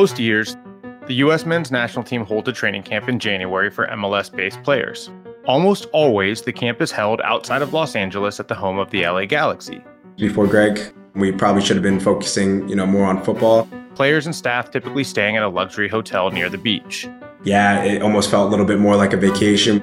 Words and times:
Most 0.00 0.18
years, 0.18 0.56
the 1.08 1.14
U.S. 1.16 1.44
men's 1.44 1.70
national 1.70 2.04
team 2.04 2.24
holds 2.24 2.48
a 2.48 2.54
training 2.54 2.84
camp 2.84 3.06
in 3.06 3.18
January 3.18 3.68
for 3.68 3.86
MLS 3.88 4.34
based 4.34 4.62
players. 4.62 5.10
Almost 5.46 5.88
always, 5.92 6.40
the 6.40 6.54
camp 6.54 6.80
is 6.80 6.90
held 6.90 7.20
outside 7.20 7.60
of 7.60 7.74
Los 7.74 7.94
Angeles 7.94 8.40
at 8.40 8.48
the 8.48 8.54
home 8.54 8.78
of 8.78 8.88
the 8.88 9.02
LA 9.02 9.26
Galaxy. 9.26 9.84
Before 10.16 10.46
Greg, 10.46 10.80
we 11.14 11.32
probably 11.32 11.60
should 11.60 11.76
have 11.76 11.82
been 11.82 12.00
focusing, 12.00 12.66
you 12.66 12.74
know, 12.74 12.86
more 12.86 13.04
on 13.04 13.22
football. 13.22 13.68
Players 13.94 14.24
and 14.24 14.34
staff 14.34 14.70
typically 14.70 15.04
staying 15.04 15.36
at 15.36 15.42
a 15.42 15.50
luxury 15.50 15.86
hotel 15.86 16.30
near 16.30 16.48
the 16.48 16.56
beach. 16.56 17.06
Yeah, 17.44 17.84
it 17.84 18.00
almost 18.00 18.30
felt 18.30 18.48
a 18.48 18.50
little 18.50 18.64
bit 18.64 18.78
more 18.78 18.96
like 18.96 19.12
a 19.12 19.18
vacation. 19.18 19.80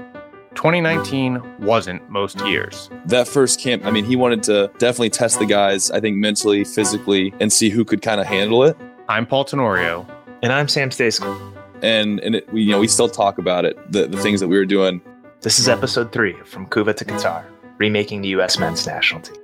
2019 0.55 1.59
wasn't 1.59 2.09
most 2.09 2.41
years. 2.47 2.89
That 3.05 3.27
first 3.27 3.59
camp, 3.59 3.85
I 3.85 3.91
mean, 3.91 4.03
he 4.03 4.15
wanted 4.15 4.41
to 4.43 4.71
definitely 4.79 5.11
test 5.11 5.37
the 5.37 5.45
guys, 5.45 5.91
I 5.91 5.99
think 5.99 6.17
mentally, 6.17 6.63
physically, 6.63 7.35
and 7.39 7.53
see 7.53 7.69
who 7.69 7.85
could 7.85 8.01
kind 8.01 8.19
of 8.19 8.25
handle 8.25 8.63
it. 8.63 8.75
I'm 9.09 9.25
Paul 9.25 9.45
Tenorio. 9.45 10.05
And 10.43 10.51
I'm 10.51 10.67
Sam 10.67 10.89
Stejskal. 10.89 11.53
And 11.81 12.19
and 12.19 12.35
it, 12.35 12.51
we 12.51 12.63
you 12.63 12.71
know 12.71 12.79
we 12.79 12.89
still 12.89 13.07
talk 13.07 13.37
about 13.37 13.63
it, 13.63 13.77
the, 13.89 14.05
the 14.05 14.17
things 14.17 14.41
that 14.41 14.49
we 14.49 14.57
were 14.57 14.65
doing. 14.65 15.01
This 15.39 15.59
is 15.59 15.69
episode 15.69 16.11
three 16.11 16.35
From 16.43 16.67
Cuba 16.69 16.93
to 16.93 17.05
Qatar, 17.05 17.45
remaking 17.77 18.21
the 18.21 18.27
U.S. 18.29 18.59
men's 18.59 18.85
national 18.85 19.21
team. 19.21 19.37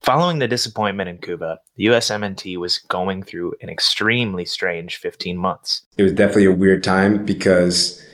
Following 0.00 0.40
the 0.40 0.48
disappointment 0.48 1.08
in 1.08 1.18
Cuba, 1.18 1.60
the 1.76 1.86
USMNT 1.86 2.56
was 2.56 2.78
going 2.78 3.22
through 3.22 3.54
an 3.62 3.68
extremely 3.68 4.44
strange 4.44 4.96
15 4.96 5.38
months. 5.38 5.86
It 5.96 6.02
was 6.02 6.12
definitely 6.12 6.46
a 6.46 6.52
weird 6.52 6.82
time 6.82 7.24
because 7.24 8.04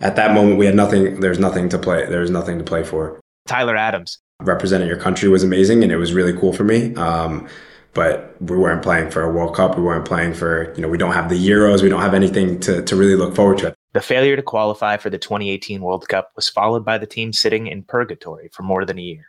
at 0.00 0.16
that 0.16 0.34
moment 0.34 0.58
we 0.58 0.66
had 0.66 0.74
nothing, 0.74 1.20
there's 1.20 1.38
nothing 1.38 1.68
to 1.68 1.78
play. 1.78 2.04
there's 2.06 2.30
nothing 2.30 2.58
to 2.58 2.64
play 2.64 2.82
for. 2.82 3.20
Tyler 3.46 3.76
Adams. 3.76 4.18
Representing 4.44 4.86
your 4.86 4.96
country 4.96 5.28
was 5.28 5.42
amazing 5.42 5.82
and 5.82 5.90
it 5.90 5.96
was 5.96 6.12
really 6.12 6.32
cool 6.32 6.52
for 6.52 6.62
me. 6.62 6.94
Um, 6.94 7.48
but 7.92 8.36
we 8.40 8.56
weren't 8.56 8.84
playing 8.84 9.10
for 9.10 9.22
a 9.22 9.32
World 9.32 9.56
Cup. 9.56 9.76
We 9.76 9.82
weren't 9.82 10.04
playing 10.04 10.34
for, 10.34 10.72
you 10.74 10.82
know, 10.82 10.86
we 10.86 10.96
don't 10.96 11.12
have 11.12 11.28
the 11.28 11.34
Euros. 11.34 11.82
We 11.82 11.88
don't 11.88 12.02
have 12.02 12.14
anything 12.14 12.60
to, 12.60 12.80
to 12.84 12.94
really 12.94 13.16
look 13.16 13.34
forward 13.34 13.58
to. 13.58 13.74
The 13.94 14.00
failure 14.00 14.36
to 14.36 14.42
qualify 14.42 14.96
for 14.96 15.10
the 15.10 15.18
2018 15.18 15.80
World 15.80 16.08
Cup 16.08 16.30
was 16.36 16.48
followed 16.48 16.84
by 16.84 16.98
the 16.98 17.06
team 17.06 17.32
sitting 17.32 17.66
in 17.66 17.82
purgatory 17.82 18.48
for 18.52 18.62
more 18.62 18.84
than 18.84 19.00
a 19.00 19.02
year. 19.02 19.28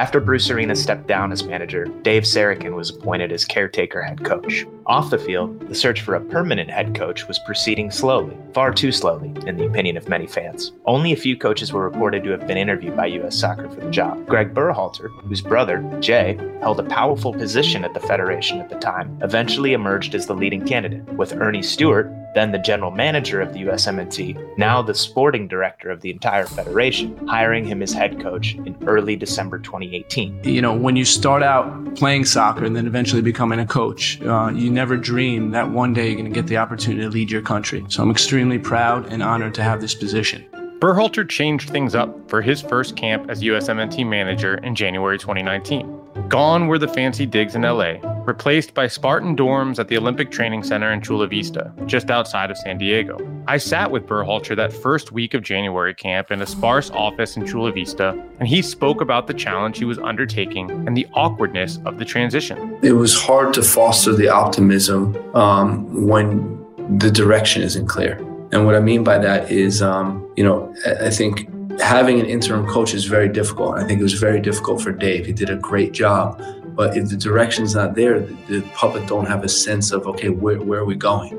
After 0.00 0.18
Bruce 0.18 0.48
Arena 0.48 0.74
stepped 0.74 1.06
down 1.06 1.30
as 1.30 1.44
manager, 1.44 1.84
Dave 2.00 2.22
Sarachan 2.22 2.74
was 2.74 2.88
appointed 2.88 3.32
as 3.32 3.44
caretaker 3.44 4.00
head 4.00 4.24
coach. 4.24 4.64
Off 4.86 5.10
the 5.10 5.18
field, 5.18 5.60
the 5.68 5.74
search 5.74 6.00
for 6.00 6.14
a 6.14 6.20
permanent 6.22 6.70
head 6.70 6.94
coach 6.94 7.28
was 7.28 7.38
proceeding 7.40 7.90
slowly, 7.90 8.34
far 8.54 8.72
too 8.72 8.92
slowly, 8.92 9.34
in 9.46 9.58
the 9.58 9.66
opinion 9.66 9.98
of 9.98 10.08
many 10.08 10.26
fans. 10.26 10.72
Only 10.86 11.12
a 11.12 11.16
few 11.16 11.36
coaches 11.36 11.70
were 11.70 11.84
reported 11.84 12.24
to 12.24 12.30
have 12.30 12.46
been 12.46 12.56
interviewed 12.56 12.96
by 12.96 13.08
U.S. 13.08 13.36
Soccer 13.36 13.68
for 13.68 13.78
the 13.78 13.90
job. 13.90 14.26
Greg 14.26 14.54
Berhalter, 14.54 15.10
whose 15.24 15.42
brother, 15.42 15.84
Jay, 16.00 16.38
held 16.62 16.80
a 16.80 16.84
powerful 16.84 17.34
position 17.34 17.84
at 17.84 17.92
the 17.92 18.00
Federation 18.00 18.58
at 18.58 18.70
the 18.70 18.78
time, 18.78 19.18
eventually 19.20 19.74
emerged 19.74 20.14
as 20.14 20.26
the 20.26 20.34
leading 20.34 20.66
candidate, 20.66 21.04
with 21.12 21.34
Ernie 21.34 21.62
Stewart, 21.62 22.10
then 22.34 22.52
the 22.52 22.58
general 22.58 22.90
manager 22.90 23.40
of 23.40 23.52
the 23.52 23.60
USMNT, 23.60 24.58
now 24.58 24.82
the 24.82 24.94
sporting 24.94 25.48
director 25.48 25.90
of 25.90 26.00
the 26.00 26.10
entire 26.10 26.46
federation, 26.46 27.26
hiring 27.26 27.64
him 27.64 27.82
as 27.82 27.92
head 27.92 28.20
coach 28.20 28.54
in 28.54 28.76
early 28.86 29.16
December 29.16 29.58
2018. 29.58 30.44
You 30.44 30.62
know, 30.62 30.74
when 30.74 30.96
you 30.96 31.04
start 31.04 31.42
out 31.42 31.94
playing 31.94 32.24
soccer 32.24 32.64
and 32.64 32.76
then 32.76 32.86
eventually 32.86 33.22
becoming 33.22 33.58
a 33.58 33.66
coach, 33.66 34.20
uh, 34.22 34.50
you 34.54 34.70
never 34.70 34.96
dream 34.96 35.50
that 35.52 35.70
one 35.70 35.92
day 35.92 36.08
you're 36.08 36.16
going 36.16 36.32
to 36.32 36.34
get 36.34 36.46
the 36.46 36.56
opportunity 36.56 37.02
to 37.02 37.10
lead 37.10 37.30
your 37.30 37.42
country. 37.42 37.84
So 37.88 38.02
I'm 38.02 38.10
extremely 38.10 38.58
proud 38.58 39.12
and 39.12 39.22
honored 39.22 39.54
to 39.54 39.62
have 39.62 39.80
this 39.80 39.94
position. 39.94 40.49
Berhalter 40.80 41.28
changed 41.28 41.68
things 41.68 41.94
up 41.94 42.30
for 42.30 42.40
his 42.40 42.62
first 42.62 42.96
camp 42.96 43.28
as 43.28 43.42
USMNT 43.42 44.06
manager 44.06 44.54
in 44.54 44.74
January 44.74 45.18
2019. 45.18 46.00
Gone 46.30 46.68
were 46.68 46.78
the 46.78 46.88
fancy 46.88 47.26
digs 47.26 47.54
in 47.54 47.60
LA, 47.60 47.96
replaced 48.24 48.72
by 48.72 48.86
Spartan 48.86 49.36
dorms 49.36 49.78
at 49.78 49.88
the 49.88 49.98
Olympic 49.98 50.30
Training 50.30 50.62
Center 50.62 50.90
in 50.90 51.02
Chula 51.02 51.26
Vista, 51.26 51.70
just 51.84 52.10
outside 52.10 52.50
of 52.50 52.56
San 52.56 52.78
Diego. 52.78 53.18
I 53.46 53.58
sat 53.58 53.90
with 53.90 54.06
Berhalter 54.06 54.56
that 54.56 54.72
first 54.72 55.12
week 55.12 55.34
of 55.34 55.42
January 55.42 55.92
camp 55.92 56.30
in 56.30 56.40
a 56.40 56.46
sparse 56.46 56.90
office 56.92 57.36
in 57.36 57.46
Chula 57.46 57.72
Vista, 57.72 58.18
and 58.38 58.48
he 58.48 58.62
spoke 58.62 59.02
about 59.02 59.26
the 59.26 59.34
challenge 59.34 59.76
he 59.76 59.84
was 59.84 59.98
undertaking 59.98 60.70
and 60.70 60.96
the 60.96 61.06
awkwardness 61.12 61.78
of 61.84 61.98
the 61.98 62.06
transition. 62.06 62.78
It 62.82 62.92
was 62.92 63.14
hard 63.20 63.52
to 63.52 63.62
foster 63.62 64.14
the 64.14 64.30
optimism 64.30 65.14
um, 65.36 66.06
when 66.06 66.58
the 66.96 67.10
direction 67.10 67.60
isn't 67.60 67.86
clear. 67.86 68.18
And 68.52 68.66
what 68.66 68.74
I 68.74 68.80
mean 68.80 69.04
by 69.04 69.18
that 69.18 69.50
is, 69.50 69.80
um, 69.80 70.28
you 70.36 70.44
know, 70.44 70.74
I 70.84 71.10
think 71.10 71.48
having 71.80 72.20
an 72.20 72.26
interim 72.26 72.66
coach 72.66 72.94
is 72.94 73.04
very 73.04 73.28
difficult. 73.28 73.78
I 73.78 73.84
think 73.84 74.00
it 74.00 74.02
was 74.02 74.14
very 74.14 74.40
difficult 74.40 74.82
for 74.82 74.92
Dave. 74.92 75.26
He 75.26 75.32
did 75.32 75.50
a 75.50 75.56
great 75.56 75.92
job. 75.92 76.42
But 76.74 76.96
if 76.96 77.08
the 77.08 77.16
direction's 77.16 77.74
not 77.74 77.94
there, 77.94 78.20
the, 78.20 78.60
the 78.60 78.60
public 78.74 79.06
don't 79.06 79.26
have 79.26 79.44
a 79.44 79.48
sense 79.48 79.90
of 79.92 80.06
okay, 80.06 80.30
where, 80.30 80.60
where 80.60 80.80
are 80.80 80.84
we 80.84 80.94
going? 80.94 81.30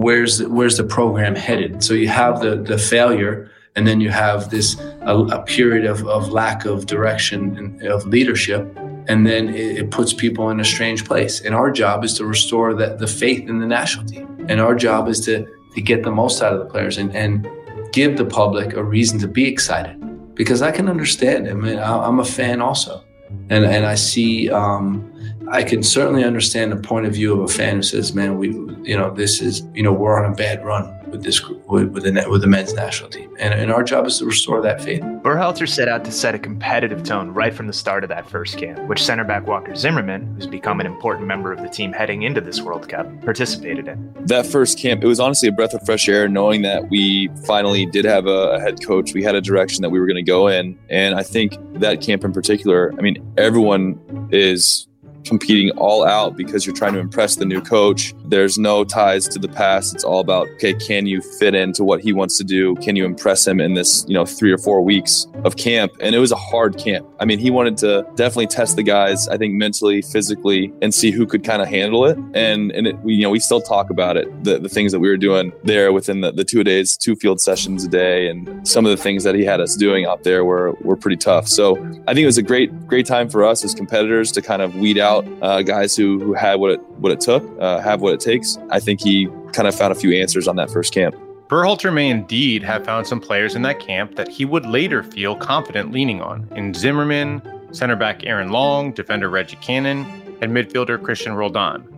Where's 0.00 0.38
the, 0.38 0.48
where's 0.48 0.76
the 0.76 0.84
program 0.84 1.34
headed? 1.34 1.82
So 1.82 1.94
you 1.94 2.08
have 2.08 2.40
the 2.40 2.56
the 2.56 2.78
failure, 2.78 3.50
and 3.76 3.86
then 3.86 4.00
you 4.00 4.10
have 4.10 4.50
this 4.50 4.80
a, 5.02 5.16
a 5.16 5.42
period 5.42 5.84
of, 5.84 6.06
of 6.06 6.30
lack 6.30 6.64
of 6.64 6.86
direction 6.86 7.56
and 7.56 7.82
of 7.82 8.06
leadership, 8.06 8.66
and 9.08 9.26
then 9.26 9.48
it, 9.48 9.90
puts 9.90 10.12
people 10.12 10.48
in 10.50 10.60
a 10.60 10.64
strange 10.64 11.04
place. 11.04 11.40
And 11.40 11.54
our 11.54 11.70
job 11.70 12.04
is 12.04 12.14
to 12.14 12.24
restore 12.24 12.72
the, 12.72 12.96
the 12.96 13.06
faith 13.06 13.48
in 13.48 13.58
the 13.58 13.66
national 13.66 14.06
team, 14.06 14.46
and 14.48 14.60
our 14.60 14.74
job 14.74 15.08
is 15.08 15.20
to 15.26 15.46
to 15.78 15.82
get 15.82 16.02
the 16.02 16.10
most 16.10 16.42
out 16.42 16.52
of 16.52 16.58
the 16.58 16.66
players 16.66 16.98
and, 16.98 17.14
and 17.14 17.48
give 17.92 18.16
the 18.16 18.24
public 18.24 18.74
a 18.74 18.82
reason 18.82 19.16
to 19.20 19.28
be 19.28 19.46
excited 19.46 19.96
because 20.34 20.60
I 20.60 20.72
can 20.72 20.88
understand. 20.88 21.48
I 21.48 21.54
mean, 21.54 21.78
I'm 21.78 22.18
a 22.18 22.24
fan 22.24 22.60
also, 22.60 23.04
and 23.48 23.64
and 23.64 23.86
I 23.86 23.94
see. 23.94 24.50
Um, 24.50 25.12
I 25.50 25.62
can 25.62 25.82
certainly 25.82 26.24
understand 26.24 26.72
the 26.72 26.76
point 26.76 27.06
of 27.06 27.14
view 27.14 27.32
of 27.32 27.40
a 27.48 27.52
fan 27.52 27.76
who 27.76 27.82
says, 27.82 28.12
"Man, 28.12 28.38
we, 28.38 28.48
you 28.82 28.96
know, 28.96 29.14
this 29.14 29.40
is, 29.40 29.62
you 29.72 29.82
know, 29.82 29.92
we're 29.92 30.22
on 30.22 30.30
a 30.30 30.34
bad 30.34 30.64
run 30.64 30.97
with 31.10 31.22
this 31.22 31.38
group, 31.40 31.66
with, 31.68 31.88
with 31.88 32.04
the 32.04 32.26
with 32.28 32.40
the 32.40 32.46
men's 32.46 32.74
national 32.74 33.10
team, 33.10 33.34
and, 33.38 33.54
and 33.54 33.72
our 33.72 33.82
job 33.82 34.06
is 34.06 34.18
to 34.18 34.26
restore 34.26 34.60
that 34.62 34.82
faith." 34.82 35.02
Berhalter 35.02 35.68
set 35.68 35.88
out 35.88 36.04
to 36.04 36.12
set 36.12 36.34
a 36.34 36.38
competitive 36.38 37.02
tone 37.02 37.30
right 37.30 37.54
from 37.54 37.66
the 37.66 37.72
start 37.72 38.04
of 38.04 38.08
that 38.08 38.28
first 38.28 38.58
camp, 38.58 38.78
which 38.88 39.02
center 39.02 39.24
back 39.24 39.46
Walker 39.46 39.74
Zimmerman, 39.74 40.34
who's 40.34 40.46
become 40.46 40.80
an 40.80 40.86
important 40.86 41.26
member 41.26 41.52
of 41.52 41.60
the 41.60 41.68
team 41.68 41.92
heading 41.92 42.22
into 42.22 42.40
this 42.40 42.60
World 42.60 42.88
Cup, 42.88 43.06
participated 43.22 43.88
in. 43.88 44.12
That 44.26 44.46
first 44.46 44.78
camp, 44.78 45.02
it 45.02 45.06
was 45.06 45.20
honestly 45.20 45.48
a 45.48 45.52
breath 45.52 45.74
of 45.74 45.84
fresh 45.84 46.08
air, 46.08 46.28
knowing 46.28 46.62
that 46.62 46.90
we 46.90 47.28
finally 47.44 47.86
did 47.86 48.04
have 48.04 48.26
a, 48.26 48.52
a 48.52 48.60
head 48.60 48.84
coach. 48.84 49.14
We 49.14 49.22
had 49.22 49.34
a 49.34 49.40
direction 49.40 49.82
that 49.82 49.90
we 49.90 50.00
were 50.00 50.06
going 50.06 50.16
to 50.16 50.22
go 50.22 50.48
in, 50.48 50.78
and 50.88 51.14
I 51.14 51.22
think 51.22 51.56
that 51.74 52.00
camp 52.00 52.24
in 52.24 52.32
particular. 52.32 52.92
I 52.98 53.02
mean, 53.02 53.34
everyone 53.36 54.28
is 54.30 54.86
competing 55.24 55.70
all 55.78 56.04
out 56.06 56.36
because 56.36 56.66
you're 56.66 56.74
trying 56.74 56.94
to 56.94 56.98
impress 56.98 57.36
the 57.36 57.44
new 57.44 57.60
coach. 57.60 58.14
There's 58.24 58.58
no 58.58 58.84
ties 58.84 59.28
to 59.28 59.38
the 59.38 59.48
past. 59.48 59.94
It's 59.94 60.04
all 60.04 60.20
about, 60.20 60.48
okay, 60.54 60.74
can 60.74 61.06
you 61.06 61.20
fit 61.20 61.54
into 61.54 61.84
what 61.84 62.00
he 62.00 62.12
wants 62.12 62.38
to 62.38 62.44
do? 62.44 62.74
Can 62.76 62.96
you 62.96 63.04
impress 63.04 63.46
him 63.46 63.60
in 63.60 63.74
this, 63.74 64.04
you 64.08 64.14
know, 64.14 64.24
three 64.24 64.52
or 64.52 64.58
four 64.58 64.82
weeks 64.82 65.26
of 65.44 65.56
camp? 65.56 65.92
And 66.00 66.14
it 66.14 66.18
was 66.18 66.32
a 66.32 66.36
hard 66.36 66.78
camp. 66.78 67.06
I 67.20 67.24
mean, 67.24 67.38
he 67.38 67.50
wanted 67.50 67.76
to 67.78 68.06
definitely 68.14 68.46
test 68.46 68.76
the 68.76 68.82
guys, 68.82 69.28
I 69.28 69.36
think 69.36 69.54
mentally, 69.54 70.02
physically, 70.02 70.72
and 70.82 70.94
see 70.94 71.10
who 71.10 71.26
could 71.26 71.44
kind 71.44 71.62
of 71.62 71.68
handle 71.68 72.04
it. 72.04 72.16
And, 72.34 72.70
and 72.72 72.86
it, 72.86 72.98
we, 73.00 73.14
you 73.14 73.22
know, 73.22 73.30
we 73.30 73.40
still 73.40 73.60
talk 73.60 73.90
about 73.90 74.16
it, 74.16 74.44
the, 74.44 74.58
the 74.58 74.68
things 74.68 74.92
that 74.92 75.00
we 75.00 75.08
were 75.08 75.16
doing 75.16 75.52
there 75.64 75.92
within 75.92 76.20
the, 76.20 76.32
the 76.32 76.44
two 76.44 76.62
days, 76.64 76.96
two 76.96 77.16
field 77.16 77.40
sessions 77.40 77.84
a 77.84 77.88
day. 77.88 78.28
And 78.28 78.66
some 78.66 78.86
of 78.86 78.90
the 78.90 79.02
things 79.02 79.24
that 79.24 79.34
he 79.34 79.44
had 79.44 79.60
us 79.60 79.76
doing 79.76 80.06
out 80.06 80.24
there 80.24 80.44
were, 80.44 80.72
were 80.82 80.96
pretty 80.96 81.16
tough. 81.16 81.48
So 81.48 81.76
I 82.06 82.14
think 82.14 82.20
it 82.20 82.26
was 82.26 82.38
a 82.38 82.42
great, 82.42 82.86
great 82.86 83.06
time 83.06 83.28
for 83.28 83.44
us 83.44 83.64
as 83.64 83.74
competitors 83.74 84.30
to 84.32 84.42
kind 84.42 84.62
of 84.62 84.76
weed 84.76 84.98
out 84.98 85.07
uh, 85.08 85.62
guys 85.62 85.96
who, 85.96 86.18
who 86.20 86.34
had 86.34 86.56
what 86.56 86.72
it, 86.72 86.80
what 86.98 87.12
it 87.12 87.20
took, 87.20 87.42
uh, 87.60 87.80
have 87.80 88.00
what 88.00 88.14
it 88.14 88.20
takes. 88.20 88.58
I 88.70 88.80
think 88.80 89.00
he 89.00 89.28
kind 89.52 89.66
of 89.66 89.74
found 89.74 89.92
a 89.92 89.94
few 89.94 90.12
answers 90.12 90.46
on 90.46 90.56
that 90.56 90.70
first 90.70 90.92
camp. 90.92 91.16
Berhalter 91.48 91.92
may 91.92 92.10
indeed 92.10 92.62
have 92.62 92.84
found 92.84 93.06
some 93.06 93.20
players 93.20 93.54
in 93.54 93.62
that 93.62 93.80
camp 93.80 94.16
that 94.16 94.28
he 94.28 94.44
would 94.44 94.66
later 94.66 95.02
feel 95.02 95.34
confident 95.34 95.92
leaning 95.92 96.20
on 96.20 96.46
in 96.54 96.74
Zimmerman, 96.74 97.40
center 97.72 97.96
back 97.96 98.24
Aaron 98.26 98.50
Long, 98.50 98.92
defender 98.92 99.30
Reggie 99.30 99.56
Cannon, 99.56 100.04
and 100.42 100.52
midfielder 100.52 101.02
Christian 101.02 101.32
Roldan. 101.32 101.88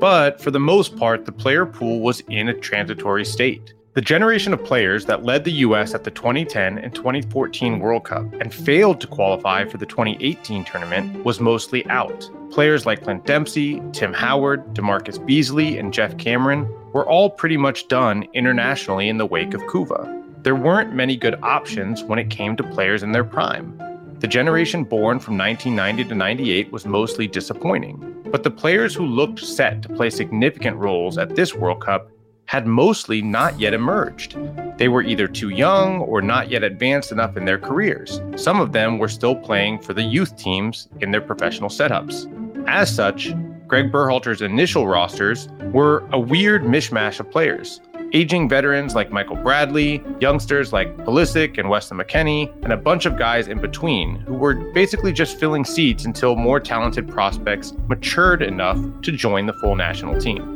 But 0.00 0.40
for 0.40 0.50
the 0.50 0.58
most 0.58 0.96
part, 0.96 1.26
the 1.26 1.32
player 1.32 1.66
pool 1.66 2.00
was 2.00 2.20
in 2.28 2.48
a 2.48 2.54
transitory 2.54 3.26
state. 3.26 3.73
The 3.94 4.00
generation 4.00 4.52
of 4.52 4.64
players 4.64 5.04
that 5.04 5.22
led 5.22 5.44
the 5.44 5.52
U.S. 5.52 5.94
at 5.94 6.02
the 6.02 6.10
2010 6.10 6.78
and 6.78 6.92
2014 6.92 7.78
World 7.78 8.02
Cup 8.02 8.24
and 8.40 8.52
failed 8.52 9.00
to 9.00 9.06
qualify 9.06 9.64
for 9.66 9.78
the 9.78 9.86
2018 9.86 10.64
tournament 10.64 11.24
was 11.24 11.38
mostly 11.38 11.86
out. 11.86 12.28
Players 12.50 12.86
like 12.86 13.04
Clint 13.04 13.24
Dempsey, 13.24 13.80
Tim 13.92 14.12
Howard, 14.12 14.74
DaMarcus 14.74 15.24
Beasley, 15.24 15.78
and 15.78 15.94
Geoff 15.94 16.18
Cameron 16.18 16.68
were 16.92 17.08
all 17.08 17.30
pretty 17.30 17.56
much 17.56 17.86
done 17.86 18.26
internationally 18.34 19.08
in 19.08 19.18
the 19.18 19.26
wake 19.26 19.54
of 19.54 19.62
Cuba. 19.70 20.24
There 20.42 20.56
weren't 20.56 20.92
many 20.92 21.16
good 21.16 21.38
options 21.44 22.02
when 22.02 22.18
it 22.18 22.30
came 22.30 22.56
to 22.56 22.64
players 22.64 23.04
in 23.04 23.12
their 23.12 23.22
prime. 23.22 23.80
The 24.18 24.26
generation 24.26 24.82
born 24.82 25.20
from 25.20 25.38
1990 25.38 26.08
to 26.08 26.14
98 26.16 26.72
was 26.72 26.84
mostly 26.84 27.28
disappointing, 27.28 28.24
but 28.32 28.42
the 28.42 28.50
players 28.50 28.92
who 28.92 29.06
looked 29.06 29.38
set 29.38 29.82
to 29.82 29.88
play 29.88 30.10
significant 30.10 30.78
roles 30.78 31.16
at 31.16 31.36
this 31.36 31.54
World 31.54 31.80
Cup 31.80 32.10
had 32.46 32.66
mostly 32.66 33.22
not 33.22 33.58
yet 33.58 33.74
emerged. 33.74 34.36
They 34.76 34.88
were 34.88 35.02
either 35.02 35.28
too 35.28 35.48
young 35.50 36.00
or 36.00 36.20
not 36.20 36.50
yet 36.50 36.62
advanced 36.62 37.12
enough 37.12 37.36
in 37.36 37.44
their 37.44 37.58
careers. 37.58 38.20
Some 38.36 38.60
of 38.60 38.72
them 38.72 38.98
were 38.98 39.08
still 39.08 39.34
playing 39.34 39.80
for 39.80 39.94
the 39.94 40.02
youth 40.02 40.36
teams 40.36 40.88
in 41.00 41.10
their 41.10 41.20
professional 41.20 41.70
setups. 41.70 42.30
As 42.68 42.94
such, 42.94 43.34
Greg 43.66 43.90
Berhalter's 43.90 44.42
initial 44.42 44.86
rosters 44.86 45.48
were 45.72 46.06
a 46.12 46.18
weird 46.18 46.62
mishmash 46.64 47.18
of 47.18 47.30
players. 47.30 47.80
Aging 48.12 48.48
veterans 48.48 48.94
like 48.94 49.10
Michael 49.10 49.36
Bradley, 49.36 50.00
youngsters 50.20 50.72
like 50.72 50.96
Pulisic 50.98 51.58
and 51.58 51.68
Weston 51.68 51.98
McKennie, 51.98 52.52
and 52.62 52.72
a 52.72 52.76
bunch 52.76 53.06
of 53.06 53.18
guys 53.18 53.48
in 53.48 53.60
between 53.60 54.16
who 54.20 54.34
were 54.34 54.54
basically 54.72 55.12
just 55.12 55.40
filling 55.40 55.64
seats 55.64 56.04
until 56.04 56.36
more 56.36 56.60
talented 56.60 57.08
prospects 57.08 57.72
matured 57.88 58.42
enough 58.42 58.78
to 59.02 59.10
join 59.10 59.46
the 59.46 59.52
full 59.54 59.74
national 59.74 60.20
team. 60.20 60.54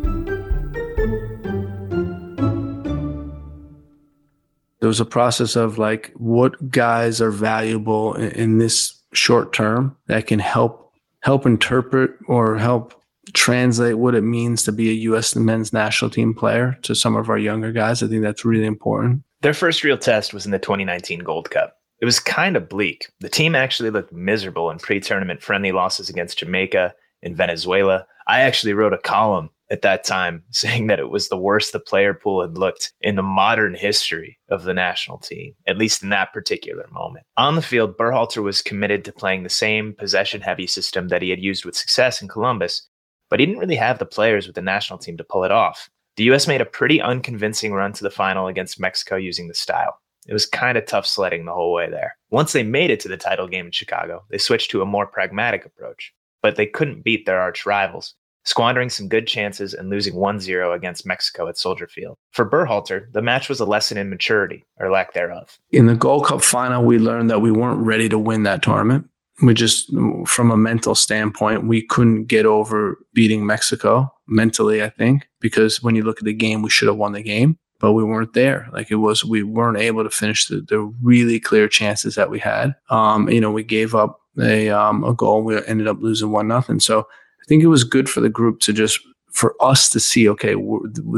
There 4.80 4.88
was 4.88 5.00
a 5.00 5.04
process 5.04 5.56
of 5.56 5.78
like 5.78 6.12
what 6.16 6.70
guys 6.70 7.20
are 7.20 7.30
valuable 7.30 8.14
in, 8.14 8.30
in 8.32 8.58
this 8.58 9.00
short 9.12 9.52
term 9.52 9.96
that 10.06 10.26
can 10.26 10.38
help 10.38 10.92
help 11.20 11.46
interpret 11.46 12.12
or 12.26 12.56
help 12.56 12.94
translate 13.34 13.98
what 13.98 14.14
it 14.14 14.22
means 14.22 14.62
to 14.64 14.72
be 14.72 14.90
a 14.90 14.94
U.S. 14.94 15.34
men's 15.36 15.72
national 15.72 16.10
team 16.10 16.34
player 16.34 16.78
to 16.82 16.94
some 16.94 17.16
of 17.16 17.28
our 17.28 17.38
younger 17.38 17.72
guys. 17.72 18.02
I 18.02 18.06
think 18.06 18.22
that's 18.22 18.44
really 18.44 18.66
important. 18.66 19.22
Their 19.42 19.54
first 19.54 19.84
real 19.84 19.98
test 19.98 20.32
was 20.32 20.46
in 20.46 20.52
the 20.52 20.58
2019 20.58 21.20
Gold 21.20 21.50
Cup. 21.50 21.74
It 22.00 22.04
was 22.04 22.20
kind 22.20 22.56
of 22.56 22.68
bleak. 22.68 23.08
The 23.20 23.28
team 23.28 23.54
actually 23.54 23.90
looked 23.90 24.12
miserable 24.12 24.70
in 24.70 24.78
pre 24.78 25.00
tournament 25.00 25.42
friendly 25.42 25.72
losses 25.72 26.08
against 26.08 26.38
Jamaica 26.38 26.94
and 27.22 27.36
Venezuela. 27.36 28.06
I 28.26 28.40
actually 28.40 28.72
wrote 28.72 28.92
a 28.92 28.98
column 28.98 29.50
at 29.70 29.82
that 29.82 30.04
time 30.04 30.42
saying 30.50 30.86
that 30.88 30.98
it 30.98 31.10
was 31.10 31.28
the 31.28 31.36
worst 31.36 31.72
the 31.72 31.80
player 31.80 32.14
pool 32.14 32.42
had 32.42 32.58
looked 32.58 32.92
in 33.00 33.16
the 33.16 33.22
modern 33.22 33.74
history 33.74 34.38
of 34.48 34.64
the 34.64 34.74
national 34.74 35.18
team, 35.18 35.54
at 35.66 35.78
least 35.78 36.02
in 36.02 36.08
that 36.10 36.32
particular 36.32 36.86
moment. 36.92 37.24
On 37.36 37.54
the 37.54 37.62
field, 37.62 37.96
Berhalter 37.96 38.42
was 38.42 38.62
committed 38.62 39.04
to 39.04 39.12
playing 39.12 39.42
the 39.42 39.48
same 39.48 39.94
possession 39.94 40.40
heavy 40.40 40.66
system 40.66 41.08
that 41.08 41.22
he 41.22 41.30
had 41.30 41.40
used 41.40 41.64
with 41.64 41.76
success 41.76 42.22
in 42.22 42.28
Columbus, 42.28 42.88
but 43.30 43.40
he 43.40 43.46
didn't 43.46 43.60
really 43.60 43.76
have 43.76 43.98
the 43.98 44.06
players 44.06 44.46
with 44.46 44.54
the 44.54 44.62
national 44.62 44.98
team 44.98 45.16
to 45.16 45.24
pull 45.24 45.44
it 45.44 45.52
off. 45.52 45.88
The 46.16 46.24
US 46.32 46.48
made 46.48 46.60
a 46.60 46.66
pretty 46.66 47.00
unconvincing 47.00 47.72
run 47.72 47.92
to 47.92 48.02
the 48.02 48.10
final 48.10 48.48
against 48.48 48.80
Mexico 48.80 49.16
using 49.16 49.48
the 49.48 49.54
style. 49.54 50.00
It 50.26 50.32
was 50.32 50.46
kind 50.46 50.76
of 50.76 50.84
tough 50.84 51.06
sledding 51.06 51.44
the 51.44 51.54
whole 51.54 51.72
way 51.72 51.88
there. 51.88 52.16
Once 52.30 52.52
they 52.52 52.62
made 52.62 52.90
it 52.90 53.00
to 53.00 53.08
the 53.08 53.16
title 53.16 53.48
game 53.48 53.66
in 53.66 53.72
Chicago, 53.72 54.24
they 54.30 54.36
switched 54.36 54.70
to 54.72 54.82
a 54.82 54.86
more 54.86 55.06
pragmatic 55.06 55.64
approach, 55.64 56.12
but 56.42 56.56
they 56.56 56.66
couldn't 56.66 57.04
beat 57.04 57.24
their 57.24 57.40
arch 57.40 57.64
rivals 57.64 58.14
squandering 58.44 58.90
some 58.90 59.08
good 59.08 59.26
chances 59.26 59.74
and 59.74 59.90
losing 59.90 60.14
1 60.14 60.40
0 60.40 60.72
against 60.72 61.06
Mexico 61.06 61.48
at 61.48 61.58
Soldier 61.58 61.86
Field. 61.86 62.16
For 62.32 62.48
Berhalter, 62.48 63.12
the 63.12 63.22
match 63.22 63.48
was 63.48 63.60
a 63.60 63.64
lesson 63.64 63.98
in 63.98 64.10
maturity, 64.10 64.64
or 64.78 64.90
lack 64.90 65.12
thereof. 65.12 65.58
In 65.70 65.86
the 65.86 65.96
Gold 65.96 66.26
Cup 66.26 66.42
final, 66.42 66.84
we 66.84 66.98
learned 66.98 67.30
that 67.30 67.40
we 67.40 67.50
weren't 67.50 67.80
ready 67.80 68.08
to 68.08 68.18
win 68.18 68.44
that 68.44 68.62
tournament. 68.62 69.08
We 69.42 69.54
just, 69.54 69.92
from 70.26 70.50
a 70.50 70.56
mental 70.56 70.96
standpoint, 70.96 71.68
we 71.68 71.86
couldn't 71.86 72.24
get 72.24 72.44
over 72.44 72.98
beating 73.14 73.46
Mexico 73.46 74.12
mentally, 74.26 74.82
I 74.82 74.88
think, 74.88 75.28
because 75.40 75.80
when 75.80 75.94
you 75.94 76.02
look 76.02 76.18
at 76.18 76.24
the 76.24 76.32
game, 76.32 76.62
we 76.62 76.70
should 76.70 76.88
have 76.88 76.96
won 76.96 77.12
the 77.12 77.22
game 77.22 77.58
but 77.80 77.92
we 77.92 78.02
weren't 78.02 78.32
there. 78.32 78.68
Like 78.72 78.90
it 78.90 78.96
was, 78.96 79.24
we 79.24 79.42
weren't 79.42 79.78
able 79.78 80.02
to 80.02 80.10
finish 80.10 80.46
the, 80.46 80.60
the 80.60 80.80
really 81.02 81.38
clear 81.38 81.68
chances 81.68 82.16
that 82.16 82.30
we 82.30 82.38
had. 82.38 82.74
Um, 82.90 83.28
you 83.28 83.40
know, 83.40 83.50
we 83.50 83.62
gave 83.62 83.94
up 83.94 84.20
a 84.38 84.68
um, 84.68 85.04
a 85.04 85.14
goal. 85.14 85.42
We 85.42 85.64
ended 85.64 85.88
up 85.88 85.98
losing 86.00 86.30
one 86.30 86.48
nothing. 86.48 86.80
So 86.80 87.06
think 87.48 87.62
it 87.62 87.68
was 87.68 87.82
good 87.82 88.08
for 88.08 88.20
the 88.20 88.28
group 88.28 88.60
to 88.60 88.72
just 88.72 89.00
for 89.32 89.54
us 89.60 89.88
to 89.90 90.00
see, 90.00 90.28
okay, 90.28 90.54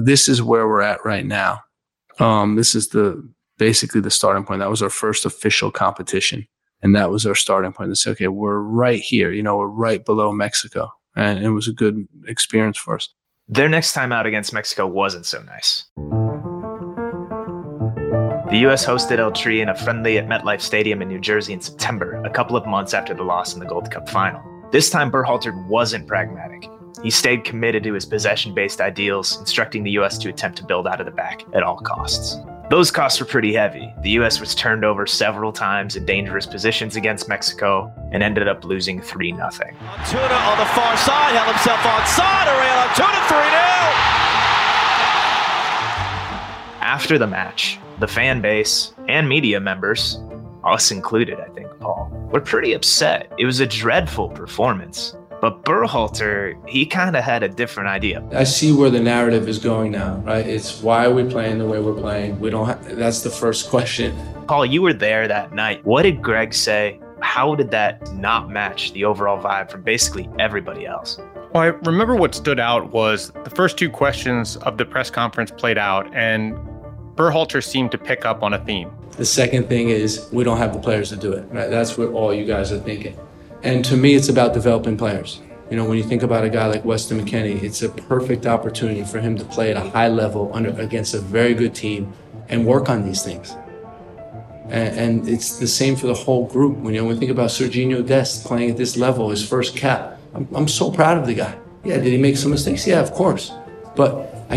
this 0.02 0.28
is 0.28 0.42
where 0.42 0.66
we're 0.66 0.82
at 0.82 1.04
right 1.04 1.26
now. 1.26 1.60
Um, 2.18 2.56
this 2.56 2.74
is 2.74 2.88
the 2.88 3.26
basically 3.58 4.00
the 4.00 4.10
starting 4.10 4.44
point. 4.44 4.60
That 4.60 4.70
was 4.70 4.82
our 4.82 4.90
first 4.90 5.26
official 5.26 5.70
competition, 5.70 6.46
and 6.82 6.94
that 6.94 7.10
was 7.10 7.26
our 7.26 7.34
starting 7.34 7.72
point 7.72 7.90
to 7.90 7.96
say, 7.96 8.10
okay, 8.12 8.28
we're 8.28 8.60
right 8.60 9.00
here. 9.00 9.32
You 9.32 9.42
know, 9.42 9.56
we're 9.56 9.66
right 9.66 10.04
below 10.04 10.32
Mexico, 10.32 10.90
and 11.16 11.44
it 11.44 11.50
was 11.50 11.68
a 11.68 11.72
good 11.72 12.06
experience 12.26 12.78
for 12.78 12.96
us. 12.96 13.08
Their 13.48 13.68
next 13.68 13.94
time 13.94 14.12
out 14.12 14.26
against 14.26 14.52
Mexico 14.52 14.86
wasn't 14.86 15.26
so 15.26 15.42
nice. 15.42 15.86
The 18.50 18.58
U.S. 18.62 18.84
hosted 18.84 19.18
El 19.18 19.32
Tri 19.32 19.60
in 19.60 19.68
a 19.68 19.76
friendly 19.76 20.18
at 20.18 20.26
MetLife 20.26 20.60
Stadium 20.60 21.02
in 21.02 21.08
New 21.08 21.20
Jersey 21.20 21.52
in 21.52 21.60
September, 21.60 22.20
a 22.24 22.30
couple 22.30 22.56
of 22.56 22.66
months 22.66 22.94
after 22.94 23.14
the 23.14 23.22
loss 23.22 23.54
in 23.54 23.60
the 23.60 23.66
Gold 23.66 23.90
Cup 23.90 24.08
final. 24.08 24.42
This 24.70 24.88
time, 24.88 25.10
Berhalter 25.10 25.66
wasn't 25.66 26.06
pragmatic. 26.06 26.70
He 27.02 27.10
stayed 27.10 27.42
committed 27.42 27.82
to 27.82 27.92
his 27.92 28.06
possession 28.06 28.54
based 28.54 28.80
ideals, 28.80 29.36
instructing 29.40 29.82
the 29.82 29.90
U.S. 29.92 30.16
to 30.18 30.28
attempt 30.28 30.58
to 30.58 30.64
build 30.64 30.86
out 30.86 31.00
of 31.00 31.06
the 31.06 31.12
back 31.12 31.44
at 31.54 31.64
all 31.64 31.78
costs. 31.78 32.36
Those 32.70 32.92
costs 32.92 33.18
were 33.18 33.26
pretty 33.26 33.52
heavy. 33.52 33.92
The 34.02 34.10
U.S. 34.10 34.38
was 34.38 34.54
turned 34.54 34.84
over 34.84 35.08
several 35.08 35.52
times 35.52 35.96
in 35.96 36.06
dangerous 36.06 36.46
positions 36.46 36.94
against 36.94 37.28
Mexico 37.28 37.92
and 38.12 38.22
ended 38.22 38.46
up 38.46 38.64
losing 38.64 39.00
3 39.00 39.32
0. 39.32 39.40
Antuna 39.40 40.38
on 40.52 40.58
the 40.58 40.66
far 40.66 40.96
side 40.96 41.34
held 41.34 41.48
himself 41.48 41.84
on 41.84 42.06
side. 42.06 42.46
Ariel 42.46 42.86
Antuna 42.86 43.26
3 43.26 43.38
0. 43.38 43.50
After 46.80 47.18
the 47.18 47.26
match, 47.26 47.80
the 47.98 48.06
fan 48.06 48.40
base 48.40 48.92
and 49.08 49.28
media 49.28 49.58
members, 49.58 50.20
us 50.64 50.90
included, 50.90 51.40
I 51.40 51.48
think, 51.54 51.68
Paul, 51.80 52.10
were 52.32 52.40
pretty 52.40 52.72
upset. 52.72 53.32
It 53.38 53.44
was 53.46 53.60
a 53.60 53.66
dreadful 53.66 54.28
performance. 54.28 55.16
But 55.40 55.64
Berhalter, 55.64 56.54
he 56.68 56.84
kind 56.84 57.16
of 57.16 57.24
had 57.24 57.42
a 57.42 57.48
different 57.48 57.88
idea. 57.88 58.22
I 58.32 58.44
see 58.44 58.72
where 58.72 58.90
the 58.90 59.00
narrative 59.00 59.48
is 59.48 59.58
going 59.58 59.90
now, 59.90 60.16
right? 60.16 60.46
It's 60.46 60.82
why 60.82 61.06
are 61.06 61.14
we 61.14 61.24
playing 61.24 61.58
the 61.58 61.66
way 61.66 61.80
we're 61.80 61.94
playing? 61.94 62.38
We 62.38 62.50
don't 62.50 62.66
have, 62.66 62.96
that's 62.96 63.22
the 63.22 63.30
first 63.30 63.70
question. 63.70 64.14
Paul, 64.46 64.66
you 64.66 64.82
were 64.82 64.92
there 64.92 65.26
that 65.28 65.54
night. 65.54 65.82
What 65.86 66.02
did 66.02 66.20
Greg 66.20 66.52
say? 66.52 67.00
How 67.20 67.54
did 67.54 67.70
that 67.70 68.12
not 68.14 68.50
match 68.50 68.92
the 68.92 69.04
overall 69.04 69.42
vibe 69.42 69.70
from 69.70 69.82
basically 69.82 70.28
everybody 70.38 70.86
else? 70.86 71.18
Well, 71.54 71.62
I 71.62 71.66
remember 71.66 72.16
what 72.16 72.34
stood 72.34 72.60
out 72.60 72.92
was 72.92 73.32
the 73.44 73.50
first 73.50 73.78
two 73.78 73.88
questions 73.88 74.56
of 74.58 74.76
the 74.76 74.84
press 74.84 75.10
conference 75.10 75.50
played 75.50 75.78
out, 75.78 76.14
and 76.14 76.54
Berhalter 77.16 77.64
seemed 77.64 77.92
to 77.92 77.98
pick 77.98 78.24
up 78.24 78.42
on 78.42 78.52
a 78.52 78.64
theme. 78.64 78.90
The 79.20 79.26
second 79.26 79.68
thing 79.68 79.90
is 79.90 80.30
we 80.32 80.44
don't 80.44 80.56
have 80.56 80.72
the 80.72 80.78
players 80.78 81.10
to 81.10 81.16
do 81.16 81.34
it. 81.34 81.44
Right? 81.50 81.68
That's 81.68 81.98
what 81.98 82.08
all 82.08 82.32
you 82.32 82.46
guys 82.46 82.72
are 82.72 82.78
thinking. 82.78 83.18
And 83.62 83.84
to 83.84 83.94
me, 83.94 84.14
it's 84.14 84.30
about 84.30 84.54
developing 84.54 84.96
players. 84.96 85.42
You 85.70 85.76
know, 85.76 85.84
when 85.84 85.98
you 85.98 86.04
think 86.04 86.22
about 86.22 86.42
a 86.42 86.48
guy 86.48 86.68
like 86.68 86.86
Weston 86.86 87.20
McKennie, 87.20 87.62
it's 87.62 87.82
a 87.82 87.90
perfect 87.90 88.46
opportunity 88.46 89.04
for 89.04 89.20
him 89.20 89.36
to 89.36 89.44
play 89.44 89.72
at 89.72 89.76
a 89.76 89.90
high 89.90 90.08
level 90.08 90.50
under 90.54 90.70
against 90.80 91.12
a 91.12 91.18
very 91.18 91.52
good 91.52 91.74
team 91.74 92.14
and 92.48 92.64
work 92.64 92.88
on 92.88 93.04
these 93.04 93.22
things. 93.22 93.54
And, 94.70 94.98
and 94.98 95.28
it's 95.28 95.58
the 95.58 95.66
same 95.66 95.96
for 95.96 96.06
the 96.06 96.14
whole 96.14 96.46
group. 96.46 96.78
When 96.78 96.94
you 96.94 97.02
know, 97.02 97.08
when 97.08 97.18
think 97.18 97.30
about 97.30 97.50
Sergiño 97.50 98.06
Dest 98.06 98.46
playing 98.46 98.70
at 98.70 98.78
this 98.78 98.96
level, 98.96 99.28
his 99.28 99.46
first 99.46 99.76
cap, 99.76 100.18
I'm, 100.32 100.48
I'm 100.54 100.66
so 100.66 100.90
proud 100.90 101.18
of 101.18 101.26
the 101.26 101.34
guy. 101.34 101.58
Yeah, 101.84 101.98
did 101.98 102.06
he 102.06 102.16
make 102.16 102.38
some 102.38 102.52
mistakes? 102.52 102.86
Yeah, 102.86 103.00
of 103.00 103.12
course. 103.12 103.52
But 103.94 104.34
I 104.48 104.54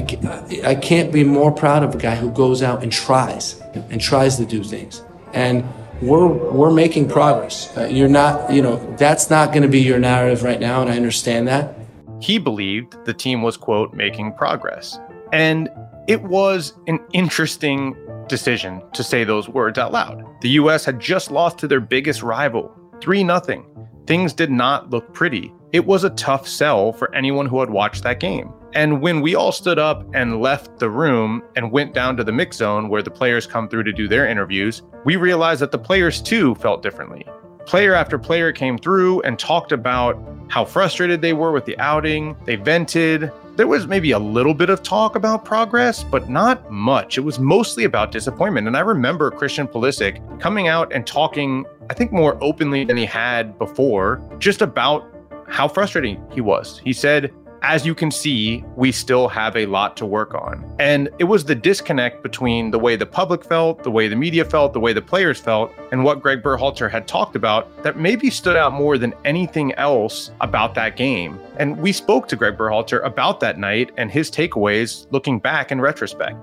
I 0.64 0.76
can't 0.76 1.12
be 1.12 1.26
more 1.26 1.52
proud 1.52 1.84
of 1.84 1.94
a 1.94 1.98
guy 1.98 2.16
who 2.16 2.32
goes 2.32 2.64
out 2.64 2.82
and 2.82 2.90
tries 2.90 3.62
and 3.76 4.00
tries 4.02 4.38
to 4.38 4.46
do 4.46 4.64
things. 4.64 5.04
And 5.34 5.64
we're 6.02 6.28
we're 6.28 6.74
making 6.74 7.10
progress. 7.10 7.76
Uh, 7.78 7.86
you're 7.86 8.10
not, 8.10 8.52
you 8.52 8.62
know, 8.62 8.78
that's 8.98 9.30
not 9.30 9.50
going 9.50 9.64
to 9.64 9.70
be 9.70 9.82
your 9.82 10.00
narrative 10.00 10.44
right 10.44 10.60
now, 10.60 10.82
and 10.82 10.90
I 10.90 10.96
understand 10.96 11.48
that. 11.48 11.76
He 12.20 12.38
believed 12.38 13.04
the 13.06 13.14
team 13.14 13.42
was 13.42 13.58
quote 13.58 13.94
making 13.94 14.34
progress, 14.34 15.00
and 15.32 15.70
it 16.08 16.22
was 16.24 16.74
an 16.88 17.00
interesting 17.14 17.96
decision 18.28 18.82
to 18.94 19.04
say 19.04 19.24
those 19.24 19.48
words 19.50 19.78
out 19.78 19.92
loud. 19.92 20.24
The 20.42 20.50
U.S. 20.50 20.86
had 20.86 21.00
just 21.00 21.32
lost 21.32 21.58
to 21.60 21.68
their 21.68 21.80
biggest 21.80 22.24
rival, 22.24 22.72
three 23.02 23.24
nothing. 23.24 23.66
Things 24.06 24.34
did 24.34 24.52
not 24.52 24.90
look 24.90 25.14
pretty. 25.14 25.54
It 25.72 25.86
was 25.86 26.04
a 26.04 26.10
tough 26.12 26.48
sell 26.48 26.92
for 26.92 27.14
anyone 27.16 27.46
who 27.46 27.60
had 27.60 27.70
watched 27.70 28.04
that 28.04 28.20
game. 28.20 28.54
And 28.74 29.02
when 29.02 29.22
we 29.22 29.36
all 29.36 29.52
stood 29.52 29.78
up 29.78 30.04
and 30.16 30.42
left 30.42 30.80
the 30.80 30.90
room 30.90 31.44
and 31.56 31.72
went 31.72 31.94
down 31.94 32.18
to 32.18 32.24
the 32.24 32.32
mix 32.32 32.58
zone 32.58 32.90
where 32.90 33.04
the 33.04 33.12
players 33.12 33.46
come 33.46 33.70
through 33.70 33.84
to 33.84 33.94
do 33.94 34.08
their 34.08 34.28
interviews, 34.28 34.82
we 35.06 35.16
realized 35.16 35.62
that 35.62 35.72
the 35.72 35.78
players 35.78 36.22
too 36.22 36.56
felt 36.56 36.82
differently. 36.82 37.24
Player 37.68 37.94
after 37.94 38.18
player 38.18 38.52
came 38.52 38.78
through 38.78 39.22
and 39.22 39.38
talked 39.38 39.72
about 39.72 40.20
how 40.50 40.66
frustrated 40.66 41.22
they 41.22 41.34
were 41.34 41.52
with 41.52 41.66
the 41.66 41.78
outing. 41.78 42.36
They 42.46 42.56
vented. 42.56 43.32
There 43.56 43.68
was 43.68 43.86
maybe 43.86 44.12
a 44.12 44.20
little 44.20 44.56
bit 44.56 44.72
of 44.72 44.82
talk 44.82 45.16
about 45.16 45.46
progress, 45.46 46.04
but 46.04 46.28
not 46.28 46.72
much. 46.72 47.20
It 47.20 47.22
was 47.22 47.38
mostly 47.38 47.84
about 47.84 48.12
disappointment. 48.12 48.66
And 48.66 48.76
I 48.76 48.80
remember 48.80 49.30
Christian 49.30 49.68
Pulisic 49.68 50.40
coming 50.42 50.68
out 50.68 50.92
and 50.92 51.06
talking, 51.06 51.64
I 51.92 51.94
think, 51.94 52.12
more 52.12 52.44
openly 52.44 52.86
than 52.86 52.98
he 52.98 53.06
had 53.06 53.58
before, 53.60 54.20
just 54.40 54.64
about 54.64 55.08
how 55.48 55.68
frustrating 55.68 56.22
he 56.32 56.42
was. 56.42 56.80
He 56.80 56.94
said, 56.94 57.32
as 57.64 57.86
you 57.86 57.96
can 57.96 58.12
see, 58.12 58.64
we 58.76 58.92
still 58.92 59.30
have 59.30 59.56
a 59.56 59.66
lot 59.66 59.96
to 59.96 60.06
work 60.06 60.34
on. 60.36 60.70
And 60.80 61.10
it 61.18 61.24
was 61.24 61.46
the 61.46 61.56
disconnect 61.56 62.22
between 62.22 62.72
the 62.72 62.78
way 62.78 62.98
the 62.98 63.06
public 63.06 63.46
felt, 63.46 63.84
the 63.84 63.90
way 63.90 64.10
the 64.10 64.18
media 64.18 64.44
felt, 64.44 64.74
the 64.74 64.82
way 64.82 64.92
the 64.92 65.02
players 65.02 65.40
felt, 65.40 65.72
and 65.94 66.04
what 66.04 66.22
Greg 66.22 66.44
Berhalter 66.44 66.92
had 66.92 67.08
talked 67.08 67.38
about 67.38 67.82
that 67.84 67.98
maybe 67.98 68.30
stood 68.30 68.58
out 68.58 68.74
more 68.74 68.98
than 68.98 69.14
anything 69.24 69.74
else 69.76 70.32
about 70.42 70.76
that 70.76 70.98
game. 70.98 71.40
And 71.58 71.78
we 71.78 71.94
spoke 71.94 72.28
to 72.28 72.36
Greg 72.36 72.58
Berhalter 72.58 73.04
about 73.06 73.40
that 73.40 73.58
night 73.58 73.92
and 73.98 74.12
his 74.12 74.30
takeaways 74.30 75.08
looking 75.12 75.40
back 75.40 75.72
in 75.72 75.80
retrospect. 75.80 76.36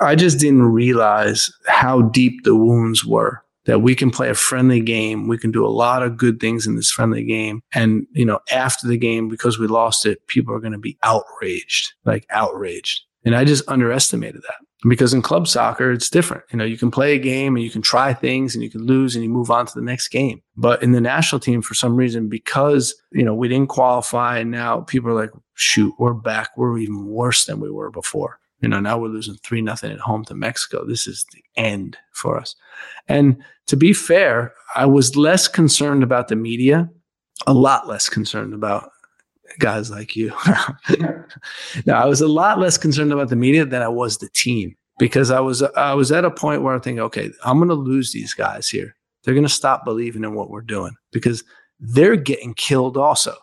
I 0.00 0.16
just 0.16 0.40
didn't 0.40 0.62
realize 0.62 1.52
how 1.68 2.02
deep 2.02 2.42
the 2.42 2.56
wounds 2.56 3.04
were 3.04 3.44
that 3.66 3.80
we 3.80 3.94
can 3.94 4.10
play 4.10 4.30
a 4.30 4.34
friendly 4.34 4.80
game. 4.80 5.28
We 5.28 5.38
can 5.38 5.50
do 5.50 5.66
a 5.66 5.68
lot 5.68 6.02
of 6.02 6.16
good 6.16 6.40
things 6.40 6.66
in 6.66 6.76
this 6.76 6.90
friendly 6.90 7.24
game. 7.24 7.62
And, 7.74 8.06
you 8.12 8.24
know, 8.24 8.40
after 8.50 8.86
the 8.86 8.96
game, 8.96 9.28
because 9.28 9.58
we 9.58 9.66
lost 9.66 10.06
it, 10.06 10.26
people 10.26 10.54
are 10.54 10.60
going 10.60 10.72
to 10.72 10.78
be 10.78 10.98
outraged, 11.02 11.92
like 12.04 12.26
outraged. 12.30 13.02
And 13.24 13.36
I 13.36 13.44
just 13.44 13.68
underestimated 13.68 14.42
that 14.42 14.88
because 14.88 15.12
in 15.12 15.20
club 15.20 15.46
soccer, 15.46 15.92
it's 15.92 16.08
different. 16.08 16.44
You 16.50 16.56
know, 16.56 16.64
you 16.64 16.78
can 16.78 16.90
play 16.90 17.14
a 17.14 17.18
game 17.18 17.54
and 17.54 17.62
you 17.62 17.70
can 17.70 17.82
try 17.82 18.14
things 18.14 18.54
and 18.54 18.64
you 18.64 18.70
can 18.70 18.86
lose 18.86 19.14
and 19.14 19.22
you 19.22 19.28
move 19.28 19.50
on 19.50 19.66
to 19.66 19.74
the 19.74 19.84
next 19.84 20.08
game. 20.08 20.40
But 20.56 20.82
in 20.82 20.92
the 20.92 21.00
national 21.02 21.40
team, 21.40 21.60
for 21.60 21.74
some 21.74 21.96
reason, 21.96 22.28
because, 22.28 22.94
you 23.12 23.24
know, 23.24 23.34
we 23.34 23.48
didn't 23.48 23.68
qualify 23.68 24.38
and 24.38 24.50
now 24.50 24.80
people 24.80 25.10
are 25.10 25.14
like, 25.14 25.30
shoot, 25.54 25.92
we're 25.98 26.14
back. 26.14 26.50
We're 26.56 26.78
even 26.78 27.06
worse 27.06 27.44
than 27.44 27.60
we 27.60 27.70
were 27.70 27.90
before. 27.90 28.39
You 28.60 28.68
know, 28.68 28.80
now 28.80 28.98
we're 28.98 29.08
losing 29.08 29.36
three 29.36 29.62
nothing 29.62 29.90
at 29.90 30.00
home 30.00 30.24
to 30.26 30.34
Mexico. 30.34 30.84
This 30.84 31.06
is 31.06 31.26
the 31.32 31.42
end 31.56 31.96
for 32.12 32.38
us. 32.38 32.54
And 33.08 33.42
to 33.66 33.76
be 33.76 33.92
fair, 33.92 34.52
I 34.74 34.86
was 34.86 35.16
less 35.16 35.48
concerned 35.48 36.02
about 36.02 36.28
the 36.28 36.36
media, 36.36 36.88
a 37.46 37.54
lot 37.54 37.88
less 37.88 38.08
concerned 38.08 38.52
about 38.52 38.90
guys 39.58 39.90
like 39.90 40.14
you. 40.14 40.32
now 41.86 42.02
I 42.02 42.06
was 42.06 42.20
a 42.20 42.28
lot 42.28 42.58
less 42.58 42.76
concerned 42.76 43.12
about 43.12 43.30
the 43.30 43.36
media 43.36 43.64
than 43.64 43.82
I 43.82 43.88
was 43.88 44.18
the 44.18 44.28
team 44.28 44.76
because 44.98 45.30
I 45.30 45.40
was 45.40 45.62
I 45.62 45.94
was 45.94 46.12
at 46.12 46.24
a 46.24 46.30
point 46.30 46.62
where 46.62 46.76
I 46.76 46.78
think, 46.78 46.98
okay, 46.98 47.30
I'm 47.44 47.58
going 47.58 47.68
to 47.68 47.74
lose 47.74 48.12
these 48.12 48.34
guys 48.34 48.68
here. 48.68 48.94
They're 49.24 49.34
going 49.34 49.46
to 49.46 49.52
stop 49.52 49.84
believing 49.84 50.24
in 50.24 50.34
what 50.34 50.50
we're 50.50 50.60
doing 50.60 50.94
because 51.12 51.42
they're 51.78 52.16
getting 52.16 52.54
killed 52.54 52.96
also. 52.96 53.34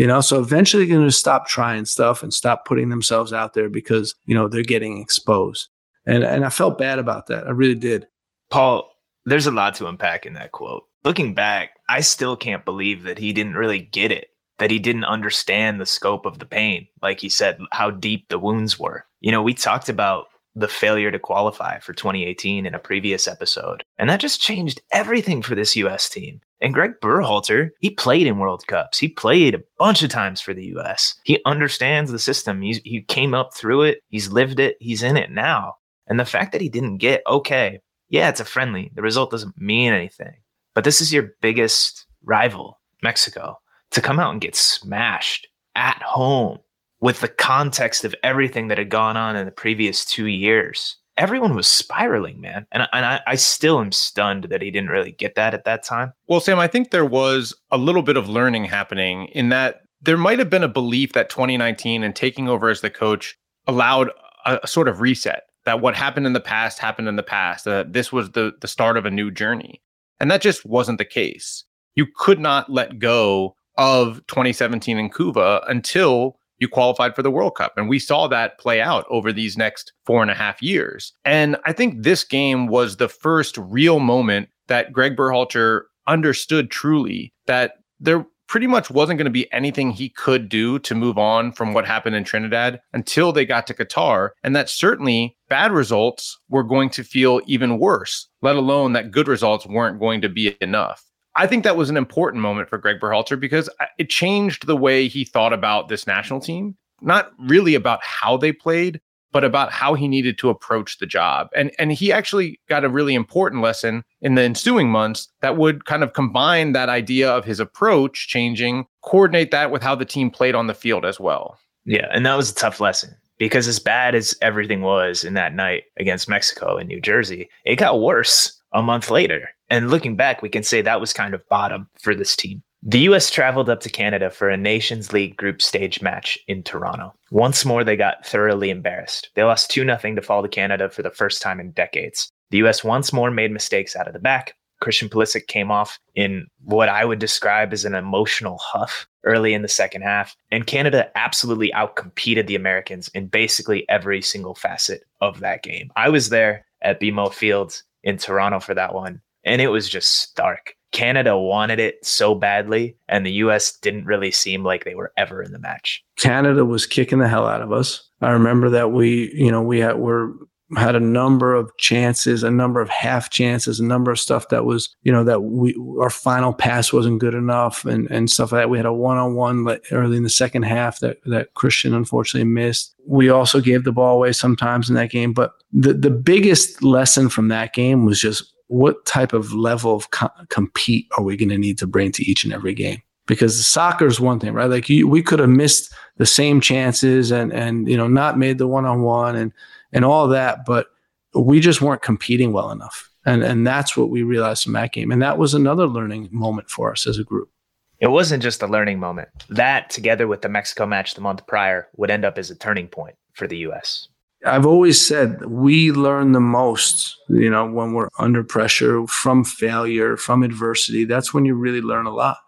You 0.00 0.06
know, 0.06 0.22
so 0.22 0.40
eventually 0.40 0.86
they're 0.86 0.96
going 0.96 1.06
to 1.06 1.12
stop 1.12 1.46
trying 1.46 1.84
stuff 1.84 2.22
and 2.22 2.32
stop 2.32 2.64
putting 2.64 2.88
themselves 2.88 3.34
out 3.34 3.52
there 3.52 3.68
because, 3.68 4.14
you 4.24 4.34
know, 4.34 4.48
they're 4.48 4.62
getting 4.62 4.98
exposed. 4.98 5.68
And 6.06 6.24
and 6.24 6.42
I 6.42 6.48
felt 6.48 6.78
bad 6.78 6.98
about 6.98 7.26
that. 7.26 7.46
I 7.46 7.50
really 7.50 7.74
did. 7.74 8.06
Paul, 8.48 8.90
there's 9.26 9.46
a 9.46 9.50
lot 9.50 9.74
to 9.74 9.88
unpack 9.88 10.24
in 10.24 10.32
that 10.32 10.52
quote. 10.52 10.84
Looking 11.04 11.34
back, 11.34 11.72
I 11.90 12.00
still 12.00 12.34
can't 12.34 12.64
believe 12.64 13.02
that 13.02 13.18
he 13.18 13.34
didn't 13.34 13.56
really 13.56 13.78
get 13.78 14.10
it, 14.10 14.28
that 14.58 14.70
he 14.70 14.78
didn't 14.78 15.04
understand 15.04 15.78
the 15.78 15.84
scope 15.84 16.24
of 16.24 16.38
the 16.38 16.46
pain. 16.46 16.86
Like 17.02 17.20
he 17.20 17.28
said, 17.28 17.58
how 17.70 17.90
deep 17.90 18.30
the 18.30 18.38
wounds 18.38 18.78
were. 18.78 19.04
You 19.20 19.32
know, 19.32 19.42
we 19.42 19.52
talked 19.52 19.90
about 19.90 20.28
the 20.54 20.68
failure 20.68 21.10
to 21.10 21.18
qualify 21.18 21.78
for 21.78 21.92
2018 21.92 22.66
in 22.66 22.74
a 22.74 22.78
previous 22.78 23.28
episode. 23.28 23.84
And 23.98 24.10
that 24.10 24.20
just 24.20 24.40
changed 24.40 24.80
everything 24.92 25.42
for 25.42 25.54
this 25.54 25.76
US 25.76 26.08
team. 26.08 26.40
And 26.60 26.74
Greg 26.74 26.92
Berhalter, 27.00 27.70
he 27.80 27.90
played 27.90 28.26
in 28.26 28.38
World 28.38 28.66
Cups. 28.66 28.98
He 28.98 29.08
played 29.08 29.54
a 29.54 29.62
bunch 29.78 30.02
of 30.02 30.10
times 30.10 30.40
for 30.40 30.52
the 30.52 30.66
US. 30.76 31.14
He 31.24 31.40
understands 31.46 32.10
the 32.10 32.18
system. 32.18 32.60
He's, 32.60 32.80
he 32.84 33.02
came 33.02 33.34
up 33.34 33.54
through 33.54 33.82
it. 33.82 34.02
He's 34.08 34.32
lived 34.32 34.60
it. 34.60 34.76
He's 34.80 35.02
in 35.02 35.16
it 35.16 35.30
now. 35.30 35.76
And 36.06 36.18
the 36.18 36.24
fact 36.24 36.52
that 36.52 36.60
he 36.60 36.68
didn't 36.68 36.98
get, 36.98 37.22
okay, 37.26 37.80
yeah, 38.08 38.28
it's 38.28 38.40
a 38.40 38.44
friendly. 38.44 38.90
The 38.94 39.02
result 39.02 39.30
doesn't 39.30 39.60
mean 39.60 39.92
anything. 39.92 40.34
But 40.74 40.84
this 40.84 41.00
is 41.00 41.12
your 41.12 41.30
biggest 41.40 42.06
rival, 42.24 42.80
Mexico, 43.02 43.58
to 43.92 44.00
come 44.00 44.18
out 44.18 44.32
and 44.32 44.40
get 44.40 44.56
smashed 44.56 45.46
at 45.76 46.02
home 46.02 46.58
with 47.00 47.20
the 47.20 47.28
context 47.28 48.04
of 48.04 48.14
everything 48.22 48.68
that 48.68 48.78
had 48.78 48.90
gone 48.90 49.16
on 49.16 49.36
in 49.36 49.46
the 49.46 49.52
previous 49.52 50.04
two 50.04 50.26
years 50.26 50.96
everyone 51.20 51.54
was 51.54 51.68
spiraling, 51.68 52.40
man. 52.40 52.66
And, 52.72 52.88
and 52.94 53.04
I, 53.04 53.20
I 53.26 53.34
still 53.34 53.78
am 53.78 53.92
stunned 53.92 54.44
that 54.44 54.62
he 54.62 54.70
didn't 54.70 54.88
really 54.88 55.12
get 55.12 55.34
that 55.34 55.52
at 55.52 55.64
that 55.64 55.82
time. 55.82 56.14
Well, 56.26 56.40
Sam, 56.40 56.58
I 56.58 56.66
think 56.66 56.90
there 56.90 57.04
was 57.04 57.54
a 57.70 57.76
little 57.76 58.02
bit 58.02 58.16
of 58.16 58.28
learning 58.28 58.64
happening 58.64 59.26
in 59.26 59.50
that 59.50 59.82
there 60.00 60.16
might 60.16 60.38
have 60.38 60.48
been 60.48 60.64
a 60.64 60.68
belief 60.68 61.12
that 61.12 61.28
2019 61.28 62.02
and 62.02 62.16
taking 62.16 62.48
over 62.48 62.70
as 62.70 62.80
the 62.80 62.88
coach 62.88 63.38
allowed 63.66 64.10
a, 64.46 64.60
a 64.62 64.66
sort 64.66 64.88
of 64.88 65.00
reset. 65.00 65.42
That 65.66 65.82
what 65.82 65.94
happened 65.94 66.26
in 66.26 66.32
the 66.32 66.40
past 66.40 66.78
happened 66.78 67.06
in 67.06 67.16
the 67.16 67.22
past. 67.22 67.66
That 67.66 67.92
this 67.92 68.10
was 68.10 68.30
the 68.30 68.54
the 68.62 68.66
start 68.66 68.96
of 68.96 69.04
a 69.04 69.10
new 69.10 69.30
journey, 69.30 69.82
and 70.18 70.30
that 70.30 70.40
just 70.40 70.64
wasn't 70.64 70.96
the 70.96 71.04
case. 71.04 71.64
You 71.94 72.06
could 72.16 72.40
not 72.40 72.70
let 72.70 72.98
go 72.98 73.56
of 73.76 74.26
2017 74.28 74.98
in 74.98 75.10
Cuba 75.10 75.62
until 75.68 76.39
you 76.60 76.68
qualified 76.68 77.16
for 77.16 77.22
the 77.22 77.30
World 77.30 77.56
Cup. 77.56 77.72
And 77.76 77.88
we 77.88 77.98
saw 77.98 78.28
that 78.28 78.58
play 78.58 78.80
out 78.80 79.06
over 79.10 79.32
these 79.32 79.56
next 79.56 79.92
four 80.04 80.22
and 80.22 80.30
a 80.30 80.34
half 80.34 80.62
years. 80.62 81.12
And 81.24 81.56
I 81.64 81.72
think 81.72 82.02
this 82.02 82.22
game 82.22 82.66
was 82.68 82.96
the 82.96 83.08
first 83.08 83.56
real 83.58 83.98
moment 83.98 84.48
that 84.68 84.92
Greg 84.92 85.16
Berhalter 85.16 85.82
understood 86.06 86.70
truly 86.70 87.32
that 87.46 87.74
there 87.98 88.26
pretty 88.50 88.66
much 88.66 88.90
wasn't 88.90 89.16
going 89.16 89.26
to 89.26 89.30
be 89.30 89.50
anything 89.52 89.92
he 89.92 90.08
could 90.08 90.48
do 90.48 90.76
to 90.80 90.92
move 90.92 91.16
on 91.16 91.52
from 91.52 91.72
what 91.72 91.86
happened 91.86 92.16
in 92.16 92.24
Trinidad 92.24 92.80
until 92.92 93.32
they 93.32 93.46
got 93.46 93.64
to 93.68 93.74
Qatar. 93.74 94.30
And 94.42 94.56
that 94.56 94.68
certainly 94.68 95.36
bad 95.48 95.70
results 95.70 96.36
were 96.48 96.64
going 96.64 96.90
to 96.90 97.04
feel 97.04 97.40
even 97.46 97.78
worse, 97.78 98.28
let 98.42 98.56
alone 98.56 98.92
that 98.94 99.12
good 99.12 99.28
results 99.28 99.66
weren't 99.66 100.00
going 100.00 100.20
to 100.22 100.28
be 100.28 100.56
enough. 100.60 101.04
I 101.40 101.46
think 101.46 101.64
that 101.64 101.78
was 101.78 101.88
an 101.88 101.96
important 101.96 102.42
moment 102.42 102.68
for 102.68 102.76
Greg 102.76 103.00
Berhalter 103.00 103.40
because 103.40 103.70
it 103.96 104.10
changed 104.10 104.66
the 104.66 104.76
way 104.76 105.08
he 105.08 105.24
thought 105.24 105.54
about 105.54 105.88
this 105.88 106.06
national 106.06 106.38
team, 106.38 106.76
not 107.00 107.32
really 107.38 107.74
about 107.74 108.00
how 108.02 108.36
they 108.36 108.52
played, 108.52 109.00
but 109.32 109.42
about 109.42 109.72
how 109.72 109.94
he 109.94 110.06
needed 110.06 110.36
to 110.36 110.50
approach 110.50 110.98
the 110.98 111.06
job. 111.06 111.48
And 111.56 111.70
and 111.78 111.92
he 111.92 112.12
actually 112.12 112.60
got 112.68 112.84
a 112.84 112.90
really 112.90 113.14
important 113.14 113.62
lesson 113.62 114.04
in 114.20 114.34
the 114.34 114.42
ensuing 114.42 114.90
months 114.90 115.28
that 115.40 115.56
would 115.56 115.86
kind 115.86 116.02
of 116.02 116.12
combine 116.12 116.72
that 116.72 116.90
idea 116.90 117.30
of 117.30 117.46
his 117.46 117.58
approach 117.58 118.28
changing, 118.28 118.84
coordinate 119.02 119.50
that 119.50 119.70
with 119.70 119.82
how 119.82 119.94
the 119.94 120.04
team 120.04 120.30
played 120.30 120.54
on 120.54 120.66
the 120.66 120.74
field 120.74 121.06
as 121.06 121.18
well. 121.18 121.58
Yeah, 121.86 122.08
and 122.12 122.26
that 122.26 122.36
was 122.36 122.50
a 122.50 122.54
tough 122.54 122.80
lesson 122.80 123.16
because 123.38 123.66
as 123.66 123.78
bad 123.78 124.14
as 124.14 124.36
everything 124.42 124.82
was 124.82 125.24
in 125.24 125.32
that 125.32 125.54
night 125.54 125.84
against 125.98 126.28
Mexico 126.28 126.76
in 126.76 126.86
New 126.86 127.00
Jersey, 127.00 127.48
it 127.64 127.76
got 127.76 127.98
worse 127.98 128.60
a 128.74 128.82
month 128.82 129.10
later. 129.10 129.48
And 129.70 129.90
looking 129.90 130.16
back, 130.16 130.42
we 130.42 130.48
can 130.48 130.62
say 130.62 130.82
that 130.82 131.00
was 131.00 131.12
kind 131.12 131.32
of 131.32 131.48
bottom 131.48 131.88
for 132.00 132.14
this 132.14 132.36
team. 132.36 132.62
The 132.82 133.00
US 133.00 133.30
traveled 133.30 133.68
up 133.68 133.80
to 133.80 133.90
Canada 133.90 134.30
for 134.30 134.48
a 134.48 134.56
Nations 134.56 135.12
League 135.12 135.36
group 135.36 135.60
stage 135.60 136.00
match 136.00 136.38
in 136.48 136.62
Toronto. 136.62 137.12
Once 137.30 137.64
more, 137.64 137.84
they 137.84 137.96
got 137.96 138.26
thoroughly 138.26 138.70
embarrassed. 138.70 139.30
They 139.34 139.44
lost 139.44 139.70
2 139.70 139.84
0 139.84 140.14
to 140.14 140.22
fall 140.22 140.42
to 140.42 140.48
Canada 140.48 140.88
for 140.88 141.02
the 141.02 141.10
first 141.10 141.42
time 141.42 141.60
in 141.60 141.72
decades. 141.72 142.30
The 142.50 142.58
US 142.64 142.82
once 142.82 143.12
more 143.12 143.30
made 143.30 143.52
mistakes 143.52 143.94
out 143.94 144.08
of 144.08 144.14
the 144.14 144.18
back. 144.18 144.54
Christian 144.80 145.10
Pulisic 145.10 145.46
came 145.46 145.70
off 145.70 145.98
in 146.14 146.46
what 146.64 146.88
I 146.88 147.04
would 147.04 147.18
describe 147.18 147.74
as 147.74 147.84
an 147.84 147.94
emotional 147.94 148.58
huff 148.58 149.06
early 149.24 149.52
in 149.52 149.60
the 149.60 149.68
second 149.68 150.02
half. 150.02 150.34
And 150.50 150.66
Canada 150.66 151.10
absolutely 151.14 151.70
outcompeted 151.72 152.46
the 152.46 152.56
Americans 152.56 153.08
in 153.14 153.26
basically 153.26 153.86
every 153.90 154.22
single 154.22 154.54
facet 154.54 155.04
of 155.20 155.40
that 155.40 155.62
game. 155.62 155.90
I 155.96 156.08
was 156.08 156.30
there 156.30 156.64
at 156.80 156.98
BMO 156.98 157.32
Fields 157.32 157.84
in 158.02 158.16
Toronto 158.16 158.58
for 158.58 158.74
that 158.74 158.94
one. 158.94 159.20
And 159.44 159.60
it 159.62 159.68
was 159.68 159.88
just 159.88 160.12
stark. 160.20 160.74
Canada 160.92 161.38
wanted 161.38 161.78
it 161.78 162.04
so 162.04 162.34
badly, 162.34 162.96
and 163.08 163.24
the 163.24 163.32
US 163.32 163.76
didn't 163.78 164.06
really 164.06 164.30
seem 164.30 164.64
like 164.64 164.84
they 164.84 164.94
were 164.94 165.12
ever 165.16 165.42
in 165.42 165.52
the 165.52 165.58
match. 165.58 166.02
Canada 166.16 166.64
was 166.64 166.86
kicking 166.86 167.20
the 167.20 167.28
hell 167.28 167.46
out 167.46 167.62
of 167.62 167.72
us. 167.72 168.08
I 168.20 168.30
remember 168.30 168.70
that 168.70 168.90
we, 168.92 169.32
you 169.34 169.50
know, 169.50 169.62
we 169.62 169.78
had 169.78 169.98
were 169.98 170.34
had 170.76 170.94
a 170.94 171.00
number 171.00 171.54
of 171.54 171.76
chances, 171.78 172.44
a 172.44 172.50
number 172.50 172.80
of 172.80 172.88
half 172.88 173.30
chances, 173.30 173.80
a 173.80 173.84
number 173.84 174.10
of 174.12 174.20
stuff 174.20 174.48
that 174.50 174.64
was, 174.64 174.94
you 175.02 175.10
know, 175.10 175.24
that 175.24 175.40
we 175.40 175.74
our 176.00 176.10
final 176.10 176.52
pass 176.52 176.92
wasn't 176.92 177.20
good 177.20 177.34
enough 177.34 177.84
and 177.84 178.08
and 178.10 178.30
stuff 178.30 178.52
like 178.52 178.62
that. 178.62 178.70
We 178.70 178.78
had 178.78 178.86
a 178.86 178.92
one 178.92 179.16
on 179.16 179.34
one 179.34 179.66
early 179.90 180.16
in 180.16 180.22
the 180.22 180.30
second 180.30 180.62
half 180.62 181.00
that 181.00 181.18
that 181.26 181.54
Christian 181.54 181.94
unfortunately 181.94 182.48
missed. 182.48 182.94
We 183.06 183.30
also 183.30 183.60
gave 183.60 183.84
the 183.84 183.92
ball 183.92 184.16
away 184.16 184.32
sometimes 184.32 184.88
in 184.88 184.96
that 184.96 185.10
game, 185.10 185.32
but 185.32 185.52
the 185.72 185.92
the 185.92 186.10
biggest 186.10 186.82
lesson 186.82 187.28
from 187.28 187.48
that 187.48 187.72
game 187.74 188.04
was 188.04 188.20
just 188.20 188.52
what 188.70 189.04
type 189.04 189.32
of 189.32 189.52
level 189.52 189.96
of 189.96 190.10
co- 190.12 190.30
compete 190.48 191.08
are 191.18 191.24
we 191.24 191.36
going 191.36 191.48
to 191.48 191.58
need 191.58 191.76
to 191.76 191.88
bring 191.88 192.12
to 192.12 192.24
each 192.24 192.44
and 192.44 192.52
every 192.52 192.72
game 192.72 193.02
because 193.26 193.66
soccer 193.66 194.06
is 194.06 194.20
one 194.20 194.38
thing, 194.38 194.52
right? 194.52 194.70
Like 194.70 194.88
you, 194.88 195.08
we 195.08 195.22
could 195.22 195.40
have 195.40 195.48
missed 195.48 195.92
the 196.18 196.26
same 196.26 196.60
chances 196.60 197.32
and 197.32 197.52
and 197.52 197.88
you 197.88 197.96
know 197.96 198.06
not 198.06 198.38
made 198.38 198.58
the 198.58 198.68
one 198.68 198.84
on 198.84 199.02
one 199.02 199.34
and 199.34 199.52
and 199.92 200.04
all 200.04 200.28
that, 200.28 200.64
but 200.64 200.86
we 201.34 201.58
just 201.58 201.82
weren't 201.82 202.02
competing 202.02 202.52
well 202.52 202.70
enough. 202.70 203.10
And 203.26 203.42
and 203.42 203.66
that's 203.66 203.96
what 203.96 204.08
we 204.08 204.22
realized 204.22 204.68
in 204.68 204.72
that 204.74 204.92
game. 204.92 205.10
And 205.10 205.20
that 205.20 205.36
was 205.36 205.52
another 205.52 205.88
learning 205.88 206.28
moment 206.30 206.70
for 206.70 206.92
us 206.92 207.08
as 207.08 207.18
a 207.18 207.24
group. 207.24 207.50
It 207.98 208.08
wasn't 208.08 208.42
just 208.42 208.62
a 208.62 208.68
learning 208.68 209.00
moment. 209.00 209.28
That 209.48 209.90
together 209.90 210.28
with 210.28 210.42
the 210.42 210.48
Mexico 210.48 210.86
match 210.86 211.14
the 211.14 211.20
month 211.20 211.46
prior 211.46 211.88
would 211.96 212.10
end 212.10 212.24
up 212.24 212.38
as 212.38 212.50
a 212.50 212.56
turning 212.56 212.86
point 212.86 213.16
for 213.32 213.48
the 213.48 213.58
US. 213.58 214.08
I've 214.44 214.66
always 214.66 215.04
said 215.04 215.44
we 215.46 215.92
learn 215.92 216.32
the 216.32 216.40
most, 216.40 217.16
you 217.28 217.50
know, 217.50 217.70
when 217.70 217.92
we're 217.92 218.08
under 218.18 218.42
pressure 218.42 219.06
from 219.06 219.44
failure, 219.44 220.16
from 220.16 220.42
adversity. 220.42 221.04
That's 221.04 221.34
when 221.34 221.44
you 221.44 221.54
really 221.54 221.82
learn 221.82 222.06
a 222.06 222.14
lot. 222.14 222.38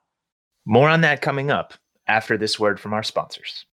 More 0.65 0.89
on 0.89 1.03
that 1.03 1.21
coming 1.21 1.51
up. 1.51 1.75
after 2.09 2.37
this 2.37 2.59
word 2.59 2.81
from 2.81 2.93
our 2.93 3.03
sponsors. 3.05 3.65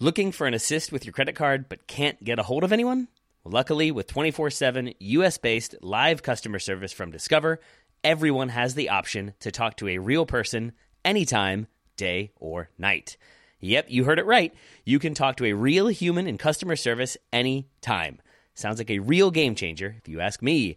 Looking 0.00 0.32
for 0.32 0.46
an 0.48 0.54
assist 0.54 0.90
with 0.90 1.04
your 1.04 1.12
credit 1.12 1.36
card 1.36 1.68
but 1.68 1.86
can't 1.86 2.22
get 2.22 2.38
a 2.38 2.42
hold 2.42 2.64
of 2.64 2.72
anyone? 2.72 3.08
Luckily, 3.44 3.90
with 3.90 4.08
24 4.08 4.50
7 4.50 4.94
US 4.98 5.38
based 5.38 5.76
live 5.80 6.22
customer 6.22 6.58
service 6.58 6.92
from 6.92 7.10
Discover, 7.12 7.60
everyone 8.04 8.50
has 8.50 8.74
the 8.74 8.88
option 8.88 9.34
to 9.40 9.50
talk 9.50 9.76
to 9.76 9.88
a 9.88 9.98
real 9.98 10.26
person 10.26 10.72
anytime, 11.04 11.68
day 11.96 12.32
or 12.36 12.70
night. 12.76 13.16
Yep, 13.60 13.86
you 13.88 14.04
heard 14.04 14.18
it 14.18 14.26
right. 14.26 14.54
You 14.84 14.98
can 14.98 15.14
talk 15.14 15.36
to 15.36 15.46
a 15.46 15.52
real 15.52 15.88
human 15.88 16.26
in 16.26 16.38
customer 16.38 16.76
service 16.76 17.16
anytime. 17.32 18.20
Sounds 18.54 18.78
like 18.78 18.90
a 18.90 18.98
real 19.00 19.30
game 19.30 19.54
changer, 19.54 19.96
if 19.98 20.08
you 20.08 20.20
ask 20.20 20.42
me. 20.42 20.76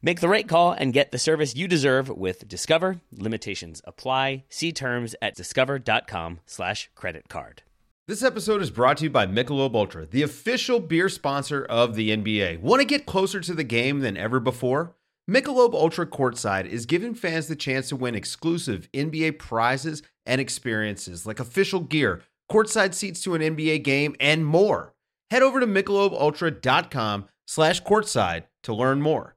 Make 0.00 0.20
the 0.20 0.28
right 0.28 0.46
call 0.46 0.72
and 0.72 0.92
get 0.92 1.10
the 1.10 1.18
service 1.18 1.56
you 1.56 1.66
deserve 1.66 2.08
with 2.08 2.46
Discover. 2.46 3.00
Limitations 3.12 3.82
apply. 3.84 4.44
See 4.48 4.72
terms 4.72 5.16
at 5.20 5.34
discover.com 5.34 6.40
slash 6.46 6.88
credit 6.94 7.28
card. 7.28 7.62
This 8.06 8.22
episode 8.22 8.62
is 8.62 8.70
brought 8.70 8.98
to 8.98 9.04
you 9.04 9.10
by 9.10 9.26
Michelob 9.26 9.74
Ultra, 9.74 10.06
the 10.06 10.22
official 10.22 10.80
beer 10.80 11.10
sponsor 11.10 11.62
of 11.64 11.94
the 11.94 12.10
NBA. 12.10 12.60
Want 12.60 12.80
to 12.80 12.86
get 12.86 13.04
closer 13.04 13.40
to 13.40 13.52
the 13.52 13.64
game 13.64 14.00
than 14.00 14.16
ever 14.16 14.40
before? 14.40 14.94
Michelob 15.28 15.74
Ultra 15.74 16.06
Courtside 16.06 16.64
is 16.64 16.86
giving 16.86 17.14
fans 17.14 17.48
the 17.48 17.56
chance 17.56 17.90
to 17.90 17.96
win 17.96 18.14
exclusive 18.14 18.88
NBA 18.94 19.38
prizes 19.38 20.02
and 20.24 20.40
experiences 20.40 21.26
like 21.26 21.38
official 21.38 21.80
gear, 21.80 22.22
courtside 22.50 22.94
seats 22.94 23.22
to 23.24 23.34
an 23.34 23.42
NBA 23.42 23.84
game, 23.84 24.16
and 24.20 24.46
more. 24.46 24.94
Head 25.30 25.42
over 25.42 25.60
to 25.60 25.66
michelobultra.com 25.66 27.28
slash 27.46 27.82
courtside 27.82 28.44
to 28.62 28.74
learn 28.74 29.02
more. 29.02 29.36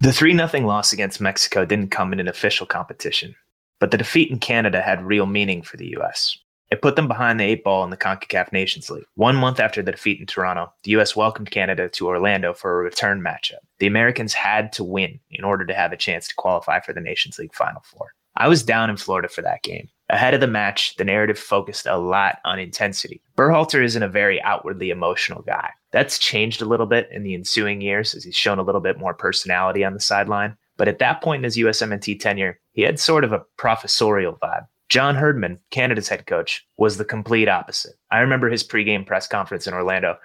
The 0.00 0.12
3 0.12 0.36
0 0.36 0.66
loss 0.66 0.92
against 0.92 1.18
Mexico 1.18 1.64
didn't 1.64 1.90
come 1.90 2.12
in 2.12 2.20
an 2.20 2.28
official 2.28 2.66
competition, 2.66 3.34
but 3.80 3.90
the 3.90 3.96
defeat 3.96 4.30
in 4.30 4.38
Canada 4.38 4.82
had 4.82 5.02
real 5.02 5.24
meaning 5.24 5.62
for 5.62 5.78
the 5.78 5.88
U.S. 5.96 6.36
It 6.70 6.82
put 6.82 6.96
them 6.96 7.08
behind 7.08 7.40
the 7.40 7.44
eight 7.44 7.64
ball 7.64 7.82
in 7.82 7.90
the 7.90 7.96
CONCACAF 7.96 8.52
Nations 8.52 8.90
League. 8.90 9.06
One 9.14 9.36
month 9.36 9.58
after 9.58 9.82
the 9.82 9.92
defeat 9.92 10.20
in 10.20 10.26
Toronto, 10.26 10.72
the 10.82 10.90
U.S. 10.92 11.16
welcomed 11.16 11.50
Canada 11.50 11.88
to 11.88 12.08
Orlando 12.08 12.52
for 12.52 12.78
a 12.78 12.84
return 12.84 13.22
matchup. 13.22 13.60
The 13.78 13.86
Americans 13.86 14.34
had 14.34 14.72
to 14.74 14.84
win 14.84 15.18
in 15.30 15.44
order 15.44 15.64
to 15.64 15.74
have 15.74 15.92
a 15.92 15.96
chance 15.96 16.28
to 16.28 16.34
qualify 16.34 16.80
for 16.80 16.92
the 16.92 17.00
Nations 17.00 17.38
League 17.38 17.54
Final 17.54 17.82
Four. 17.84 18.12
I 18.36 18.48
was 18.48 18.62
down 18.62 18.90
in 18.90 18.96
Florida 18.96 19.28
for 19.28 19.42
that 19.42 19.62
game. 19.62 19.88
Ahead 20.10 20.32
of 20.32 20.40
the 20.40 20.46
match, 20.46 20.96
the 20.96 21.04
narrative 21.04 21.38
focused 21.38 21.86
a 21.86 21.98
lot 21.98 22.38
on 22.44 22.58
intensity. 22.58 23.20
Berhalter 23.36 23.84
isn't 23.84 24.02
a 24.02 24.08
very 24.08 24.40
outwardly 24.42 24.90
emotional 24.90 25.42
guy. 25.42 25.70
That's 25.90 26.18
changed 26.18 26.62
a 26.62 26.66
little 26.66 26.86
bit 26.86 27.08
in 27.10 27.24
the 27.24 27.34
ensuing 27.34 27.80
years 27.80 28.14
as 28.14 28.24
he's 28.24 28.36
shown 28.36 28.58
a 28.58 28.62
little 28.62 28.80
bit 28.80 28.98
more 28.98 29.12
personality 29.12 29.84
on 29.84 29.94
the 29.94 30.00
sideline. 30.00 30.56
But 30.76 30.88
at 30.88 31.00
that 31.00 31.20
point 31.20 31.40
in 31.40 31.44
his 31.44 31.56
USMNT 31.56 32.20
tenure, 32.20 32.60
he 32.72 32.82
had 32.82 33.00
sort 33.00 33.24
of 33.24 33.32
a 33.32 33.42
professorial 33.56 34.38
vibe. 34.40 34.66
John 34.88 35.16
Herdman, 35.16 35.58
Canada's 35.70 36.08
head 36.08 36.26
coach, 36.26 36.66
was 36.78 36.96
the 36.96 37.04
complete 37.04 37.48
opposite. 37.48 37.94
I 38.10 38.20
remember 38.20 38.48
his 38.48 38.64
pregame 38.64 39.06
press 39.06 39.26
conference 39.26 39.66
in 39.66 39.74
Orlando 39.74 40.16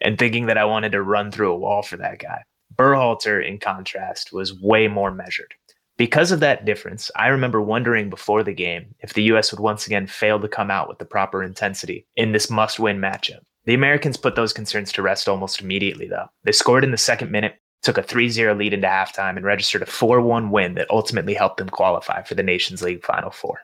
and 0.00 0.18
thinking 0.18 0.46
that 0.46 0.58
I 0.58 0.64
wanted 0.64 0.92
to 0.92 1.02
run 1.02 1.32
through 1.32 1.52
a 1.52 1.58
wall 1.58 1.82
for 1.82 1.96
that 1.96 2.20
guy. 2.20 2.42
Berhalter, 2.76 3.44
in 3.44 3.58
contrast, 3.58 4.32
was 4.32 4.60
way 4.60 4.88
more 4.88 5.10
measured. 5.10 5.54
Because 5.96 6.32
of 6.32 6.40
that 6.40 6.64
difference, 6.64 7.10
I 7.16 7.28
remember 7.28 7.60
wondering 7.60 8.10
before 8.10 8.42
the 8.42 8.52
game 8.52 8.94
if 9.00 9.14
the 9.14 9.22
US 9.34 9.52
would 9.52 9.60
once 9.60 9.86
again 9.86 10.06
fail 10.06 10.40
to 10.40 10.48
come 10.48 10.70
out 10.70 10.88
with 10.88 10.98
the 10.98 11.04
proper 11.04 11.42
intensity 11.42 12.06
in 12.16 12.32
this 12.32 12.50
must 12.50 12.80
win 12.80 12.98
matchup. 12.98 13.40
The 13.64 13.74
Americans 13.74 14.16
put 14.16 14.36
those 14.36 14.52
concerns 14.52 14.92
to 14.92 15.02
rest 15.02 15.28
almost 15.28 15.60
immediately, 15.60 16.06
though. 16.06 16.26
They 16.42 16.52
scored 16.52 16.84
in 16.84 16.90
the 16.90 16.98
second 16.98 17.30
minute, 17.30 17.54
took 17.82 17.96
a 17.96 18.02
3 18.02 18.28
0 18.28 18.54
lead 18.54 18.74
into 18.74 18.88
halftime, 18.88 19.36
and 19.36 19.44
registered 19.44 19.82
a 19.82 19.86
4 19.86 20.20
1 20.20 20.50
win 20.50 20.74
that 20.74 20.90
ultimately 20.90 21.34
helped 21.34 21.58
them 21.58 21.68
qualify 21.68 22.22
for 22.22 22.34
the 22.34 22.42
Nations 22.42 22.82
League 22.82 23.04
Final 23.04 23.30
Four. 23.30 23.60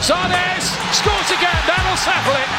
Zardes 0.00 0.64
scores 0.94 1.30
again. 1.30 1.60
That'll 1.66 1.96
settle 1.96 2.34
it. 2.34 2.50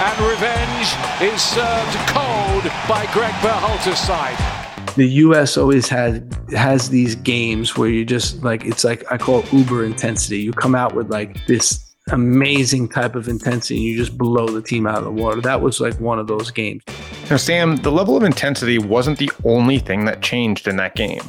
And 0.00 0.16
revenge 0.20 0.88
is 1.20 1.42
served 1.42 1.96
cold 2.08 2.64
by 2.88 3.06
Greg 3.12 3.34
Berhalter's 3.42 3.98
side. 3.98 4.36
The 4.96 5.06
U.S. 5.06 5.56
always 5.56 5.88
has 5.88 6.22
has 6.52 6.88
these 6.88 7.14
games 7.14 7.76
where 7.76 7.88
you 7.88 8.04
just 8.04 8.42
like 8.42 8.64
it's 8.64 8.82
like 8.82 9.04
I 9.12 9.18
call 9.18 9.40
it 9.40 9.52
uber 9.52 9.84
intensity. 9.84 10.38
You 10.40 10.52
come 10.52 10.74
out 10.74 10.94
with 10.94 11.10
like 11.10 11.46
this 11.46 11.94
amazing 12.12 12.88
type 12.88 13.14
of 13.14 13.28
intensity 13.28 13.76
and 13.76 13.84
you 13.84 13.96
just 13.96 14.16
blow 14.18 14.46
the 14.48 14.62
team 14.62 14.86
out 14.86 14.98
of 14.98 15.04
the 15.04 15.10
water. 15.10 15.40
That 15.40 15.60
was 15.60 15.80
like 15.80 15.98
one 16.00 16.18
of 16.18 16.26
those 16.26 16.50
games. 16.50 16.82
Now, 17.30 17.36
Sam, 17.36 17.76
the 17.76 17.92
level 17.92 18.16
of 18.16 18.24
intensity 18.24 18.78
wasn't 18.78 19.18
the 19.18 19.30
only 19.44 19.78
thing 19.78 20.06
that 20.06 20.22
changed 20.22 20.66
in 20.66 20.76
that 20.76 20.96
game. 20.96 21.22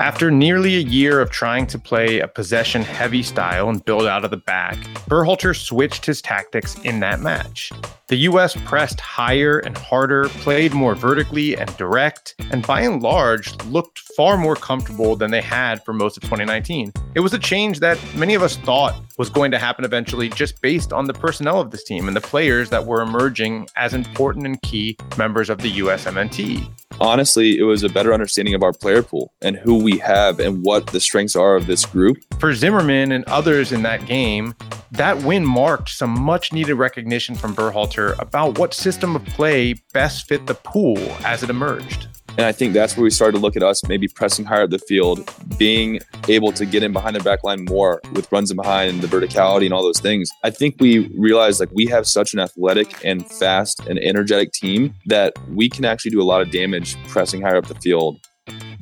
After 0.00 0.30
nearly 0.30 0.76
a 0.76 0.80
year 0.80 1.20
of 1.20 1.28
trying 1.28 1.66
to 1.66 1.78
play 1.78 2.20
a 2.20 2.26
possession 2.26 2.80
heavy 2.80 3.22
style 3.22 3.68
and 3.68 3.84
build 3.84 4.06
out 4.06 4.24
of 4.24 4.30
the 4.30 4.38
back, 4.38 4.78
Berhalter 5.10 5.54
switched 5.54 6.06
his 6.06 6.22
tactics 6.22 6.74
in 6.84 7.00
that 7.00 7.20
match. 7.20 7.70
The 8.06 8.16
US 8.30 8.56
pressed 8.64 8.98
higher 8.98 9.58
and 9.58 9.76
harder, 9.76 10.30
played 10.30 10.72
more 10.72 10.94
vertically 10.94 11.54
and 11.54 11.76
direct, 11.76 12.34
and 12.50 12.66
by 12.66 12.80
and 12.80 13.02
large 13.02 13.54
looked 13.66 13.98
far 13.98 14.38
more 14.38 14.56
comfortable 14.56 15.16
than 15.16 15.32
they 15.32 15.42
had 15.42 15.84
for 15.84 15.92
most 15.92 16.16
of 16.16 16.22
2019. 16.22 16.94
It 17.14 17.20
was 17.20 17.34
a 17.34 17.38
change 17.38 17.80
that 17.80 17.98
many 18.14 18.34
of 18.34 18.42
us 18.42 18.56
thought 18.56 18.98
was 19.18 19.28
going 19.28 19.50
to 19.50 19.58
happen 19.58 19.84
eventually 19.84 20.30
just 20.30 20.62
based 20.62 20.94
on 20.94 21.04
the 21.04 21.12
personnel 21.12 21.60
of 21.60 21.72
this 21.72 21.84
team 21.84 22.08
and 22.08 22.16
the 22.16 22.22
players 22.22 22.70
that 22.70 22.86
were 22.86 23.02
emerging 23.02 23.68
as 23.76 23.92
important 23.92 24.46
and 24.46 24.62
key 24.62 24.96
members 25.18 25.50
of 25.50 25.58
the 25.58 25.70
USMNT 25.80 26.70
honestly, 26.98 27.58
it 27.58 27.62
was 27.62 27.82
a 27.82 27.88
better 27.88 28.12
understanding 28.12 28.54
of 28.54 28.62
our 28.62 28.72
player 28.72 29.02
pool 29.02 29.32
and 29.40 29.56
who 29.56 29.82
we 29.82 29.98
have 29.98 30.40
and 30.40 30.62
what 30.64 30.86
the 30.88 31.00
strengths 31.00 31.36
are 31.36 31.56
of 31.56 31.66
this 31.66 31.84
group. 31.86 32.18
For 32.38 32.54
Zimmerman 32.54 33.12
and 33.12 33.24
others 33.24 33.72
in 33.72 33.82
that 33.82 34.06
game, 34.06 34.54
that 34.92 35.22
win 35.22 35.44
marked 35.44 35.90
some 35.90 36.10
much 36.10 36.52
needed 36.52 36.74
recognition 36.74 37.34
from 37.34 37.54
Berhalter 37.54 38.18
about 38.18 38.58
what 38.58 38.74
system 38.74 39.14
of 39.14 39.24
play 39.26 39.74
best 39.92 40.28
fit 40.28 40.46
the 40.46 40.54
pool 40.54 40.98
as 41.24 41.42
it 41.42 41.50
emerged. 41.50 42.08
And 42.36 42.46
I 42.46 42.52
think 42.52 42.72
that's 42.72 42.96
where 42.96 43.04
we 43.04 43.10
started 43.10 43.36
to 43.36 43.42
look 43.42 43.56
at 43.56 43.62
us 43.62 43.86
maybe 43.86 44.08
pressing 44.08 44.44
higher 44.44 44.62
up 44.62 44.70
the 44.70 44.78
field, 44.78 45.28
being 45.58 46.00
able 46.28 46.52
to 46.52 46.64
get 46.64 46.82
in 46.82 46.92
behind 46.92 47.16
their 47.16 47.22
back 47.22 47.44
line 47.44 47.64
more 47.64 48.00
with 48.12 48.30
runs 48.32 48.50
in 48.50 48.56
behind 48.56 48.90
and 48.90 49.02
the 49.02 49.08
verticality 49.08 49.64
and 49.64 49.74
all 49.74 49.82
those 49.82 50.00
things. 50.00 50.30
I 50.44 50.50
think 50.50 50.76
we 50.80 51.08
realized 51.08 51.60
like 51.60 51.70
we 51.72 51.86
have 51.86 52.06
such 52.06 52.32
an 52.32 52.40
athletic 52.40 53.04
and 53.04 53.26
fast 53.30 53.80
and 53.88 53.98
energetic 53.98 54.52
team 54.52 54.94
that 55.06 55.34
we 55.50 55.68
can 55.68 55.84
actually 55.84 56.12
do 56.12 56.22
a 56.22 56.24
lot 56.24 56.40
of 56.40 56.50
damage 56.50 56.96
pressing 57.08 57.42
higher 57.42 57.56
up 57.56 57.66
the 57.66 57.74
field, 57.74 58.18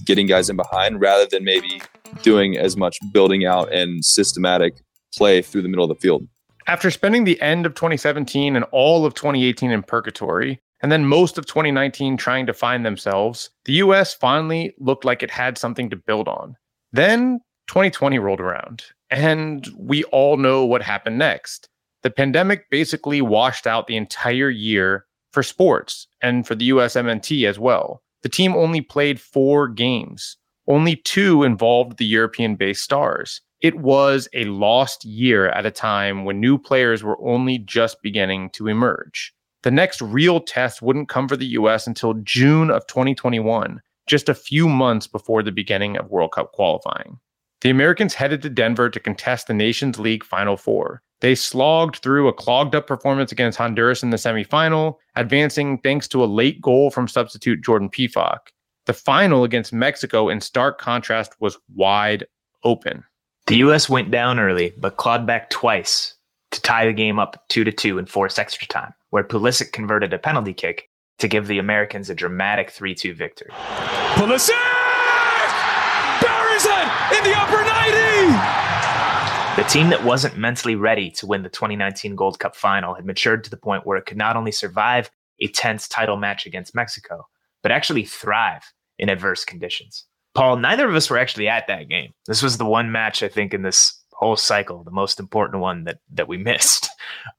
getting 0.05 0.27
guys 0.27 0.51
in 0.51 0.57
behind 0.57 1.01
rather 1.01 1.27
than 1.31 1.43
maybe 1.43 1.81
doing 2.23 2.57
as 2.57 2.77
much 2.77 2.99
building 3.13 3.45
out 3.45 3.73
and 3.73 4.05
systematic 4.05 4.83
play 5.17 5.43
through 5.43 5.63
the 5.63 5.69
middle 5.69 5.85
of 5.85 5.89
the 5.89 6.01
field. 6.01 6.27
After 6.67 6.91
spending 6.91 7.25
the 7.25 7.41
end 7.41 7.65
of 7.65 7.75
2017 7.75 8.55
and 8.55 8.65
all 8.73 9.07
of 9.07 9.15
2018 9.15 9.71
in 9.71 9.83
purgatory, 9.83 10.61
and 10.83 10.93
then 10.93 11.07
most 11.07 11.39
of 11.39 11.47
2019 11.47 12.17
trying 12.17 12.47
to 12.47 12.55
find 12.55 12.85
themselves, 12.85 13.51
the 13.65 13.75
US 13.75 14.15
finally 14.15 14.75
looked 14.79 15.05
like 15.05 15.23
it 15.23 15.31
had 15.31 15.59
something 15.59 15.91
to 15.91 15.97
build 15.97 16.29
on. 16.29 16.57
Then 16.93 17.41
2020 17.69 18.19
rolled 18.19 18.41
around, 18.41 18.85
and 19.11 19.69
we 19.77 20.05
all 20.05 20.37
know 20.37 20.65
what 20.65 20.83
happened 20.83 21.19
next. 21.19 21.69
The 22.03 22.11
pandemic 22.11 22.71
basically 22.71 23.21
washed 23.21 23.67
out 23.67 23.87
the 23.87 23.97
entire 23.97 24.51
year 24.51 25.05
for 25.33 25.43
sports 25.43 26.07
and 26.23 26.47
for 26.47 26.55
the 26.55 26.71
USMNT 26.71 27.47
as 27.47 27.59
well. 27.59 28.03
The 28.23 28.29
team 28.29 28.55
only 28.55 28.81
played 28.81 29.21
four 29.21 29.69
games, 29.69 30.37
only 30.67 30.97
two 30.97 31.43
involved 31.43 31.99
the 31.99 32.07
European 32.07 32.57
based 32.57 32.83
stars. 32.83 33.41
It 33.61 33.79
was 33.79 34.29
a 34.33 34.45
lost 34.45 35.05
year 35.05 35.49
at 35.49 35.67
a 35.67 35.71
time 35.71 36.25
when 36.25 36.41
new 36.41 36.59
players 36.59 37.03
were 37.03 37.19
only 37.21 37.59
just 37.59 38.01
beginning 38.03 38.51
to 38.51 38.69
emerge. 38.69 39.35
The 39.63 39.71
next 39.71 40.01
real 40.01 40.41
test 40.41 40.83
wouldn't 40.83 41.09
come 41.09 41.29
for 41.29 41.37
the 41.37 41.47
US 41.47 41.87
until 41.87 42.15
June 42.15 42.71
of 42.71 42.87
2021, 42.87 43.81
just 44.07 44.29
a 44.29 44.35
few 44.35 44.69
months 44.69 45.07
before 45.07 45.43
the 45.43 45.53
beginning 45.53 45.97
of 45.97 46.11
World 46.11 46.33
Cup 46.33 46.53
qualifying. 46.53 47.19
The 47.61 47.71
Americans 47.71 48.15
headed 48.15 48.41
to 48.43 48.51
Denver 48.51 48.89
to 48.89 49.01
contest 49.01 49.49
the 49.49 49.55
Nations 49.55 49.99
League 49.99 50.25
Final 50.25 50.57
Four. 50.57 51.03
They 51.21 51.35
slogged 51.35 51.97
through 51.97 52.29
a 52.29 52.33
clogged 52.33 52.77
up 52.77 52.87
performance 52.87 53.33
against 53.33 53.59
Honduras 53.59 54.05
in 54.05 54.11
the 54.11 54.17
semifinal, 54.17 54.97
advancing 55.17 55.79
thanks 55.79 56.07
to 56.09 56.23
a 56.23 56.27
late 56.27 56.61
goal 56.61 56.91
from 56.91 57.09
substitute 57.09 57.65
Jordan 57.65 57.91
Pefok. 57.91 58.39
The 58.87 58.93
final 58.93 59.43
against 59.43 59.73
Mexico, 59.73 60.29
in 60.29 60.41
stark 60.41 60.81
contrast, 60.81 61.35
was 61.41 61.59
wide 61.75 62.25
open. 62.63 63.03
The 63.49 63.57
U.S. 63.57 63.89
went 63.89 64.11
down 64.11 64.39
early, 64.39 64.73
but 64.79 64.97
clawed 64.97 65.27
back 65.27 65.51
twice 65.51 66.15
to 66.53 66.63
tie 66.63 66.87
the 66.87 66.93
game 66.93 67.19
up 67.19 67.45
2 67.49 67.65
to 67.65 67.73
2 67.73 67.99
and 67.99 68.09
force 68.09 68.39
extra 68.39 68.69
time, 68.69 68.95
where 69.11 69.25
Pulisic 69.25 69.73
converted 69.73 70.13
a 70.13 70.19
penalty 70.19 70.55
kick 70.55 70.89
to 71.19 71.29
give 71.29 71.47
the 71.47 71.59
Americans 71.59 72.11
a 72.11 72.15
dramatic 72.15 72.71
3 72.71 72.95
2 72.95 73.15
victory. 73.15 73.51
Pulisic! 74.15 74.55
Buries 76.21 76.65
it 76.65 76.89
in 77.17 77.25
the 77.25 77.35
upper 77.37 77.65
90! 77.65 78.59
The 79.61 79.69
team 79.69 79.91
that 79.91 80.05
wasn't 80.05 80.39
mentally 80.39 80.77
ready 80.77 81.11
to 81.13 81.27
win 81.27 81.43
the 81.43 81.49
2019 81.49 82.15
Gold 82.15 82.39
Cup 82.39 82.55
final 82.55 82.95
had 82.95 83.05
matured 83.05 83.43
to 83.45 83.51
the 83.51 83.57
point 83.57 83.85
where 83.85 83.99
it 83.99 84.07
could 84.07 84.17
not 84.17 84.37
only 84.37 84.53
survive 84.53 85.11
a 85.41 85.49
tense 85.49 85.89
title 85.89 86.17
match 86.17 86.47
against 86.47 86.75
Mexico, 86.75 87.27
but 87.63 87.73
actually 87.73 88.05
thrive 88.05 88.63
in 88.99 89.09
adverse 89.09 89.45
conditions. 89.45 90.05
Paul, 90.35 90.57
neither 90.59 90.89
of 90.89 90.95
us 90.95 91.11
were 91.11 91.19
actually 91.19 91.49
at 91.49 91.67
that 91.67 91.89
game. 91.89 92.13
This 92.27 92.43
was 92.43 92.59
the 92.59 92.65
one 92.65 92.93
match 92.93 93.23
I 93.23 93.29
think 93.29 93.53
in 93.53 93.63
this 93.63 94.01
whole 94.13 94.37
cycle, 94.37 94.85
the 94.85 94.91
most 94.91 95.19
important 95.19 95.61
one 95.61 95.85
that 95.85 95.99
that 96.13 96.29
we 96.29 96.37
missed. 96.53 96.89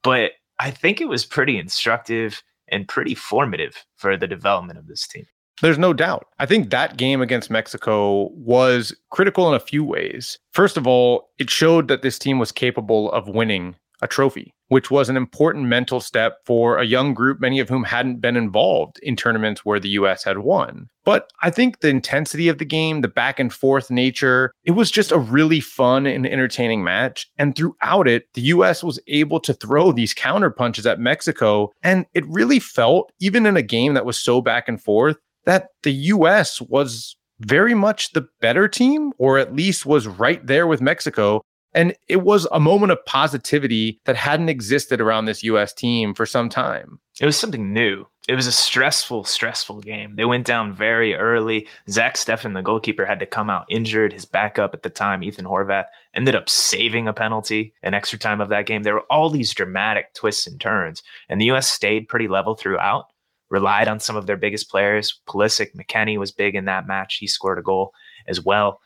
But 0.02 0.32
I 0.60 0.70
think 0.70 1.00
it 1.00 1.08
was 1.08 1.24
pretty 1.24 1.58
instructive 1.58 2.42
and 2.68 2.86
pretty 2.86 3.14
formative 3.14 3.84
for 3.96 4.16
the 4.16 4.28
development 4.28 4.78
of 4.78 4.86
this 4.86 5.08
team. 5.08 5.26
There's 5.62 5.78
no 5.78 5.92
doubt. 5.92 6.26
I 6.38 6.46
think 6.46 6.70
that 6.70 6.96
game 6.96 7.20
against 7.20 7.50
Mexico 7.50 8.30
was 8.32 8.94
critical 9.10 9.48
in 9.48 9.54
a 9.54 9.60
few 9.60 9.82
ways. 9.82 10.38
First 10.52 10.76
of 10.76 10.86
all, 10.86 11.30
it 11.38 11.50
showed 11.50 11.88
that 11.88 12.02
this 12.02 12.18
team 12.18 12.38
was 12.38 12.52
capable 12.52 13.10
of 13.12 13.28
winning 13.28 13.74
a 14.02 14.08
trophy, 14.08 14.52
which 14.68 14.90
was 14.90 15.08
an 15.08 15.16
important 15.16 15.66
mental 15.66 16.00
step 16.00 16.38
for 16.46 16.78
a 16.78 16.86
young 16.86 17.14
group, 17.14 17.40
many 17.40 17.60
of 17.60 17.68
whom 17.68 17.84
hadn't 17.84 18.20
been 18.20 18.36
involved 18.36 18.98
in 19.02 19.16
tournaments 19.16 19.64
where 19.64 19.80
the 19.80 19.90
US 19.90 20.24
had 20.24 20.38
won. 20.38 20.88
But 21.04 21.28
I 21.42 21.50
think 21.50 21.80
the 21.80 21.88
intensity 21.88 22.48
of 22.48 22.58
the 22.58 22.64
game, 22.64 23.00
the 23.00 23.08
back 23.08 23.40
and 23.40 23.52
forth 23.52 23.90
nature, 23.90 24.52
it 24.64 24.72
was 24.72 24.90
just 24.90 25.12
a 25.12 25.18
really 25.18 25.60
fun 25.60 26.06
and 26.06 26.26
entertaining 26.26 26.84
match. 26.84 27.26
And 27.38 27.56
throughout 27.56 28.06
it, 28.06 28.24
the 28.34 28.42
US 28.42 28.82
was 28.82 29.00
able 29.06 29.40
to 29.40 29.54
throw 29.54 29.92
these 29.92 30.14
counter 30.14 30.50
punches 30.50 30.86
at 30.86 31.00
Mexico. 31.00 31.70
And 31.82 32.06
it 32.14 32.24
really 32.28 32.60
felt, 32.60 33.10
even 33.20 33.46
in 33.46 33.56
a 33.56 33.62
game 33.62 33.94
that 33.94 34.06
was 34.06 34.18
so 34.18 34.40
back 34.40 34.68
and 34.68 34.82
forth, 34.82 35.16
that 35.46 35.68
the 35.82 35.92
US 35.92 36.60
was 36.60 37.16
very 37.40 37.74
much 37.74 38.12
the 38.12 38.26
better 38.40 38.68
team, 38.68 39.12
or 39.18 39.38
at 39.38 39.54
least 39.54 39.86
was 39.86 40.06
right 40.06 40.46
there 40.46 40.66
with 40.66 40.82
Mexico. 40.82 41.40
And 41.72 41.94
it 42.08 42.22
was 42.22 42.46
a 42.50 42.60
moment 42.60 42.92
of 42.92 43.04
positivity 43.06 44.00
that 44.04 44.16
hadn't 44.16 44.48
existed 44.48 45.00
around 45.00 45.26
this 45.26 45.42
US 45.44 45.72
team 45.72 46.14
for 46.14 46.26
some 46.26 46.48
time. 46.48 46.98
It 47.20 47.26
was 47.26 47.36
something 47.36 47.72
new. 47.72 48.06
It 48.28 48.34
was 48.34 48.46
a 48.46 48.52
stressful, 48.52 49.24
stressful 49.24 49.80
game. 49.80 50.16
They 50.16 50.24
went 50.24 50.46
down 50.46 50.74
very 50.74 51.14
early. 51.14 51.68
Zach 51.88 52.14
Steffen, 52.14 52.54
the 52.54 52.62
goalkeeper, 52.62 53.04
had 53.04 53.18
to 53.20 53.26
come 53.26 53.50
out 53.50 53.66
injured. 53.68 54.12
His 54.12 54.24
backup 54.24 54.72
at 54.72 54.82
the 54.82 54.90
time, 54.90 55.22
Ethan 55.22 55.44
Horvath, 55.44 55.86
ended 56.14 56.34
up 56.34 56.48
saving 56.48 57.08
a 57.08 57.12
penalty 57.12 57.74
in 57.82 57.92
extra 57.92 58.18
time 58.18 58.40
of 58.40 58.48
that 58.48 58.66
game. 58.66 58.82
There 58.82 58.94
were 58.94 59.06
all 59.10 59.30
these 59.30 59.52
dramatic 59.52 60.14
twists 60.14 60.46
and 60.46 60.60
turns, 60.60 61.02
and 61.28 61.40
the 61.40 61.50
US 61.50 61.68
stayed 61.68 62.08
pretty 62.08 62.28
level 62.28 62.54
throughout, 62.54 63.06
relied 63.48 63.88
on 63.88 64.00
some 64.00 64.16
of 64.16 64.26
their 64.26 64.36
biggest 64.36 64.70
players. 64.70 65.20
Pulisic, 65.28 65.74
McKennie 65.74 66.18
was 66.18 66.32
big 66.32 66.54
in 66.54 66.66
that 66.66 66.86
match. 66.86 67.16
He 67.16 67.26
scored 67.26 67.58
a 67.58 67.62
goal 67.62 67.92
as 68.28 68.40
well 68.40 68.80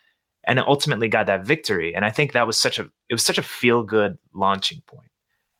and 0.46 0.58
ultimately 0.60 1.08
got 1.08 1.26
that 1.26 1.46
victory. 1.46 1.94
And 1.94 2.04
I 2.04 2.10
think 2.10 2.32
that 2.32 2.46
was 2.46 2.58
such 2.58 2.78
a 2.78 2.82
it 3.08 3.14
was 3.14 3.24
such 3.24 3.38
a 3.38 3.42
feel 3.42 3.82
good 3.82 4.18
launching 4.34 4.82
point, 4.86 5.10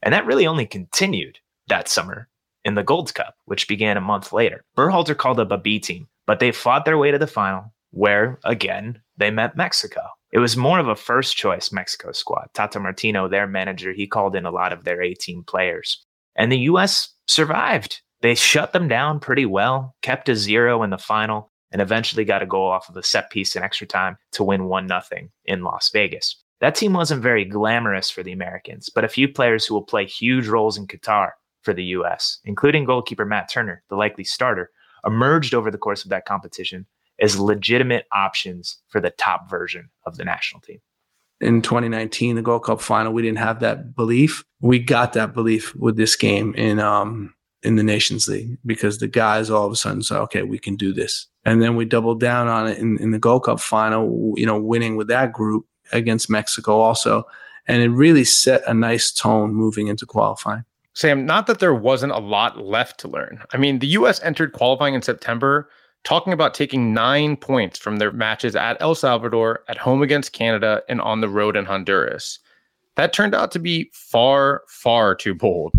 and 0.02 0.12
that 0.14 0.26
really 0.26 0.46
only 0.46 0.66
continued 0.66 1.38
that 1.68 1.88
summer 1.88 2.28
in 2.64 2.74
the 2.74 2.82
Gold 2.82 3.14
Cup, 3.14 3.34
which 3.44 3.68
began 3.68 3.96
a 3.96 4.02
month 4.02 4.32
later. 4.32 4.64
Berhalter 4.76 5.16
called 5.16 5.40
up 5.40 5.50
a 5.50 5.58
B 5.58 5.78
team, 5.78 6.08
but 6.26 6.40
they 6.40 6.52
fought 6.52 6.84
their 6.84 6.98
way 6.98 7.10
to 7.10 7.18
the 7.18 7.26
final, 7.26 7.72
where 7.90 8.38
again 8.44 9.00
they 9.16 9.30
met 9.30 9.56
Mexico. 9.56 10.02
It 10.32 10.38
was 10.38 10.56
more 10.56 10.80
of 10.80 10.88
a 10.88 10.96
first 10.96 11.36
choice 11.36 11.70
Mexico 11.70 12.10
squad. 12.10 12.48
Tata 12.54 12.80
Martino, 12.80 13.28
their 13.28 13.46
manager, 13.46 13.92
he 13.92 14.06
called 14.06 14.34
in 14.34 14.44
a 14.44 14.50
lot 14.50 14.72
of 14.72 14.84
their 14.84 15.00
A 15.00 15.14
team 15.14 15.44
players, 15.44 16.04
and 16.36 16.50
the 16.50 16.58
U.S. 16.60 17.14
survived. 17.28 18.00
They 18.20 18.34
shut 18.34 18.72
them 18.72 18.88
down 18.88 19.20
pretty 19.20 19.44
well, 19.44 19.94
kept 20.00 20.30
a 20.30 20.34
zero 20.34 20.82
in 20.82 20.90
the 20.90 20.98
final, 20.98 21.52
and 21.74 21.82
eventually 21.82 22.24
got 22.24 22.42
a 22.42 22.46
goal 22.46 22.70
off 22.70 22.88
of 22.88 22.96
a 22.96 23.02
set 23.02 23.30
piece 23.30 23.56
in 23.56 23.64
extra 23.64 23.86
time 23.86 24.16
to 24.30 24.44
win 24.44 24.66
1 24.66 24.88
0 24.88 25.00
in 25.44 25.64
Las 25.64 25.90
Vegas. 25.92 26.40
That 26.60 26.76
team 26.76 26.92
wasn't 26.92 27.20
very 27.20 27.44
glamorous 27.44 28.08
for 28.08 28.22
the 28.22 28.30
Americans, 28.30 28.88
but 28.94 29.04
a 29.04 29.08
few 29.08 29.28
players 29.28 29.66
who 29.66 29.74
will 29.74 29.82
play 29.82 30.06
huge 30.06 30.46
roles 30.46 30.78
in 30.78 30.86
Qatar 30.86 31.30
for 31.62 31.74
the 31.74 31.84
U.S., 31.86 32.38
including 32.44 32.84
goalkeeper 32.84 33.26
Matt 33.26 33.50
Turner, 33.50 33.82
the 33.90 33.96
likely 33.96 34.22
starter, 34.22 34.70
emerged 35.04 35.52
over 35.52 35.70
the 35.70 35.76
course 35.76 36.04
of 36.04 36.10
that 36.10 36.26
competition 36.26 36.86
as 37.20 37.40
legitimate 37.40 38.06
options 38.12 38.78
for 38.88 39.00
the 39.00 39.10
top 39.10 39.50
version 39.50 39.90
of 40.06 40.16
the 40.16 40.24
national 40.24 40.60
team. 40.60 40.78
In 41.40 41.60
2019, 41.60 42.36
the 42.36 42.42
Gold 42.42 42.64
Cup 42.64 42.80
final, 42.80 43.12
we 43.12 43.22
didn't 43.22 43.38
have 43.38 43.60
that 43.60 43.96
belief. 43.96 44.44
We 44.60 44.78
got 44.78 45.14
that 45.14 45.34
belief 45.34 45.74
with 45.74 45.96
this 45.96 46.14
game 46.14 46.54
in 46.54 46.78
um, 46.78 47.33
in 47.64 47.76
the 47.76 47.82
Nations 47.82 48.28
League 48.28 48.58
because 48.64 48.98
the 48.98 49.08
guys 49.08 49.50
all 49.50 49.66
of 49.66 49.72
a 49.72 49.76
sudden 49.76 50.02
said, 50.02 50.18
okay, 50.18 50.42
we 50.42 50.58
can 50.58 50.76
do 50.76 50.92
this. 50.92 51.26
And 51.44 51.62
then 51.62 51.76
we 51.76 51.84
doubled 51.84 52.20
down 52.20 52.48
on 52.48 52.68
it 52.68 52.78
in, 52.78 52.98
in 52.98 53.10
the 53.10 53.18
Gold 53.18 53.44
Cup 53.44 53.60
final, 53.60 54.34
you 54.36 54.46
know, 54.46 54.58
winning 54.58 54.96
with 54.96 55.08
that 55.08 55.32
group 55.32 55.66
against 55.92 56.30
Mexico 56.30 56.80
also. 56.80 57.24
And 57.66 57.82
it 57.82 57.88
really 57.88 58.24
set 58.24 58.62
a 58.66 58.74
nice 58.74 59.10
tone 59.10 59.54
moving 59.54 59.88
into 59.88 60.06
qualifying. 60.06 60.64
Sam, 60.92 61.26
not 61.26 61.46
that 61.46 61.58
there 61.58 61.74
wasn't 61.74 62.12
a 62.12 62.18
lot 62.18 62.58
left 62.58 63.00
to 63.00 63.08
learn. 63.08 63.42
I 63.52 63.56
mean, 63.56 63.80
the 63.80 63.86
U.S. 63.88 64.22
entered 64.22 64.52
qualifying 64.52 64.94
in 64.94 65.02
September 65.02 65.68
talking 66.04 66.34
about 66.34 66.52
taking 66.52 66.92
nine 66.92 67.36
points 67.36 67.78
from 67.78 67.96
their 67.96 68.12
matches 68.12 68.54
at 68.54 68.76
El 68.80 68.94
Salvador, 68.94 69.64
at 69.68 69.78
home 69.78 70.02
against 70.02 70.32
Canada, 70.32 70.82
and 70.88 71.00
on 71.00 71.22
the 71.22 71.28
road 71.28 71.56
in 71.56 71.64
Honduras. 71.64 72.38
That 72.96 73.14
turned 73.14 73.34
out 73.34 73.50
to 73.52 73.58
be 73.58 73.90
far, 73.92 74.62
far 74.68 75.14
too 75.14 75.34
bold 75.34 75.72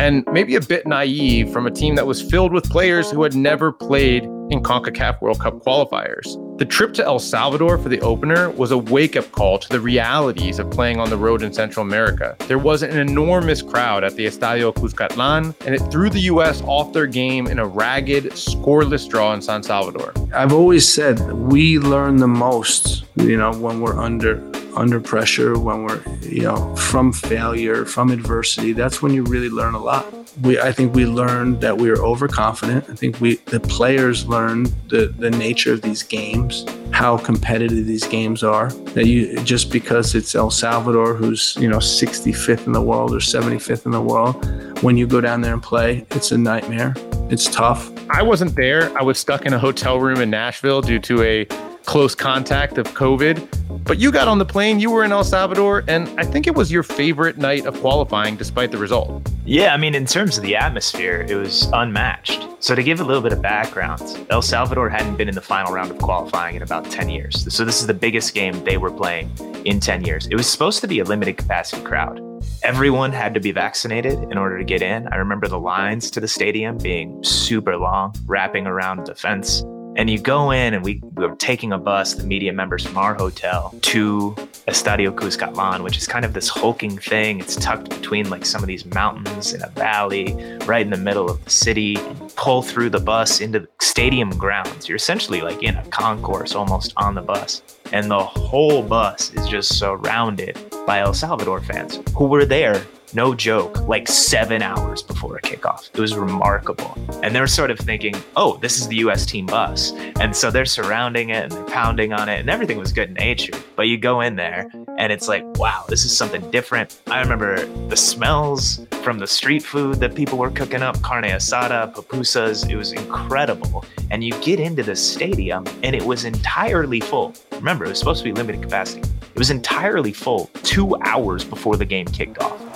and 0.00 0.24
maybe 0.32 0.56
a 0.56 0.60
bit 0.62 0.86
naive 0.86 1.52
from 1.52 1.66
a 1.66 1.70
team 1.70 1.94
that 1.94 2.06
was 2.06 2.22
filled 2.22 2.54
with 2.54 2.64
players 2.70 3.10
who 3.10 3.22
had 3.22 3.36
never 3.36 3.70
played 3.70 4.24
in 4.24 4.62
CONCACAF 4.62 5.20
World 5.20 5.40
Cup 5.40 5.62
qualifiers. 5.62 6.26
The 6.58 6.64
trip 6.64 6.94
to 6.94 7.04
El 7.04 7.18
Salvador 7.18 7.76
for 7.76 7.90
the 7.90 8.00
opener 8.00 8.48
was 8.48 8.70
a 8.70 8.78
wake 8.78 9.14
up 9.14 9.30
call 9.30 9.58
to 9.58 9.68
the 9.68 9.78
realities 9.78 10.58
of 10.58 10.70
playing 10.70 10.98
on 10.98 11.10
the 11.10 11.18
road 11.18 11.42
in 11.42 11.52
Central 11.52 11.84
America. 11.84 12.34
There 12.48 12.58
was 12.58 12.82
an 12.82 12.96
enormous 12.98 13.60
crowd 13.60 14.02
at 14.02 14.16
the 14.16 14.24
Estadio 14.24 14.72
Cuscatlan, 14.74 15.54
and 15.66 15.74
it 15.74 15.80
threw 15.90 16.08
the 16.08 16.20
U.S. 16.20 16.62
off 16.62 16.94
their 16.94 17.06
game 17.06 17.46
in 17.46 17.58
a 17.58 17.66
ragged, 17.66 18.24
scoreless 18.32 19.06
draw 19.06 19.34
in 19.34 19.42
San 19.42 19.62
Salvador. 19.62 20.14
I've 20.34 20.54
always 20.54 20.88
said 20.88 21.20
we 21.32 21.78
learn 21.78 22.16
the 22.16 22.28
most, 22.28 23.04
you 23.16 23.36
know, 23.36 23.52
when 23.52 23.82
we're 23.82 23.98
under 23.98 24.49
under 24.74 25.00
pressure, 25.00 25.58
when 25.58 25.84
we're, 25.84 26.02
you 26.22 26.42
know, 26.42 26.74
from 26.76 27.12
failure, 27.12 27.84
from 27.84 28.10
adversity. 28.10 28.72
That's 28.72 29.02
when 29.02 29.12
you 29.12 29.22
really 29.24 29.50
learn 29.50 29.74
a 29.74 29.78
lot 29.78 30.06
we 30.42 30.60
I 30.60 30.72
think 30.72 30.94
we 30.94 31.06
learned 31.06 31.60
that 31.60 31.76
we 31.76 31.90
were 31.90 31.98
overconfident. 31.98 32.88
I 32.88 32.94
think 32.94 33.20
we 33.20 33.36
the 33.46 33.60
players 33.60 34.26
learned 34.26 34.72
the 34.88 35.06
the 35.18 35.30
nature 35.30 35.72
of 35.72 35.82
these 35.82 36.02
games, 36.02 36.64
how 36.92 37.18
competitive 37.18 37.86
these 37.86 38.06
games 38.06 38.42
are. 38.42 38.70
That 38.94 39.06
you 39.06 39.36
just 39.40 39.70
because 39.70 40.14
it's 40.14 40.34
El 40.34 40.50
Salvador, 40.50 41.14
who's 41.14 41.56
you 41.60 41.68
know 41.68 41.78
65th 41.78 42.66
in 42.66 42.72
the 42.72 42.82
world 42.82 43.12
or 43.12 43.18
75th 43.18 43.86
in 43.86 43.92
the 43.92 44.00
world, 44.00 44.82
when 44.82 44.96
you 44.96 45.06
go 45.06 45.20
down 45.20 45.40
there 45.40 45.54
and 45.54 45.62
play, 45.62 46.06
it's 46.10 46.32
a 46.32 46.38
nightmare. 46.38 46.94
It's 47.28 47.48
tough. 47.48 47.90
I 48.10 48.22
wasn't 48.22 48.56
there. 48.56 48.96
I 48.98 49.02
was 49.02 49.18
stuck 49.18 49.46
in 49.46 49.52
a 49.52 49.58
hotel 49.58 50.00
room 50.00 50.20
in 50.20 50.30
Nashville 50.30 50.80
due 50.80 50.98
to 51.00 51.22
a 51.22 51.69
close 51.84 52.14
contact 52.14 52.78
of 52.78 52.86
COVID. 52.88 53.84
But 53.84 53.98
you 53.98 54.12
got 54.12 54.28
on 54.28 54.38
the 54.38 54.44
plane, 54.44 54.78
you 54.78 54.90
were 54.90 55.04
in 55.04 55.12
El 55.12 55.24
Salvador, 55.24 55.84
and 55.88 56.08
I 56.18 56.24
think 56.24 56.46
it 56.46 56.54
was 56.54 56.70
your 56.70 56.82
favorite 56.82 57.38
night 57.38 57.66
of 57.66 57.78
qualifying 57.80 58.36
despite 58.36 58.70
the 58.70 58.78
result. 58.78 59.28
Yeah, 59.44 59.74
I 59.74 59.76
mean, 59.76 59.94
in 59.94 60.06
terms 60.06 60.36
of 60.36 60.42
the 60.42 60.56
atmosphere, 60.56 61.26
it 61.28 61.34
was 61.34 61.68
unmatched. 61.72 62.46
So, 62.60 62.74
to 62.74 62.82
give 62.82 63.00
a 63.00 63.04
little 63.04 63.22
bit 63.22 63.32
of 63.32 63.40
background, 63.40 64.26
El 64.30 64.42
Salvador 64.42 64.88
hadn't 64.88 65.16
been 65.16 65.28
in 65.28 65.34
the 65.34 65.40
final 65.40 65.72
round 65.72 65.90
of 65.90 65.98
qualifying 65.98 66.56
in 66.56 66.62
about 66.62 66.90
10 66.90 67.08
years. 67.08 67.52
So, 67.52 67.64
this 67.64 67.80
is 67.80 67.86
the 67.86 67.94
biggest 67.94 68.34
game 68.34 68.62
they 68.64 68.76
were 68.76 68.90
playing 68.90 69.30
in 69.64 69.80
10 69.80 70.04
years. 70.04 70.26
It 70.26 70.36
was 70.36 70.46
supposed 70.46 70.80
to 70.82 70.88
be 70.88 71.00
a 71.00 71.04
limited 71.04 71.38
capacity 71.38 71.82
crowd. 71.82 72.20
Everyone 72.62 73.12
had 73.12 73.34
to 73.34 73.40
be 73.40 73.52
vaccinated 73.52 74.18
in 74.30 74.38
order 74.38 74.58
to 74.58 74.64
get 74.64 74.82
in. 74.82 75.08
I 75.08 75.16
remember 75.16 75.48
the 75.48 75.58
lines 75.58 76.10
to 76.12 76.20
the 76.20 76.28
stadium 76.28 76.78
being 76.78 77.22
super 77.24 77.76
long, 77.76 78.14
wrapping 78.26 78.66
around 78.66 79.06
the 79.06 79.14
fence. 79.14 79.64
And 79.96 80.08
you 80.08 80.18
go 80.18 80.52
in, 80.52 80.74
and 80.74 80.84
we, 80.84 81.00
we 81.14 81.26
were 81.26 81.36
taking 81.36 81.72
a 81.72 81.78
bus, 81.78 82.14
the 82.14 82.24
media 82.24 82.52
members 82.52 82.86
from 82.86 82.96
our 82.96 83.14
hotel, 83.14 83.74
to 83.82 84.34
Estadio 84.68 85.10
Cuscatlan, 85.10 85.82
which 85.82 85.96
is 85.96 86.06
kind 86.06 86.24
of 86.24 86.32
this 86.32 86.48
hulking 86.48 86.96
thing. 86.96 87.40
It's 87.40 87.56
tucked 87.56 87.90
between 87.90 88.30
like 88.30 88.46
some 88.46 88.62
of 88.62 88.68
these 88.68 88.86
mountains 88.86 89.52
in 89.52 89.62
a 89.62 89.68
valley, 89.70 90.34
right 90.64 90.82
in 90.82 90.90
the 90.90 90.96
middle 90.96 91.28
of 91.28 91.44
the 91.44 91.50
city. 91.50 91.98
Pull 92.36 92.62
through 92.62 92.90
the 92.90 93.00
bus 93.00 93.40
into 93.40 93.60
the 93.60 93.68
stadium 93.80 94.30
grounds. 94.30 94.88
You're 94.88 94.96
essentially 94.96 95.40
like 95.40 95.62
in 95.62 95.76
a 95.76 95.84
concourse 95.86 96.54
almost 96.54 96.92
on 96.96 97.14
the 97.14 97.22
bus. 97.22 97.62
And 97.92 98.10
the 98.10 98.22
whole 98.22 98.82
bus 98.82 99.34
is 99.34 99.48
just 99.48 99.78
surrounded 99.78 100.56
by 100.86 101.00
El 101.00 101.14
Salvador 101.14 101.60
fans 101.60 101.98
who 102.16 102.26
were 102.26 102.44
there 102.44 102.86
no 103.14 103.34
joke, 103.34 103.80
like 103.88 104.08
seven 104.08 104.62
hours 104.62 105.02
before 105.02 105.36
a 105.36 105.40
kickoff. 105.40 105.90
It 105.92 106.00
was 106.00 106.16
remarkable. 106.16 106.96
And 107.22 107.34
they're 107.34 107.46
sort 107.46 107.70
of 107.70 107.78
thinking, 107.78 108.14
oh, 108.36 108.56
this 108.58 108.78
is 108.78 108.88
the 108.88 108.96
US 108.96 109.26
team 109.26 109.46
bus. 109.46 109.92
And 110.20 110.34
so 110.34 110.50
they're 110.50 110.64
surrounding 110.64 111.30
it 111.30 111.44
and 111.44 111.52
they're 111.52 111.64
pounding 111.64 112.12
on 112.12 112.28
it, 112.28 112.40
and 112.40 112.50
everything 112.50 112.78
was 112.78 112.92
good 112.92 113.14
natured. 113.14 113.62
But 113.76 113.88
you 113.88 113.98
go 113.98 114.20
in 114.20 114.36
there 114.36 114.70
and 114.98 115.12
it's 115.12 115.28
like, 115.28 115.44
wow, 115.56 115.84
this 115.88 116.04
is 116.04 116.16
something 116.16 116.50
different. 116.50 117.00
I 117.06 117.20
remember 117.20 117.64
the 117.88 117.96
smells 117.96 118.86
from 119.02 119.18
the 119.18 119.26
street 119.26 119.62
food 119.62 119.96
that 120.00 120.14
people 120.14 120.38
were 120.38 120.50
cooking 120.50 120.82
up 120.82 121.00
carne 121.02 121.24
asada, 121.24 121.92
pupusas. 121.94 122.68
It 122.68 122.76
was 122.76 122.92
incredible. 122.92 123.84
And 124.10 124.22
you 124.22 124.32
get 124.40 124.60
into 124.60 124.82
the 124.82 124.96
stadium 124.96 125.64
and 125.82 125.96
it 125.96 126.04
was 126.04 126.24
entirely 126.24 127.00
full. 127.00 127.34
Remember, 127.52 127.84
it 127.84 127.88
was 127.88 127.98
supposed 127.98 128.22
to 128.22 128.24
be 128.24 128.32
limited 128.32 128.62
capacity. 128.62 129.00
It 129.00 129.38
was 129.38 129.50
entirely 129.50 130.12
full 130.12 130.50
two 130.62 130.96
hours 131.02 131.44
before 131.44 131.76
the 131.76 131.84
game 131.84 132.06
kicked 132.06 132.38
off. 132.38 132.69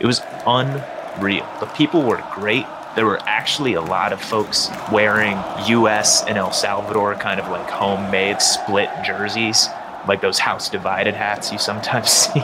It 0.00 0.06
was 0.06 0.22
unreal. 0.46 1.46
The 1.60 1.66
people 1.74 2.02
were 2.02 2.22
great. 2.32 2.66
There 2.94 3.06
were 3.06 3.20
actually 3.22 3.74
a 3.74 3.80
lot 3.80 4.12
of 4.12 4.20
folks 4.20 4.70
wearing 4.92 5.36
US 5.68 6.24
and 6.24 6.38
El 6.38 6.52
Salvador 6.52 7.14
kind 7.14 7.38
of 7.40 7.48
like 7.50 7.68
homemade 7.68 8.40
split 8.40 8.90
jerseys 9.04 9.68
like 10.06 10.20
those 10.20 10.38
house 10.38 10.68
divided 10.70 11.14
hats 11.14 11.52
you 11.52 11.58
sometimes 11.58 12.08
see. 12.10 12.42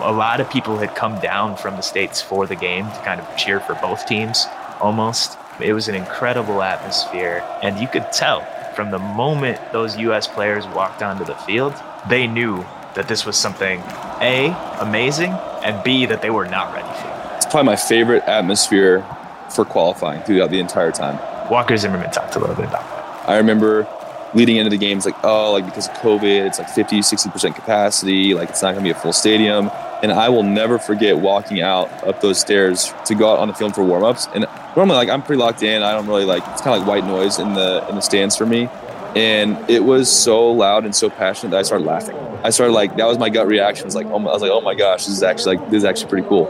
a 0.00 0.12
lot 0.12 0.40
of 0.40 0.50
people 0.50 0.78
had 0.78 0.94
come 0.94 1.18
down 1.20 1.56
from 1.56 1.76
the 1.76 1.82
States 1.82 2.22
for 2.22 2.46
the 2.46 2.56
game 2.56 2.86
to 2.86 2.98
kind 3.02 3.20
of 3.20 3.36
cheer 3.36 3.60
for 3.60 3.74
both 3.76 4.06
teams 4.06 4.46
almost. 4.80 5.38
It 5.60 5.74
was 5.74 5.88
an 5.88 5.94
incredible 5.94 6.62
atmosphere, 6.62 7.44
and 7.62 7.78
you 7.78 7.86
could 7.86 8.10
tell 8.12 8.46
from 8.74 8.90
the 8.90 8.98
moment 8.98 9.60
those 9.72 9.96
US 9.98 10.26
players 10.26 10.66
walked 10.68 11.02
onto 11.02 11.24
the 11.24 11.34
field, 11.34 11.74
they 12.08 12.26
knew 12.26 12.64
that 12.94 13.08
this 13.08 13.24
was 13.24 13.36
something 13.36 13.80
A, 14.20 14.54
amazing, 14.80 15.32
and 15.62 15.82
B, 15.84 16.06
that 16.06 16.22
they 16.22 16.30
were 16.30 16.46
not 16.46 16.72
ready 16.74 16.88
for. 16.88 17.36
It's 17.36 17.46
probably 17.46 17.64
my 17.64 17.76
favorite 17.76 18.24
atmosphere 18.24 19.06
for 19.54 19.64
qualifying 19.64 20.22
throughout 20.22 20.50
the 20.50 20.60
entire 20.60 20.92
time. 20.92 21.18
Walker 21.50 21.76
Zimmerman 21.76 22.10
talked 22.10 22.36
a 22.36 22.38
little 22.38 22.54
bit 22.54 22.66
about 22.66 22.82
that. 22.88 23.28
I 23.28 23.36
remember 23.38 23.88
leading 24.34 24.56
into 24.56 24.70
the 24.70 24.78
games 24.78 25.04
like 25.04 25.16
oh 25.24 25.52
like 25.52 25.64
because 25.64 25.88
of 25.88 25.94
covid 25.94 26.46
it's 26.46 26.58
like 26.58 26.68
50 26.68 27.00
60% 27.00 27.54
capacity 27.54 28.34
like 28.34 28.50
it's 28.50 28.62
not 28.62 28.72
going 28.72 28.84
to 28.84 28.88
be 28.92 28.96
a 28.96 29.00
full 29.00 29.12
stadium 29.12 29.70
and 30.02 30.12
i 30.12 30.28
will 30.28 30.42
never 30.42 30.78
forget 30.78 31.18
walking 31.18 31.60
out 31.60 31.88
up 32.06 32.20
those 32.20 32.38
stairs 32.38 32.94
to 33.06 33.14
go 33.14 33.32
out 33.32 33.38
on 33.38 33.48
the 33.48 33.54
field 33.54 33.74
for 33.74 33.82
warm-ups 33.82 34.28
and 34.34 34.46
normally 34.76 34.96
like 34.96 35.08
i'm 35.08 35.22
pretty 35.22 35.40
locked 35.40 35.62
in 35.62 35.82
i 35.82 35.92
don't 35.92 36.06
really 36.06 36.24
like 36.24 36.46
it's 36.48 36.60
kind 36.60 36.80
of 36.80 36.86
like 36.86 37.02
white 37.02 37.04
noise 37.10 37.38
in 37.38 37.54
the 37.54 37.84
in 37.88 37.96
the 37.96 38.00
stands 38.00 38.36
for 38.36 38.46
me 38.46 38.68
and 39.16 39.58
it 39.68 39.82
was 39.82 40.10
so 40.10 40.50
loud 40.50 40.84
and 40.84 40.94
so 40.94 41.10
passionate 41.10 41.50
that 41.50 41.58
i 41.58 41.62
started 41.62 41.84
laughing 41.84 42.16
i 42.44 42.50
started 42.50 42.72
like 42.72 42.96
that 42.96 43.06
was 43.06 43.18
my 43.18 43.28
gut 43.28 43.46
reaction 43.46 43.84
was 43.84 43.94
like 43.94 44.06
oh 44.06 44.18
my, 44.18 44.30
i 44.30 44.32
was 44.32 44.42
like 44.42 44.50
oh 44.50 44.60
my 44.60 44.74
gosh 44.74 45.06
this 45.06 45.14
is 45.14 45.22
actually 45.22 45.56
like 45.56 45.70
this 45.70 45.78
is 45.78 45.84
actually 45.84 46.08
pretty 46.08 46.28
cool 46.28 46.48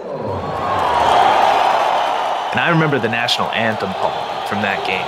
and 2.50 2.60
i 2.60 2.68
remember 2.70 2.98
the 2.98 3.08
national 3.08 3.48
anthem 3.50 3.92
Paul, 3.94 4.46
from 4.46 4.62
that 4.62 4.86
game 4.86 5.06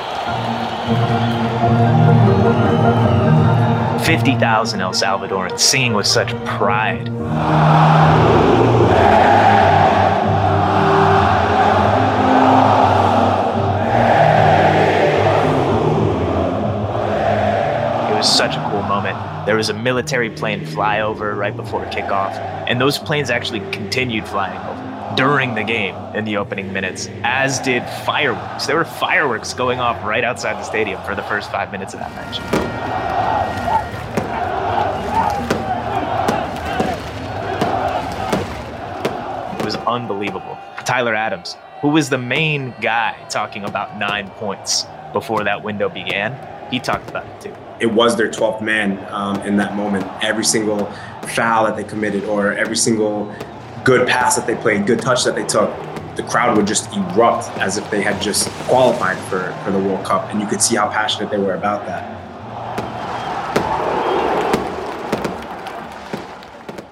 50,000 4.04 4.80
El 4.80 4.92
Salvadorans 4.92 5.60
singing 5.60 5.94
with 5.94 6.06
such 6.06 6.34
pride. 6.44 7.06
It 7.06 7.12
was 18.16 18.36
such. 18.36 18.61
There 19.52 19.58
was 19.58 19.68
a 19.68 19.74
military 19.74 20.30
plane 20.30 20.64
flyover 20.64 21.36
right 21.36 21.54
before 21.54 21.84
kickoff, 21.84 22.32
and 22.66 22.80
those 22.80 22.96
planes 22.96 23.28
actually 23.28 23.60
continued 23.70 24.26
flying 24.26 24.58
over 24.58 25.14
during 25.14 25.54
the 25.54 25.62
game 25.62 25.94
in 26.14 26.24
the 26.24 26.38
opening 26.38 26.72
minutes, 26.72 27.10
as 27.22 27.60
did 27.60 27.86
fireworks. 28.06 28.64
There 28.64 28.76
were 28.76 28.86
fireworks 28.86 29.52
going 29.52 29.78
off 29.78 30.02
right 30.06 30.24
outside 30.24 30.54
the 30.54 30.62
stadium 30.62 31.02
for 31.02 31.14
the 31.14 31.22
first 31.24 31.50
five 31.50 31.70
minutes 31.70 31.92
of 31.92 32.00
that 32.00 32.10
match. 32.12 32.38
It 39.60 39.64
was 39.66 39.76
unbelievable. 39.76 40.56
Tyler 40.86 41.14
Adams, 41.14 41.58
who 41.82 41.88
was 41.88 42.08
the 42.08 42.16
main 42.16 42.72
guy 42.80 43.22
talking 43.28 43.64
about 43.64 43.98
nine 43.98 44.30
points 44.30 44.86
before 45.12 45.44
that 45.44 45.62
window 45.62 45.90
began, 45.90 46.70
he 46.70 46.80
talked 46.80 47.10
about 47.10 47.26
it 47.26 47.38
too. 47.42 47.54
It 47.82 47.90
was 47.90 48.16
their 48.16 48.30
12th 48.30 48.62
man 48.62 49.04
um, 49.10 49.40
in 49.40 49.56
that 49.56 49.74
moment. 49.74 50.06
Every 50.22 50.44
single 50.44 50.86
foul 51.34 51.64
that 51.64 51.76
they 51.76 51.82
committed 51.82 52.22
or 52.26 52.52
every 52.52 52.76
single 52.76 53.34
good 53.82 54.06
pass 54.06 54.36
that 54.36 54.46
they 54.46 54.54
played, 54.54 54.86
good 54.86 55.00
touch 55.00 55.24
that 55.24 55.34
they 55.34 55.44
took, 55.44 55.74
the 56.14 56.22
crowd 56.22 56.56
would 56.56 56.68
just 56.68 56.94
erupt 56.94 57.48
as 57.58 57.78
if 57.78 57.90
they 57.90 58.00
had 58.00 58.22
just 58.22 58.48
qualified 58.68 59.18
for, 59.28 59.52
for 59.64 59.72
the 59.72 59.80
World 59.80 60.06
Cup. 60.06 60.30
And 60.30 60.40
you 60.40 60.46
could 60.46 60.62
see 60.62 60.76
how 60.76 60.90
passionate 60.90 61.28
they 61.32 61.38
were 61.38 61.54
about 61.54 61.84
that. 61.86 62.20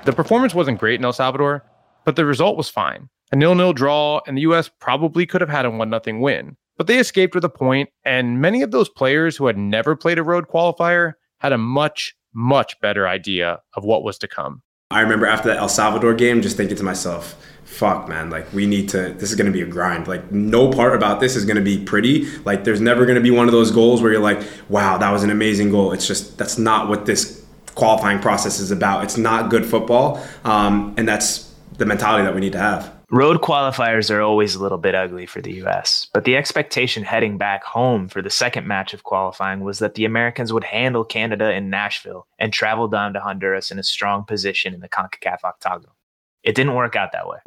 The 0.06 0.12
performance 0.12 0.56
wasn't 0.56 0.80
great 0.80 0.98
in 0.98 1.04
El 1.04 1.12
Salvador, 1.12 1.62
but 2.04 2.16
the 2.16 2.24
result 2.24 2.56
was 2.56 2.68
fine. 2.68 3.10
A 3.30 3.36
nil-nil 3.36 3.74
draw, 3.74 4.22
and 4.26 4.36
the 4.36 4.42
U.S. 4.42 4.68
probably 4.80 5.24
could 5.24 5.40
have 5.40 5.50
had 5.50 5.66
a 5.66 5.70
one-nothing 5.70 6.20
win. 6.20 6.56
But 6.80 6.86
they 6.86 6.98
escaped 6.98 7.34
with 7.34 7.44
a 7.44 7.50
point, 7.50 7.90
and 8.06 8.40
many 8.40 8.62
of 8.62 8.70
those 8.70 8.88
players 8.88 9.36
who 9.36 9.48
had 9.48 9.58
never 9.58 9.94
played 9.94 10.18
a 10.18 10.22
road 10.22 10.48
qualifier 10.48 11.12
had 11.36 11.52
a 11.52 11.58
much, 11.58 12.16
much 12.32 12.80
better 12.80 13.06
idea 13.06 13.60
of 13.74 13.84
what 13.84 14.02
was 14.02 14.16
to 14.16 14.26
come. 14.26 14.62
I 14.90 15.02
remember 15.02 15.26
after 15.26 15.48
that 15.48 15.58
El 15.58 15.68
Salvador 15.68 16.14
game, 16.14 16.40
just 16.40 16.56
thinking 16.56 16.78
to 16.78 16.82
myself, 16.82 17.36
fuck, 17.64 18.08
man, 18.08 18.30
like 18.30 18.50
we 18.54 18.66
need 18.66 18.88
to, 18.88 19.12
this 19.12 19.28
is 19.28 19.36
going 19.36 19.44
to 19.44 19.52
be 19.52 19.60
a 19.60 19.66
grind. 19.66 20.08
Like, 20.08 20.32
no 20.32 20.72
part 20.72 20.96
about 20.96 21.20
this 21.20 21.36
is 21.36 21.44
going 21.44 21.58
to 21.58 21.62
be 21.62 21.84
pretty. 21.84 22.24
Like, 22.46 22.64
there's 22.64 22.80
never 22.80 23.04
going 23.04 23.16
to 23.16 23.22
be 23.22 23.30
one 23.30 23.44
of 23.44 23.52
those 23.52 23.70
goals 23.70 24.00
where 24.00 24.12
you're 24.12 24.22
like, 24.22 24.42
wow, 24.70 24.96
that 24.96 25.10
was 25.10 25.22
an 25.22 25.28
amazing 25.28 25.68
goal. 25.68 25.92
It's 25.92 26.06
just, 26.06 26.38
that's 26.38 26.56
not 26.56 26.88
what 26.88 27.04
this 27.04 27.44
qualifying 27.74 28.20
process 28.20 28.58
is 28.58 28.70
about. 28.70 29.04
It's 29.04 29.18
not 29.18 29.50
good 29.50 29.66
football. 29.66 30.18
Um, 30.44 30.94
and 30.96 31.06
that's 31.06 31.54
the 31.76 31.84
mentality 31.84 32.24
that 32.24 32.34
we 32.34 32.40
need 32.40 32.52
to 32.52 32.58
have. 32.58 32.99
Road 33.12 33.40
qualifiers 33.40 34.08
are 34.08 34.20
always 34.20 34.54
a 34.54 34.62
little 34.62 34.78
bit 34.78 34.94
ugly 34.94 35.26
for 35.26 35.40
the 35.40 35.54
US, 35.64 36.06
but 36.14 36.22
the 36.22 36.36
expectation 36.36 37.02
heading 37.02 37.38
back 37.38 37.64
home 37.64 38.06
for 38.06 38.22
the 38.22 38.30
second 38.30 38.68
match 38.68 38.94
of 38.94 39.02
qualifying 39.02 39.64
was 39.64 39.80
that 39.80 39.96
the 39.96 40.04
Americans 40.04 40.52
would 40.52 40.62
handle 40.62 41.04
Canada 41.04 41.52
in 41.52 41.70
Nashville 41.70 42.28
and 42.38 42.52
travel 42.52 42.86
down 42.86 43.12
to 43.14 43.20
Honduras 43.20 43.72
in 43.72 43.80
a 43.80 43.82
strong 43.82 44.22
position 44.22 44.72
in 44.74 44.78
the 44.78 44.88
CONCACAF 44.88 45.42
octagonal. 45.42 45.96
It 46.44 46.54
didn't 46.54 46.76
work 46.76 46.94
out 46.94 47.10
that 47.10 47.26
way. 47.26 47.38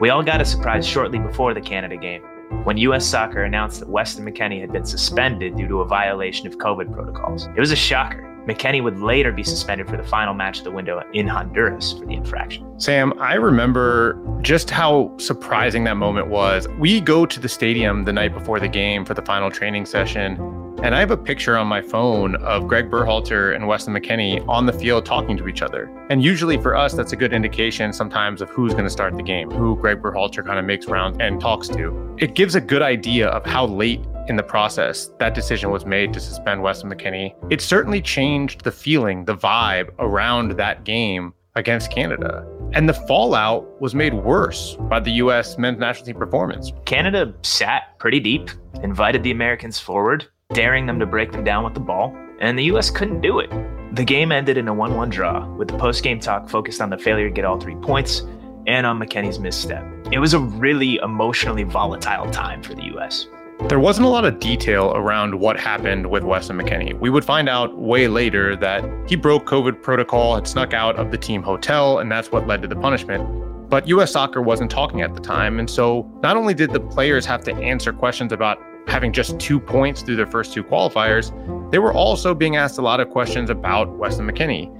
We 0.00 0.10
all 0.10 0.24
got 0.24 0.40
a 0.40 0.44
surprise 0.44 0.84
shortly 0.84 1.20
before 1.20 1.54
the 1.54 1.60
Canada 1.60 1.96
game 1.96 2.24
when 2.64 2.78
U.S. 2.78 3.06
Soccer 3.06 3.44
announced 3.44 3.78
that 3.78 3.88
Weston 3.88 4.26
McKennie 4.26 4.60
had 4.60 4.72
been 4.72 4.86
suspended 4.86 5.56
due 5.56 5.68
to 5.68 5.82
a 5.82 5.86
violation 5.86 6.48
of 6.48 6.58
COVID 6.58 6.92
protocols. 6.92 7.46
It 7.46 7.60
was 7.60 7.70
a 7.70 7.76
shocker. 7.76 8.37
McKennie 8.48 8.82
would 8.82 8.98
later 8.98 9.30
be 9.30 9.44
suspended 9.44 9.86
for 9.86 9.98
the 9.98 10.02
final 10.02 10.32
match 10.32 10.58
of 10.58 10.64
the 10.64 10.70
window 10.70 11.02
in 11.12 11.28
Honduras 11.28 11.92
for 11.92 12.06
the 12.06 12.14
infraction. 12.14 12.80
Sam, 12.80 13.12
I 13.20 13.34
remember 13.34 14.18
just 14.40 14.70
how 14.70 15.14
surprising 15.18 15.84
that 15.84 15.98
moment 15.98 16.28
was. 16.28 16.66
We 16.78 17.02
go 17.02 17.26
to 17.26 17.38
the 17.38 17.48
stadium 17.48 18.04
the 18.04 18.12
night 18.14 18.32
before 18.32 18.58
the 18.58 18.68
game 18.68 19.04
for 19.04 19.12
the 19.12 19.20
final 19.20 19.50
training 19.50 19.84
session, 19.84 20.38
and 20.82 20.94
I 20.94 21.00
have 21.00 21.10
a 21.10 21.16
picture 21.16 21.58
on 21.58 21.66
my 21.66 21.82
phone 21.82 22.36
of 22.36 22.66
Greg 22.66 22.88
Berhalter 22.88 23.54
and 23.54 23.66
Weston 23.66 23.92
McKennie 23.92 24.46
on 24.48 24.64
the 24.64 24.72
field 24.72 25.04
talking 25.04 25.36
to 25.36 25.46
each 25.48 25.60
other. 25.60 25.90
And 26.08 26.22
usually 26.22 26.56
for 26.56 26.74
us, 26.74 26.94
that's 26.94 27.12
a 27.12 27.16
good 27.16 27.34
indication 27.34 27.92
sometimes 27.92 28.40
of 28.40 28.48
who's 28.48 28.72
going 28.72 28.84
to 28.84 28.90
start 28.90 29.14
the 29.14 29.22
game, 29.22 29.50
who 29.50 29.76
Greg 29.76 30.00
Berhalter 30.00 30.46
kind 30.46 30.58
of 30.58 30.64
makes 30.64 30.86
rounds 30.86 31.18
and 31.20 31.38
talks 31.38 31.68
to. 31.68 32.16
It 32.18 32.34
gives 32.34 32.54
a 32.54 32.62
good 32.62 32.80
idea 32.80 33.28
of 33.28 33.44
how 33.44 33.66
late 33.66 34.00
in 34.28 34.36
the 34.36 34.42
process 34.42 35.10
that 35.18 35.34
decision 35.34 35.70
was 35.70 35.84
made 35.84 36.12
to 36.12 36.20
suspend 36.20 36.62
Weston 36.62 36.90
McKennie. 36.90 37.34
it 37.50 37.60
certainly 37.60 38.00
changed 38.00 38.62
the 38.64 38.72
feeling, 38.72 39.24
the 39.24 39.36
vibe 39.36 39.90
around 39.98 40.52
that 40.52 40.84
game 40.84 41.32
against 41.54 41.90
Canada. 41.90 42.46
And 42.72 42.88
the 42.88 42.94
fallout 42.94 43.80
was 43.80 43.94
made 43.94 44.14
worse 44.14 44.76
by 44.88 45.00
the 45.00 45.10
U.S. 45.12 45.58
men's 45.58 45.78
national 45.78 46.06
team 46.06 46.16
performance. 46.16 46.72
Canada 46.84 47.34
sat 47.42 47.98
pretty 47.98 48.20
deep, 48.20 48.50
invited 48.82 49.22
the 49.22 49.30
Americans 49.30 49.80
forward, 49.80 50.26
daring 50.52 50.86
them 50.86 50.98
to 51.00 51.06
break 51.06 51.32
them 51.32 51.44
down 51.44 51.64
with 51.64 51.74
the 51.74 51.80
ball, 51.80 52.16
and 52.40 52.58
the 52.58 52.64
U.S. 52.64 52.90
couldn't 52.90 53.22
do 53.22 53.38
it. 53.38 53.50
The 53.94 54.04
game 54.04 54.30
ended 54.30 54.58
in 54.58 54.68
a 54.68 54.74
1 54.74 54.94
1 54.94 55.10
draw, 55.10 55.48
with 55.56 55.68
the 55.68 55.78
post 55.78 56.02
game 56.02 56.20
talk 56.20 56.48
focused 56.48 56.80
on 56.80 56.90
the 56.90 56.98
failure 56.98 57.28
to 57.28 57.34
get 57.34 57.44
all 57.44 57.58
three 57.58 57.76
points 57.76 58.22
and 58.66 58.86
on 58.86 58.98
McKennie's 58.98 59.38
misstep. 59.38 59.82
It 60.12 60.18
was 60.18 60.34
a 60.34 60.38
really 60.38 60.96
emotionally 60.96 61.64
volatile 61.64 62.30
time 62.30 62.62
for 62.62 62.74
the 62.74 62.84
U.S. 62.84 63.26
There 63.66 63.80
wasn't 63.80 64.06
a 64.06 64.08
lot 64.08 64.24
of 64.24 64.38
detail 64.38 64.92
around 64.94 65.34
what 65.34 65.58
happened 65.58 66.08
with 66.08 66.22
Weston 66.22 66.56
McKennie. 66.56 66.98
We 66.98 67.10
would 67.10 67.24
find 67.24 67.48
out 67.48 67.76
way 67.76 68.06
later 68.06 68.54
that 68.54 68.84
he 69.08 69.16
broke 69.16 69.46
COVID 69.46 69.82
protocol, 69.82 70.36
had 70.36 70.46
snuck 70.46 70.72
out 70.72 70.94
of 70.96 71.10
the 71.10 71.18
team 71.18 71.42
hotel, 71.42 71.98
and 71.98 72.10
that's 72.10 72.30
what 72.30 72.46
led 72.46 72.62
to 72.62 72.68
the 72.68 72.76
punishment. 72.76 73.68
But 73.68 73.88
US 73.88 74.12
soccer 74.12 74.40
wasn't 74.40 74.70
talking 74.70 75.02
at 75.02 75.12
the 75.12 75.20
time. 75.20 75.58
And 75.58 75.68
so 75.68 76.08
not 76.22 76.36
only 76.36 76.54
did 76.54 76.70
the 76.72 76.80
players 76.80 77.26
have 77.26 77.42
to 77.44 77.54
answer 77.56 77.92
questions 77.92 78.32
about 78.32 78.62
having 78.86 79.12
just 79.12 79.38
two 79.40 79.58
points 79.58 80.02
through 80.02 80.16
their 80.16 80.26
first 80.26 80.54
two 80.54 80.62
qualifiers, 80.62 81.32
they 81.72 81.80
were 81.80 81.92
also 81.92 82.34
being 82.34 82.54
asked 82.54 82.78
a 82.78 82.82
lot 82.82 83.00
of 83.00 83.10
questions 83.10 83.50
about 83.50 83.90
Weston 83.98 84.26
McKennie. 84.30 84.72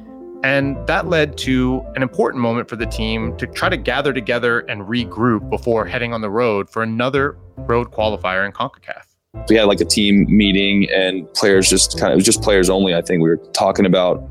And 0.45 0.77
that 0.87 1.09
led 1.09 1.37
to 1.39 1.85
an 1.97 2.03
important 2.03 2.43
moment 2.43 2.69
for 2.69 2.77
the 2.77 2.87
team 2.87 3.37
to 3.39 3.47
try 3.47 3.69
to 3.69 3.77
gather 3.77 4.13
together 4.13 4.61
and 4.61 4.83
regroup 4.83 5.51
before 5.51 5.85
heading 5.85 6.13
on 6.13 6.21
the 6.21 6.31
road 6.31 6.71
for 6.71 6.83
another 6.83 7.37
road 7.57 7.91
qualifier 7.91 8.47
in 8.47 8.53
CONCACAF. 8.53 9.03
We 9.49 9.57
had 9.57 9.65
like 9.65 9.81
a 9.81 9.85
team 9.85 10.27
meeting 10.29 10.89
and 10.91 11.33
players 11.35 11.69
just 11.69 11.99
kind 11.99 12.13
of, 12.13 12.13
it 12.13 12.17
was 12.17 12.25
just 12.25 12.43
players 12.43 12.71
only. 12.71 12.95
I 12.95 13.03
think 13.03 13.23
we 13.23 13.29
were 13.29 13.43
talking 13.53 13.85
about 13.85 14.27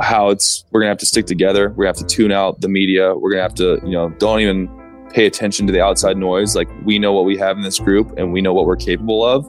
how 0.00 0.30
it's, 0.30 0.64
we're 0.72 0.80
going 0.80 0.88
to 0.88 0.92
have 0.92 0.98
to 0.98 1.06
stick 1.06 1.26
together. 1.26 1.70
We're 1.70 1.84
going 1.84 1.94
to 1.94 2.00
have 2.00 2.08
to 2.08 2.14
tune 2.14 2.32
out 2.32 2.60
the 2.60 2.68
media. 2.68 3.14
We're 3.14 3.30
going 3.30 3.38
to 3.38 3.42
have 3.42 3.54
to, 3.54 3.80
you 3.86 3.92
know, 3.92 4.10
don't 4.18 4.40
even 4.40 4.68
pay 5.10 5.26
attention 5.26 5.66
to 5.68 5.72
the 5.72 5.80
outside 5.80 6.16
noise. 6.16 6.56
Like 6.56 6.68
we 6.84 6.98
know 6.98 7.12
what 7.12 7.24
we 7.24 7.36
have 7.38 7.56
in 7.56 7.62
this 7.62 7.78
group 7.78 8.18
and 8.18 8.32
we 8.32 8.40
know 8.40 8.52
what 8.52 8.66
we're 8.66 8.76
capable 8.76 9.24
of. 9.24 9.46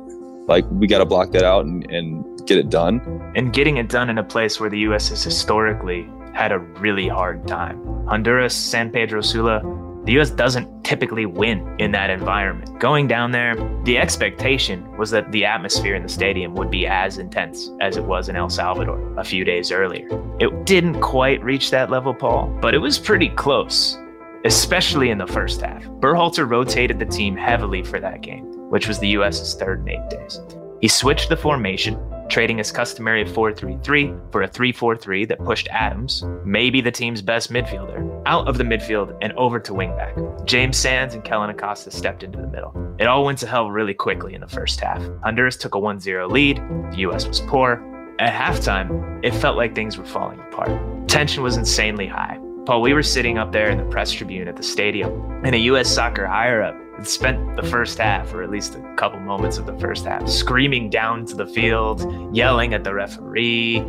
Like 0.47 0.65
we 0.69 0.87
got 0.87 0.99
to 0.99 1.05
block 1.05 1.31
that 1.31 1.43
out 1.43 1.65
and, 1.65 1.89
and 1.89 2.32
get 2.45 2.57
it 2.57 2.69
done. 2.69 3.31
And 3.35 3.53
getting 3.53 3.77
it 3.77 3.89
done 3.89 4.09
in 4.09 4.17
a 4.17 4.23
place 4.23 4.59
where 4.59 4.69
the 4.69 4.79
U.S. 4.79 5.09
has 5.09 5.23
historically 5.23 6.09
had 6.33 6.51
a 6.51 6.59
really 6.59 7.07
hard 7.07 7.47
time. 7.47 7.83
Honduras, 8.07 8.55
San 8.55 8.91
Pedro 8.91 9.21
Sula, 9.21 9.61
The 10.05 10.19
US 10.19 10.31
doesn't 10.31 10.83
typically 10.83 11.25
win 11.25 11.75
in 11.79 11.91
that 11.91 12.09
environment. 12.09 12.77
Going 12.77 13.07
down 13.07 13.31
there, 13.31 13.55
the 13.85 13.97
expectation 13.97 14.97
was 14.97 15.11
that 15.11 15.31
the 15.31 15.45
atmosphere 15.45 15.95
in 15.95 16.03
the 16.03 16.09
stadium 16.09 16.55
would 16.55 16.69
be 16.69 16.85
as 16.85 17.17
intense 17.17 17.69
as 17.79 17.95
it 17.95 18.03
was 18.03 18.27
in 18.27 18.35
El 18.35 18.49
Salvador 18.49 18.99
a 19.17 19.23
few 19.23 19.45
days 19.45 19.71
earlier. 19.71 20.07
It 20.41 20.65
didn't 20.65 20.99
quite 20.99 21.41
reach 21.41 21.71
that 21.71 21.89
level, 21.89 22.13
Paul, 22.13 22.47
but 22.61 22.73
it 22.73 22.79
was 22.79 22.99
pretty 22.99 23.29
close, 23.29 23.97
especially 24.43 25.09
in 25.09 25.17
the 25.17 25.27
first 25.27 25.61
half. 25.61 25.85
Berhalter 26.01 26.49
rotated 26.49 26.99
the 26.99 27.05
team 27.05 27.37
heavily 27.37 27.81
for 27.81 28.01
that 28.01 28.21
game, 28.21 28.43
which 28.69 28.89
was 28.89 28.99
the 28.99 29.09
US's 29.09 29.53
third 29.55 29.81
in 29.81 29.89
eight 29.89 30.09
days. 30.09 30.41
He 30.81 30.89
switched 30.89 31.29
the 31.29 31.37
formation 31.37 31.97
trading 32.33 32.57
his 32.57 32.71
customary 32.71 33.23
4-3-3 33.23 34.31
for 34.31 34.41
a 34.41 34.49
3-4-3 34.49 35.27
that 35.27 35.37
pushed 35.45 35.67
Adams, 35.67 36.23
maybe 36.43 36.81
the 36.81 36.89
team's 36.89 37.21
best 37.21 37.53
midfielder, 37.53 38.23
out 38.25 38.47
of 38.47 38.57
the 38.57 38.63
midfield 38.63 39.15
and 39.21 39.31
over 39.33 39.59
to 39.59 39.71
wingback. 39.71 40.43
James 40.43 40.75
Sands 40.75 41.13
and 41.13 41.23
Kellen 41.23 41.51
Acosta 41.51 41.91
stepped 41.91 42.23
into 42.23 42.39
the 42.39 42.47
middle. 42.47 42.73
It 42.97 43.05
all 43.05 43.23
went 43.23 43.37
to 43.39 43.47
hell 43.47 43.69
really 43.69 43.93
quickly 43.93 44.33
in 44.33 44.41
the 44.41 44.47
first 44.47 44.79
half. 44.79 44.99
Honduras 45.21 45.57
took 45.57 45.75
a 45.75 45.77
1-0 45.77 46.31
lead, 46.31 46.57
the 46.91 46.97
US 47.07 47.27
was 47.27 47.39
poor. 47.41 47.83
At 48.17 48.33
halftime, 48.33 49.23
it 49.23 49.35
felt 49.35 49.55
like 49.55 49.75
things 49.75 49.99
were 49.99 50.05
falling 50.05 50.39
apart. 50.39 50.71
Tension 51.07 51.43
was 51.43 51.57
insanely 51.57 52.07
high. 52.07 52.39
Paul, 52.65 52.81
we 52.81 52.93
were 52.93 53.03
sitting 53.03 53.37
up 53.37 53.51
there 53.51 53.69
in 53.69 53.77
the 53.77 53.85
press 53.91 54.11
tribune 54.11 54.47
at 54.47 54.55
the 54.55 54.63
stadium, 54.63 55.11
and 55.45 55.53
a 55.53 55.59
US 55.59 55.87
soccer 55.87 56.25
higher 56.25 56.63
up 56.63 56.82
spent 57.01 57.55
the 57.55 57.63
first 57.63 57.97
half, 57.97 58.33
or 58.33 58.43
at 58.43 58.49
least 58.49 58.75
a 58.75 58.95
couple 58.95 59.19
moments 59.19 59.57
of 59.57 59.65
the 59.65 59.77
first 59.79 60.05
half, 60.05 60.27
screaming 60.27 60.89
down 60.89 61.25
to 61.25 61.35
the 61.35 61.45
field, 61.45 62.35
yelling 62.35 62.73
at 62.73 62.83
the 62.83 62.93
referee, 62.93 63.83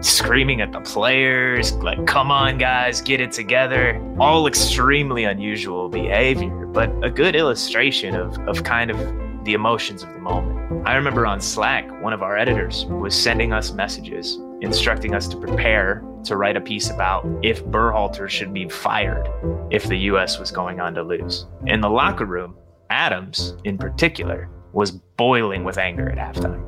screaming 0.00 0.60
at 0.60 0.72
the 0.72 0.80
players, 0.80 1.72
like, 1.74 2.06
come 2.06 2.30
on, 2.30 2.58
guys, 2.58 3.00
get 3.00 3.20
it 3.20 3.32
together. 3.32 4.00
All 4.18 4.46
extremely 4.46 5.24
unusual 5.24 5.88
behavior, 5.88 6.66
but 6.66 6.90
a 7.04 7.10
good 7.10 7.36
illustration 7.36 8.14
of, 8.14 8.38
of 8.48 8.64
kind 8.64 8.90
of 8.90 8.98
the 9.44 9.54
emotions 9.54 10.02
of 10.02 10.12
the 10.12 10.18
moment. 10.18 10.86
I 10.86 10.94
remember 10.96 11.26
on 11.26 11.40
Slack, 11.40 11.88
one 12.02 12.12
of 12.12 12.22
our 12.22 12.36
editors 12.36 12.84
was 12.86 13.14
sending 13.14 13.52
us 13.52 13.72
messages 13.72 14.38
instructing 14.66 15.14
us 15.14 15.26
to 15.28 15.36
prepare 15.38 16.04
to 16.24 16.36
write 16.36 16.56
a 16.56 16.60
piece 16.60 16.90
about 16.90 17.24
if 17.42 17.64
Berhalter 17.66 18.28
should 18.28 18.52
be 18.52 18.68
fired 18.68 19.26
if 19.70 19.84
the 19.84 19.96
U.S. 20.10 20.38
was 20.38 20.50
going 20.50 20.80
on 20.80 20.94
to 20.94 21.02
lose. 21.02 21.46
In 21.66 21.80
the 21.80 21.88
locker 21.88 22.26
room, 22.26 22.56
Adams, 22.90 23.54
in 23.64 23.78
particular, 23.78 24.50
was 24.72 24.90
boiling 24.90 25.64
with 25.64 25.78
anger 25.78 26.10
at 26.10 26.18
halftime. 26.18 26.64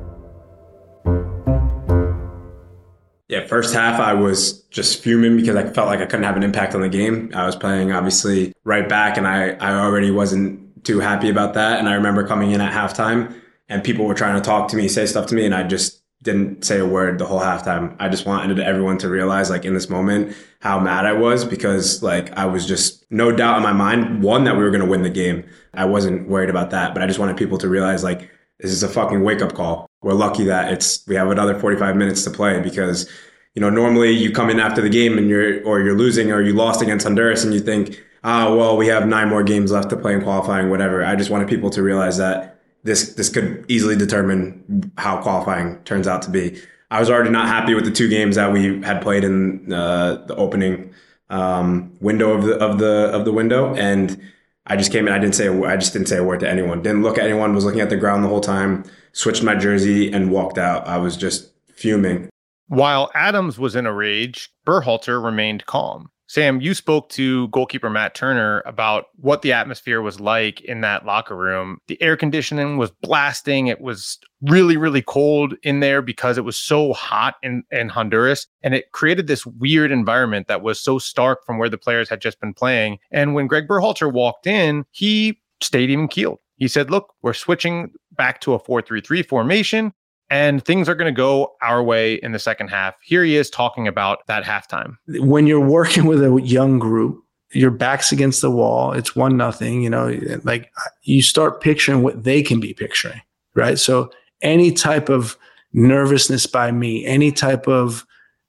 Yeah, 3.27 3.45
first 3.45 3.75
half 3.75 3.99
I 3.99 4.13
was 4.15 4.63
just 4.71 5.03
fuming 5.03 5.37
because 5.37 5.55
I 5.55 5.69
felt 5.69 5.87
like 5.87 5.99
I 5.99 6.05
couldn't 6.05 6.23
have 6.23 6.35
an 6.35 6.41
impact 6.41 6.73
on 6.73 6.81
the 6.81 6.89
game. 6.89 7.31
I 7.35 7.45
was 7.45 7.55
playing 7.55 7.91
obviously 7.91 8.53
right 8.63 8.89
back 8.89 9.17
and 9.17 9.27
I, 9.27 9.51
I 9.51 9.73
already 9.75 10.09
wasn't 10.09 10.83
too 10.83 10.99
happy 10.99 11.29
about 11.29 11.53
that. 11.53 11.77
And 11.77 11.87
I 11.87 11.93
remember 11.93 12.25
coming 12.25 12.51
in 12.51 12.61
at 12.61 12.73
halftime 12.73 13.39
and 13.67 13.83
people 13.83 14.05
were 14.05 14.15
trying 14.15 14.35
to 14.35 14.41
talk 14.41 14.69
to 14.69 14.75
me, 14.75 14.87
say 14.87 15.05
stuff 15.05 15.27
to 15.27 15.35
me, 15.35 15.45
and 15.45 15.53
I 15.53 15.61
just 15.61 15.98
didn't 16.21 16.65
say 16.65 16.79
a 16.79 16.85
word 16.85 17.17
the 17.17 17.25
whole 17.25 17.39
halftime. 17.39 17.95
I 17.99 18.09
just 18.09 18.25
wanted 18.25 18.59
everyone 18.59 18.97
to 18.99 19.09
realize, 19.09 19.49
like, 19.49 19.63
in 19.63 19.73
this 19.73 19.89
moment, 19.89 20.35
how 20.59 20.79
mad 20.79 21.05
I 21.05 21.13
was 21.13 21.45
because, 21.45 22.03
like, 22.03 22.31
I 22.37 22.45
was 22.45 22.65
just 22.65 23.09
no 23.09 23.31
doubt 23.31 23.57
in 23.57 23.63
my 23.63 23.71
mind, 23.71 24.21
one, 24.21 24.43
that 24.43 24.57
we 24.57 24.63
were 24.63 24.71
going 24.71 24.83
to 24.83 24.89
win 24.89 25.03
the 25.03 25.09
game. 25.09 25.45
I 25.73 25.85
wasn't 25.85 26.27
worried 26.27 26.49
about 26.49 26.71
that, 26.71 26.93
but 26.93 27.01
I 27.01 27.07
just 27.07 27.19
wanted 27.19 27.37
people 27.37 27.57
to 27.59 27.69
realize, 27.69 28.03
like, 28.03 28.29
this 28.59 28.71
is 28.71 28.83
a 28.83 28.89
fucking 28.89 29.23
wake 29.23 29.41
up 29.41 29.53
call. 29.53 29.89
We're 30.01 30.13
lucky 30.13 30.43
that 30.45 30.73
it's, 30.73 31.07
we 31.07 31.15
have 31.15 31.31
another 31.31 31.57
45 31.57 31.95
minutes 31.95 32.23
to 32.25 32.31
play 32.31 32.59
because, 32.59 33.09
you 33.55 33.61
know, 33.61 33.69
normally 33.69 34.11
you 34.11 34.31
come 34.31 34.49
in 34.49 34.59
after 34.59 34.81
the 34.81 34.89
game 34.89 35.17
and 35.17 35.29
you're, 35.29 35.63
or 35.63 35.79
you're 35.79 35.97
losing 35.97 36.31
or 36.31 36.41
you 36.41 36.53
lost 36.53 36.81
against 36.81 37.05
Honduras 37.05 37.45
and 37.45 37.53
you 37.53 37.61
think, 37.61 38.03
ah, 38.25 38.47
oh, 38.47 38.57
well, 38.57 38.77
we 38.77 38.87
have 38.87 39.07
nine 39.07 39.29
more 39.29 39.43
games 39.43 39.71
left 39.71 39.89
to 39.91 39.97
play 39.97 40.13
in 40.13 40.21
qualifying, 40.21 40.69
whatever. 40.69 41.05
I 41.05 41.15
just 41.15 41.29
wanted 41.29 41.47
people 41.47 41.69
to 41.69 41.81
realize 41.81 42.17
that 42.17 42.58
this 42.83 43.13
this 43.13 43.29
could 43.29 43.65
easily 43.67 43.95
determine 43.95 44.91
how 44.97 45.21
qualifying 45.21 45.77
turns 45.83 46.07
out 46.07 46.21
to 46.23 46.29
be. 46.29 46.61
I 46.91 46.99
was 46.99 47.09
already 47.09 47.29
not 47.29 47.47
happy 47.47 47.75
with 47.75 47.85
the 47.85 47.91
two 47.91 48.09
games 48.09 48.35
that 48.35 48.51
we 48.51 48.81
had 48.81 49.01
played 49.01 49.23
in 49.23 49.71
uh, 49.71 50.25
the 50.25 50.35
opening 50.35 50.93
um, 51.29 51.93
window 51.99 52.31
of 52.31 52.43
the 52.43 52.55
of 52.57 52.79
the 52.79 53.11
of 53.13 53.25
the 53.25 53.31
window, 53.31 53.75
and 53.75 54.19
I 54.65 54.75
just 54.75 54.91
came 54.91 55.07
in. 55.07 55.13
I 55.13 55.19
didn't 55.19 55.35
say 55.35 55.47
I 55.47 55.77
just 55.77 55.93
didn't 55.93 56.07
say 56.07 56.17
a 56.17 56.23
word 56.23 56.39
to 56.39 56.49
anyone. 56.49 56.81
Didn't 56.81 57.03
look 57.03 57.17
at 57.17 57.25
anyone. 57.25 57.53
Was 57.53 57.65
looking 57.65 57.81
at 57.81 57.89
the 57.89 57.97
ground 57.97 58.23
the 58.23 58.29
whole 58.29 58.41
time. 58.41 58.83
Switched 59.11 59.43
my 59.43 59.55
jersey 59.55 60.11
and 60.11 60.31
walked 60.31 60.57
out. 60.57 60.87
I 60.87 60.97
was 60.97 61.17
just 61.17 61.51
fuming. 61.73 62.29
While 62.67 63.09
Adams 63.15 63.57
was 63.57 63.75
in 63.75 63.87
a 63.87 63.93
rage, 63.93 64.51
Berhalter 64.65 65.23
remained 65.23 65.65
calm. 65.65 66.11
Sam, 66.29 66.61
you 66.61 66.75
spoke 66.75 67.09
to 67.09 67.47
goalkeeper 67.47 67.89
Matt 67.89 68.13
Turner 68.13 68.61
about 68.67 69.05
what 69.15 69.41
the 69.41 69.51
atmosphere 69.51 69.99
was 69.99 70.19
like 70.19 70.61
in 70.61 70.81
that 70.81 71.03
locker 71.03 71.35
room. 71.35 71.79
The 71.87 71.99
air 72.03 72.15
conditioning 72.15 72.77
was 72.77 72.91
blasting. 73.01 73.65
It 73.65 73.81
was 73.81 74.19
really, 74.43 74.77
really 74.77 75.01
cold 75.01 75.55
in 75.63 75.79
there 75.79 76.03
because 76.03 76.37
it 76.37 76.45
was 76.45 76.55
so 76.55 76.93
hot 76.93 77.37
in, 77.41 77.63
in 77.71 77.89
Honduras. 77.89 78.45
And 78.61 78.75
it 78.75 78.91
created 78.91 79.25
this 79.25 79.43
weird 79.43 79.91
environment 79.91 80.47
that 80.49 80.61
was 80.61 80.79
so 80.79 80.99
stark 80.99 81.43
from 81.47 81.57
where 81.57 81.67
the 81.67 81.79
players 81.79 82.09
had 82.09 82.21
just 82.21 82.39
been 82.39 82.53
playing. 82.53 82.99
And 83.09 83.33
when 83.33 83.47
Greg 83.47 83.67
Berhalter 83.67 84.13
walked 84.13 84.45
in, 84.45 84.85
he 84.91 85.41
stayed 85.61 85.89
even 85.89 86.07
keeled. 86.07 86.37
He 86.57 86.67
said, 86.67 86.91
Look, 86.91 87.11
we're 87.23 87.33
switching 87.33 87.91
back 88.11 88.39
to 88.41 88.53
a 88.53 88.59
4 88.59 88.83
3 88.83 89.01
3 89.01 89.23
formation 89.23 89.93
and 90.29 90.63
things 90.63 90.87
are 90.87 90.95
going 90.95 91.13
to 91.13 91.17
go 91.17 91.55
our 91.61 91.81
way 91.81 92.15
in 92.15 92.31
the 92.31 92.39
second 92.39 92.67
half. 92.67 92.95
Here 93.01 93.23
he 93.23 93.35
is 93.35 93.49
talking 93.49 93.87
about 93.87 94.25
that 94.27 94.43
halftime. 94.43 94.97
When 95.07 95.47
you're 95.47 95.59
working 95.59 96.05
with 96.05 96.23
a 96.23 96.39
young 96.41 96.79
group, 96.79 97.23
your 97.51 97.71
back's 97.71 98.11
against 98.11 98.41
the 98.41 98.51
wall. 98.51 98.91
It's 98.91 99.15
one 99.15 99.35
nothing. 99.35 99.81
You 99.81 99.89
know, 99.89 100.19
like 100.43 100.71
you 101.03 101.21
start 101.21 101.61
picturing 101.61 102.03
what 102.03 102.23
they 102.23 102.43
can 102.43 102.59
be 102.59 102.73
picturing, 102.73 103.21
right? 103.55 103.79
So 103.79 104.11
any 104.41 104.71
type 104.71 105.09
of 105.09 105.37
nervousness 105.73 106.45
by 106.45 106.71
me, 106.71 107.05
any 107.05 107.31
type 107.31 107.67
of 107.67 108.05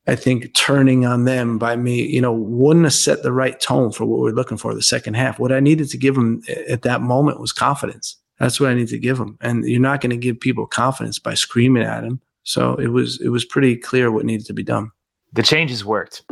I 0.06 0.16
think 0.16 0.52
turning 0.54 1.06
on 1.06 1.24
them 1.24 1.58
by 1.58 1.76
me, 1.76 2.02
you 2.06 2.20
know, 2.20 2.32
wouldn't 2.32 2.86
have 2.86 2.94
set 2.94 3.22
the 3.22 3.32
right 3.32 3.60
tone 3.60 3.92
for 3.92 4.04
what 4.06 4.20
we're 4.20 4.32
looking 4.32 4.56
for 4.56 4.74
the 4.74 4.82
second 4.82 5.14
half. 5.14 5.38
What 5.38 5.52
I 5.52 5.60
needed 5.60 5.88
to 5.90 5.98
give 5.98 6.14
them 6.14 6.42
at 6.68 6.82
that 6.82 7.00
moment 7.00 7.38
was 7.38 7.52
confidence. 7.52 8.16
That's 8.40 8.58
what 8.58 8.70
I 8.70 8.74
need 8.74 8.88
to 8.88 8.98
give 8.98 9.18
them. 9.18 9.36
And 9.42 9.64
you're 9.64 9.80
not 9.80 10.00
going 10.00 10.10
to 10.10 10.16
give 10.16 10.40
people 10.40 10.66
confidence 10.66 11.18
by 11.18 11.34
screaming 11.34 11.82
at 11.82 12.00
them. 12.00 12.20
So 12.42 12.74
it 12.76 12.88
was 12.88 13.20
it 13.20 13.28
was 13.28 13.44
pretty 13.44 13.76
clear 13.76 14.10
what 14.10 14.24
needed 14.24 14.46
to 14.46 14.54
be 14.54 14.62
done. 14.62 14.90
The 15.34 15.42
changes 15.42 15.84
worked. 15.84 16.24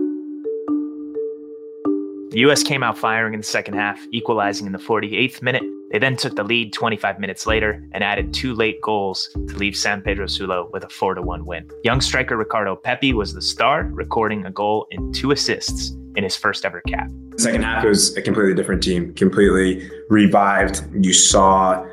The 2.31 2.41
U.S. 2.41 2.63
came 2.63 2.83
out 2.83 2.99
firing 2.99 3.35
in 3.35 3.41
the 3.41 3.47
second 3.47 3.75
half, 3.75 3.99
equalizing 4.11 4.67
in 4.67 4.73
the 4.73 4.79
48th 4.79 5.41
minute. 5.41 5.63
They 5.91 5.99
then 5.99 6.17
took 6.17 6.37
the 6.37 6.43
lead 6.43 6.75
25 6.75 7.19
minutes 7.19 7.47
later 7.47 7.83
and 7.93 8.05
added 8.05 8.35
two 8.35 8.55
late 8.55 8.81
goals 8.83 9.29
to 9.33 9.57
leave 9.57 9.75
San 9.75 10.03
Pedro 10.03 10.27
Sula 10.27 10.67
with 10.71 10.85
a 10.85 10.89
4 10.89 11.23
1 11.23 11.47
win. 11.47 11.71
Young 11.85 12.01
striker 12.01 12.37
Ricardo 12.37 12.77
Pepi 12.77 13.15
was 13.15 13.33
the 13.33 13.41
star, 13.41 13.85
recording 13.85 14.45
a 14.45 14.51
goal 14.51 14.87
and 14.91 15.15
two 15.15 15.31
assists 15.31 15.91
in 16.17 16.25
his 16.25 16.37
first 16.37 16.65
ever 16.65 16.83
cap. 16.83 17.09
The 17.31 17.43
second 17.43 17.63
half 17.63 17.85
was 17.85 18.17
a 18.17 18.23
completely 18.23 18.55
different 18.55 18.83
team, 18.83 19.15
completely 19.15 19.89
revived. 20.11 20.83
You 21.01 21.13
saw 21.13 21.87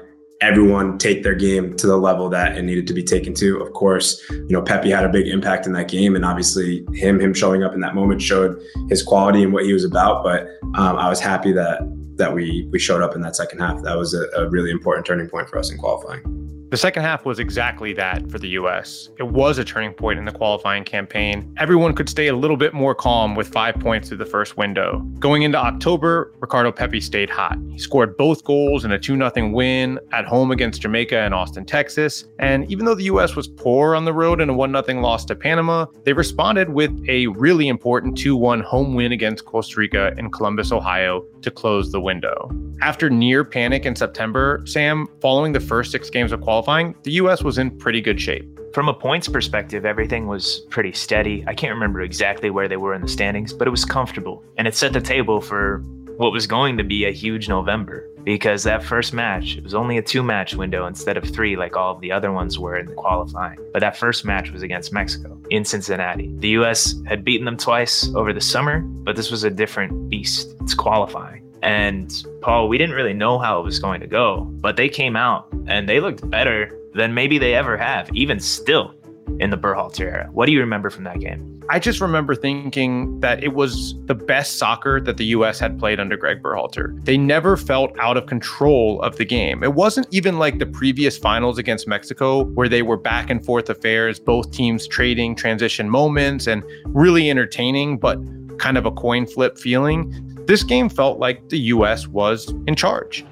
everyone 0.46 0.98
take 0.98 1.24
their 1.24 1.36
game 1.36 1.76
to 1.78 1.88
the 1.88 1.98
level 1.98 2.30
that 2.30 2.58
it 2.58 2.62
needed 2.62 2.86
to 2.88 2.94
be 2.94 3.04
taken 3.04 3.34
to. 3.34 3.62
Of 3.62 3.74
course, 3.74 4.22
you 4.30 4.50
know, 4.50 4.62
Pepi 4.62 4.92
had 4.92 5.04
a 5.04 5.10
big 5.10 5.28
impact 5.28 5.66
in 5.66 5.74
that 5.74 5.88
game, 5.88 6.16
and 6.16 6.24
obviously 6.24 6.86
him 6.94 7.20
him 7.20 7.34
showing 7.34 7.64
up 7.64 7.74
in 7.74 7.80
that 7.82 7.96
moment 7.96 8.22
showed 8.22 8.62
his 8.90 9.02
quality 9.02 9.44
and 9.44 9.52
what 9.52 9.66
he 9.66 9.74
was 9.74 9.84
about. 9.84 10.24
But 10.24 10.48
um, 10.76 10.98
I 10.98 11.10
was 11.10 11.20
happy 11.20 11.52
that 11.54 11.80
that 12.18 12.34
we 12.34 12.68
we 12.72 12.80
showed 12.80 13.02
up 13.02 13.16
in 13.16 13.22
that 13.22 13.36
second 13.36 13.60
half. 13.60 13.82
That 13.82 13.98
was 13.98 14.14
a, 14.14 14.28
a 14.38 14.48
really 14.50 14.72
important 14.72 15.06
turning 15.06 15.28
point 15.28 15.50
for 15.50 15.58
us 15.58 15.72
in 15.72 15.78
qualifying. 15.78 16.55
The 16.70 16.78
second 16.78 17.04
half 17.04 17.26
was 17.26 17.38
exactly 17.38 17.94
that 17.94 18.30
for 18.32 18.40
the 18.40 18.50
US. 18.50 19.10
It 19.20 19.28
was 19.28 19.60
a 19.60 19.64
turning 19.64 19.94
point 19.94 20.18
in 20.18 20.26
the 20.26 20.32
qualifying 20.32 20.84
campaign. 20.84 21.54
Everyone 21.60 21.94
could 21.94 22.10
stay 22.10 22.28
a 22.28 22.36
little 22.36 22.58
bit 22.58 22.74
more 22.74 22.96
calm 22.96 23.36
with 23.36 23.50
five 23.50 23.76
points 23.76 24.08
through 24.08 24.18
the 24.18 24.26
first 24.26 24.58
window. 24.58 25.00
Going 25.20 25.44
into 25.44 25.60
October, 25.60 26.34
Ricardo 26.40 26.72
Pepi 26.72 27.02
stayed 27.02 27.30
hot. 27.30 27.56
He 27.70 27.78
scored 27.78 28.18
both 28.18 28.44
goals 28.44 28.84
in 28.84 28.92
a 28.92 28.98
2 28.98 29.16
0 29.16 29.50
win 29.52 30.00
at 30.12 30.26
home 30.26 30.50
against 30.50 30.82
Jamaica 30.82 31.20
and 31.20 31.36
Austin, 31.36 31.66
Texas. 31.66 32.26
And 32.40 32.70
even 32.72 32.86
though 32.86 32.96
the 32.96 33.06
US 33.06 33.36
was 33.36 33.48
poor 33.48 33.96
on 33.96 34.06
the 34.06 34.14
road 34.14 34.42
in 34.42 34.50
a 34.50 34.54
1 34.54 34.72
0 34.72 35.02
loss 35.02 35.24
to 35.26 35.36
Panama, 35.36 35.86
they 36.04 36.14
responded 36.14 36.70
with 36.70 36.92
a 37.08 37.28
really 37.28 37.68
important 37.68 38.18
2 38.18 38.36
1 38.36 38.62
home 38.62 38.96
win 38.96 39.12
against 39.12 39.46
Costa 39.46 39.80
Rica 39.80 40.16
in 40.18 40.32
Columbus, 40.32 40.72
Ohio 40.72 41.24
to 41.44 41.52
close 41.52 41.92
the 41.92 42.02
window. 42.02 42.50
After 42.82 43.10
near 43.10 43.46
panic 43.46 43.86
in 43.86 43.96
September, 43.96 44.64
Sam, 44.66 45.08
following 45.22 45.54
the 45.54 45.60
first 45.60 45.92
six 45.92 46.10
games 46.10 46.32
of 46.32 46.42
qualifying, 46.42 46.55
the 47.04 47.12
US 47.12 47.44
was 47.44 47.58
in 47.58 47.72
pretty 47.78 48.02
good 48.02 48.20
shape. 48.20 48.48
From 48.74 48.90
a 48.90 48.94
points 48.94 49.28
perspective, 49.28 49.86
everything 49.86 50.28
was 50.28 50.60
pretty 50.70 50.92
steady. 50.92 51.44
I 51.48 51.54
can't 51.54 51.74
remember 51.74 52.02
exactly 52.02 52.50
where 52.50 52.68
they 52.68 52.78
were 52.78 52.94
in 52.94 53.02
the 53.02 53.08
standings, 53.08 53.54
but 53.54 53.68
it 53.68 53.72
was 53.72 53.86
comfortable. 53.86 54.44
And 54.58 54.68
it 54.68 54.76
set 54.76 54.94
the 54.94 55.02
table 55.02 55.42
for 55.42 55.80
what 56.18 56.32
was 56.32 56.48
going 56.48 56.78
to 56.78 56.84
be 56.84 57.06
a 57.06 57.12
huge 57.12 57.50
November 57.50 58.08
because 58.24 58.64
that 58.64 58.84
first 58.84 59.14
match, 59.14 59.56
it 59.56 59.64
was 59.64 59.74
only 59.74 59.98
a 59.98 60.02
two 60.02 60.24
match 60.24 60.56
window 60.56 60.88
instead 60.88 61.16
of 61.16 61.24
three 61.24 61.56
like 61.56 61.76
all 61.76 61.94
of 61.94 62.02
the 62.02 62.12
other 62.12 62.32
ones 62.32 62.58
were 62.58 62.76
in 62.76 62.88
the 62.88 62.94
qualifying. 62.96 63.60
But 63.72 63.80
that 63.80 63.96
first 63.96 64.26
match 64.26 64.52
was 64.52 64.64
against 64.64 64.92
Mexico 64.92 65.40
in 65.52 65.64
Cincinnati. 65.64 66.34
The 66.40 66.50
US 66.50 66.96
had 67.06 67.24
beaten 67.24 67.46
them 67.46 67.58
twice 67.58 68.10
over 68.16 68.34
the 68.34 68.42
summer, 68.42 68.80
but 68.80 69.16
this 69.16 69.30
was 69.30 69.44
a 69.44 69.50
different 69.50 70.10
beast. 70.10 70.56
It's 70.62 70.74
qualifying. 70.74 71.45
And 71.62 72.24
Paul, 72.42 72.68
we 72.68 72.78
didn't 72.78 72.96
really 72.96 73.14
know 73.14 73.40
how 73.40 73.60
it 73.60 73.64
was 73.64 73.80
going 73.80 74.02
to 74.02 74.08
go, 74.08 74.42
but 74.62 74.78
they 74.78 74.90
came 74.90 75.16
out 75.16 75.48
and 75.68 75.90
they 75.90 76.00
looked 76.00 76.30
better 76.30 76.72
than 76.94 77.14
maybe 77.14 77.38
they 77.38 77.54
ever 77.54 77.78
have, 77.78 78.10
even 78.14 78.40
still 78.40 78.94
in 79.40 79.50
the 79.50 79.58
Berhalter 79.58 80.02
era. 80.02 80.30
What 80.32 80.46
do 80.46 80.52
you 80.52 80.60
remember 80.60 80.90
from 80.90 81.04
that 81.06 81.20
game? 81.20 81.56
I 81.68 81.80
just 81.80 82.00
remember 82.00 82.36
thinking 82.36 83.20
that 83.22 83.44
it 83.44 83.54
was 83.54 83.96
the 84.06 84.14
best 84.14 84.58
soccer 84.58 85.02
that 85.02 85.18
the 85.18 85.26
US 85.26 85.60
had 85.60 85.80
played 85.80 86.00
under 86.00 86.16
Greg 86.16 86.44
Berhalter. 86.44 87.04
They 87.04 87.18
never 87.18 87.58
felt 87.58 87.98
out 88.00 88.18
of 88.18 88.28
control 88.28 89.02
of 89.02 89.18
the 89.18 89.26
game. 89.26 89.64
It 89.64 89.74
wasn't 89.74 90.08
even 90.12 90.38
like 90.38 90.60
the 90.60 90.68
previous 90.68 91.18
finals 91.18 91.58
against 91.58 91.88
Mexico 91.88 92.44
where 92.44 92.70
they 92.70 92.84
were 92.84 92.98
back 92.98 93.32
and 93.32 93.44
forth 93.44 93.68
affairs, 93.70 94.20
both 94.20 94.52
teams 94.52 94.88
trading 94.88 95.36
transition 95.36 95.90
moments 95.90 96.46
and 96.46 96.64
really 96.86 97.32
entertaining, 97.32 97.98
but 97.98 98.20
kind 98.60 98.78
of 98.78 98.86
a 98.86 98.92
coin 98.92 99.26
flip 99.26 99.58
feeling. 99.58 100.35
This 100.48 100.64
game 100.64 100.90
felt 100.90 101.18
like 101.18 101.50
the 101.50 101.58
US 101.74 102.08
was 102.08 102.54
in 102.68 102.76
charge. 102.76 103.26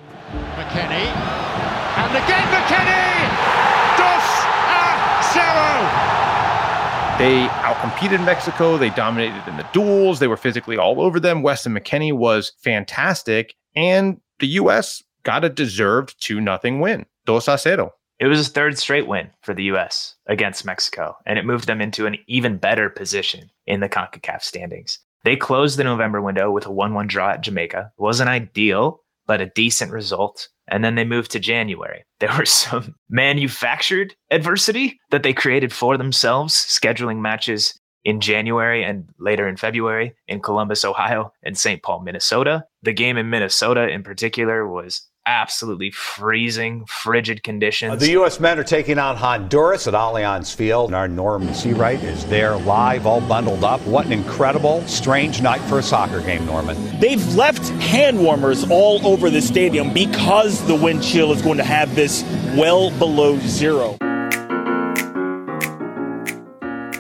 McKennie. 0.58 1.14
And 1.96 2.12
again 2.18 2.48
McKennie! 2.50 3.30
Dos 3.98 4.26
a 4.74 4.84
zero! 5.34 6.24
They 7.20 7.48
outcompeted 7.62 8.26
Mexico. 8.26 8.78
They 8.80 8.90
dominated 8.90 9.48
in 9.48 9.58
the 9.58 9.68
duels. 9.74 10.18
They 10.18 10.28
were 10.28 10.38
physically 10.38 10.76
all 10.76 11.00
over 11.00 11.20
them. 11.20 11.44
Weston 11.44 11.76
McKennie 11.76 12.14
was 12.14 12.54
fantastic. 12.58 13.54
And 13.76 14.20
the 14.40 14.48
U.S. 14.48 15.04
got 15.22 15.46
a 15.46 15.50
deserved 15.50 16.16
2 16.20 16.44
0 16.44 16.80
win. 16.80 17.06
Dos 17.26 17.48
a 17.48 17.58
cero. 17.60 17.92
It 18.20 18.26
was 18.26 18.48
a 18.48 18.52
third 18.52 18.78
straight 18.80 19.08
win 19.08 19.30
for 19.42 19.54
the 19.54 19.64
U.S. 19.66 20.16
against 20.28 20.66
Mexico, 20.66 21.16
and 21.26 21.38
it 21.38 21.46
moved 21.46 21.68
them 21.68 21.82
into 21.82 22.06
an 22.06 22.18
even 22.28 22.58
better 22.58 22.90
position 22.90 23.50
in 23.68 23.82
the 23.82 23.90
CONCACAF 23.90 24.42
standings. 24.42 25.00
They 25.24 25.36
closed 25.36 25.78
the 25.78 25.84
November 25.84 26.22
window 26.22 26.52
with 26.52 26.66
a 26.66 26.72
1 26.72 26.94
1 26.94 27.08
draw 27.08 27.32
at 27.32 27.42
Jamaica. 27.42 27.92
It 27.98 28.02
wasn't 28.02 28.30
ideal, 28.30 29.02
but 29.26 29.42
a 29.42 29.52
decent 29.56 29.92
result. 29.92 30.50
And 30.68 30.84
then 30.84 30.96
they 30.96 31.06
moved 31.06 31.32
to 31.32 31.40
January. 31.40 32.06
There 32.24 32.40
was 32.40 32.52
some 32.52 32.96
manufactured 33.10 34.16
adversity 34.32 34.98
that 35.12 35.24
they 35.24 35.34
created 35.34 35.74
for 35.74 35.98
themselves, 35.98 36.54
scheduling 36.54 37.20
matches 37.20 37.78
in 38.06 38.22
January 38.22 38.82
and 38.82 39.10
later 39.20 39.46
in 39.46 39.58
February 39.58 40.16
in 40.28 40.42
Columbus, 40.42 40.86
Ohio, 40.86 41.34
and 41.44 41.58
St. 41.58 41.84
Paul, 41.84 42.02
Minnesota. 42.02 42.64
The 42.82 42.94
game 42.94 43.18
in 43.18 43.30
Minnesota, 43.30 43.90
in 43.90 44.04
particular, 44.04 44.66
was 44.66 45.06
absolutely 45.26 45.92
freezing, 45.92 46.86
frigid 46.86 47.44
conditions. 47.44 47.94
Uh, 47.94 47.96
the 47.96 48.12
U.S. 48.12 48.40
men 48.40 48.60
are 48.60 48.64
taking 48.64 49.00
on 49.00 49.16
Honduras 49.16 49.88
at 49.88 49.94
Allianz 49.94 50.54
Field. 50.54 50.90
And 50.90 50.96
our 50.96 51.08
Norm 51.08 51.48
Seawright 51.50 52.04
is 52.04 52.26
there 52.26 52.56
live, 52.58 53.06
all 53.06 53.22
bundled 53.22 53.64
up. 53.64 53.82
What 53.82 54.06
an 54.06 54.12
incredible, 54.12 54.86
strange 54.88 55.42
night 55.42 55.62
for 55.62 55.80
a 55.80 55.84
soccer 55.84 56.22
game, 56.22 56.46
Norman. 56.46 57.00
They've 57.00 57.26
left 57.36 57.70
hand 57.82 58.20
warmers 58.20 58.70
all 58.70 59.06
over 59.06 59.30
the 59.30 59.42
stadium 59.42 59.94
because 59.94 60.66
the 60.68 60.76
wind 60.76 61.04
chill 61.04 61.32
is 61.32 61.42
going 61.42 61.58
to 61.58 61.64
have 61.64 61.96
this 61.96 62.24
well 62.56 62.92
below 62.98 63.38
zero. 63.40 63.98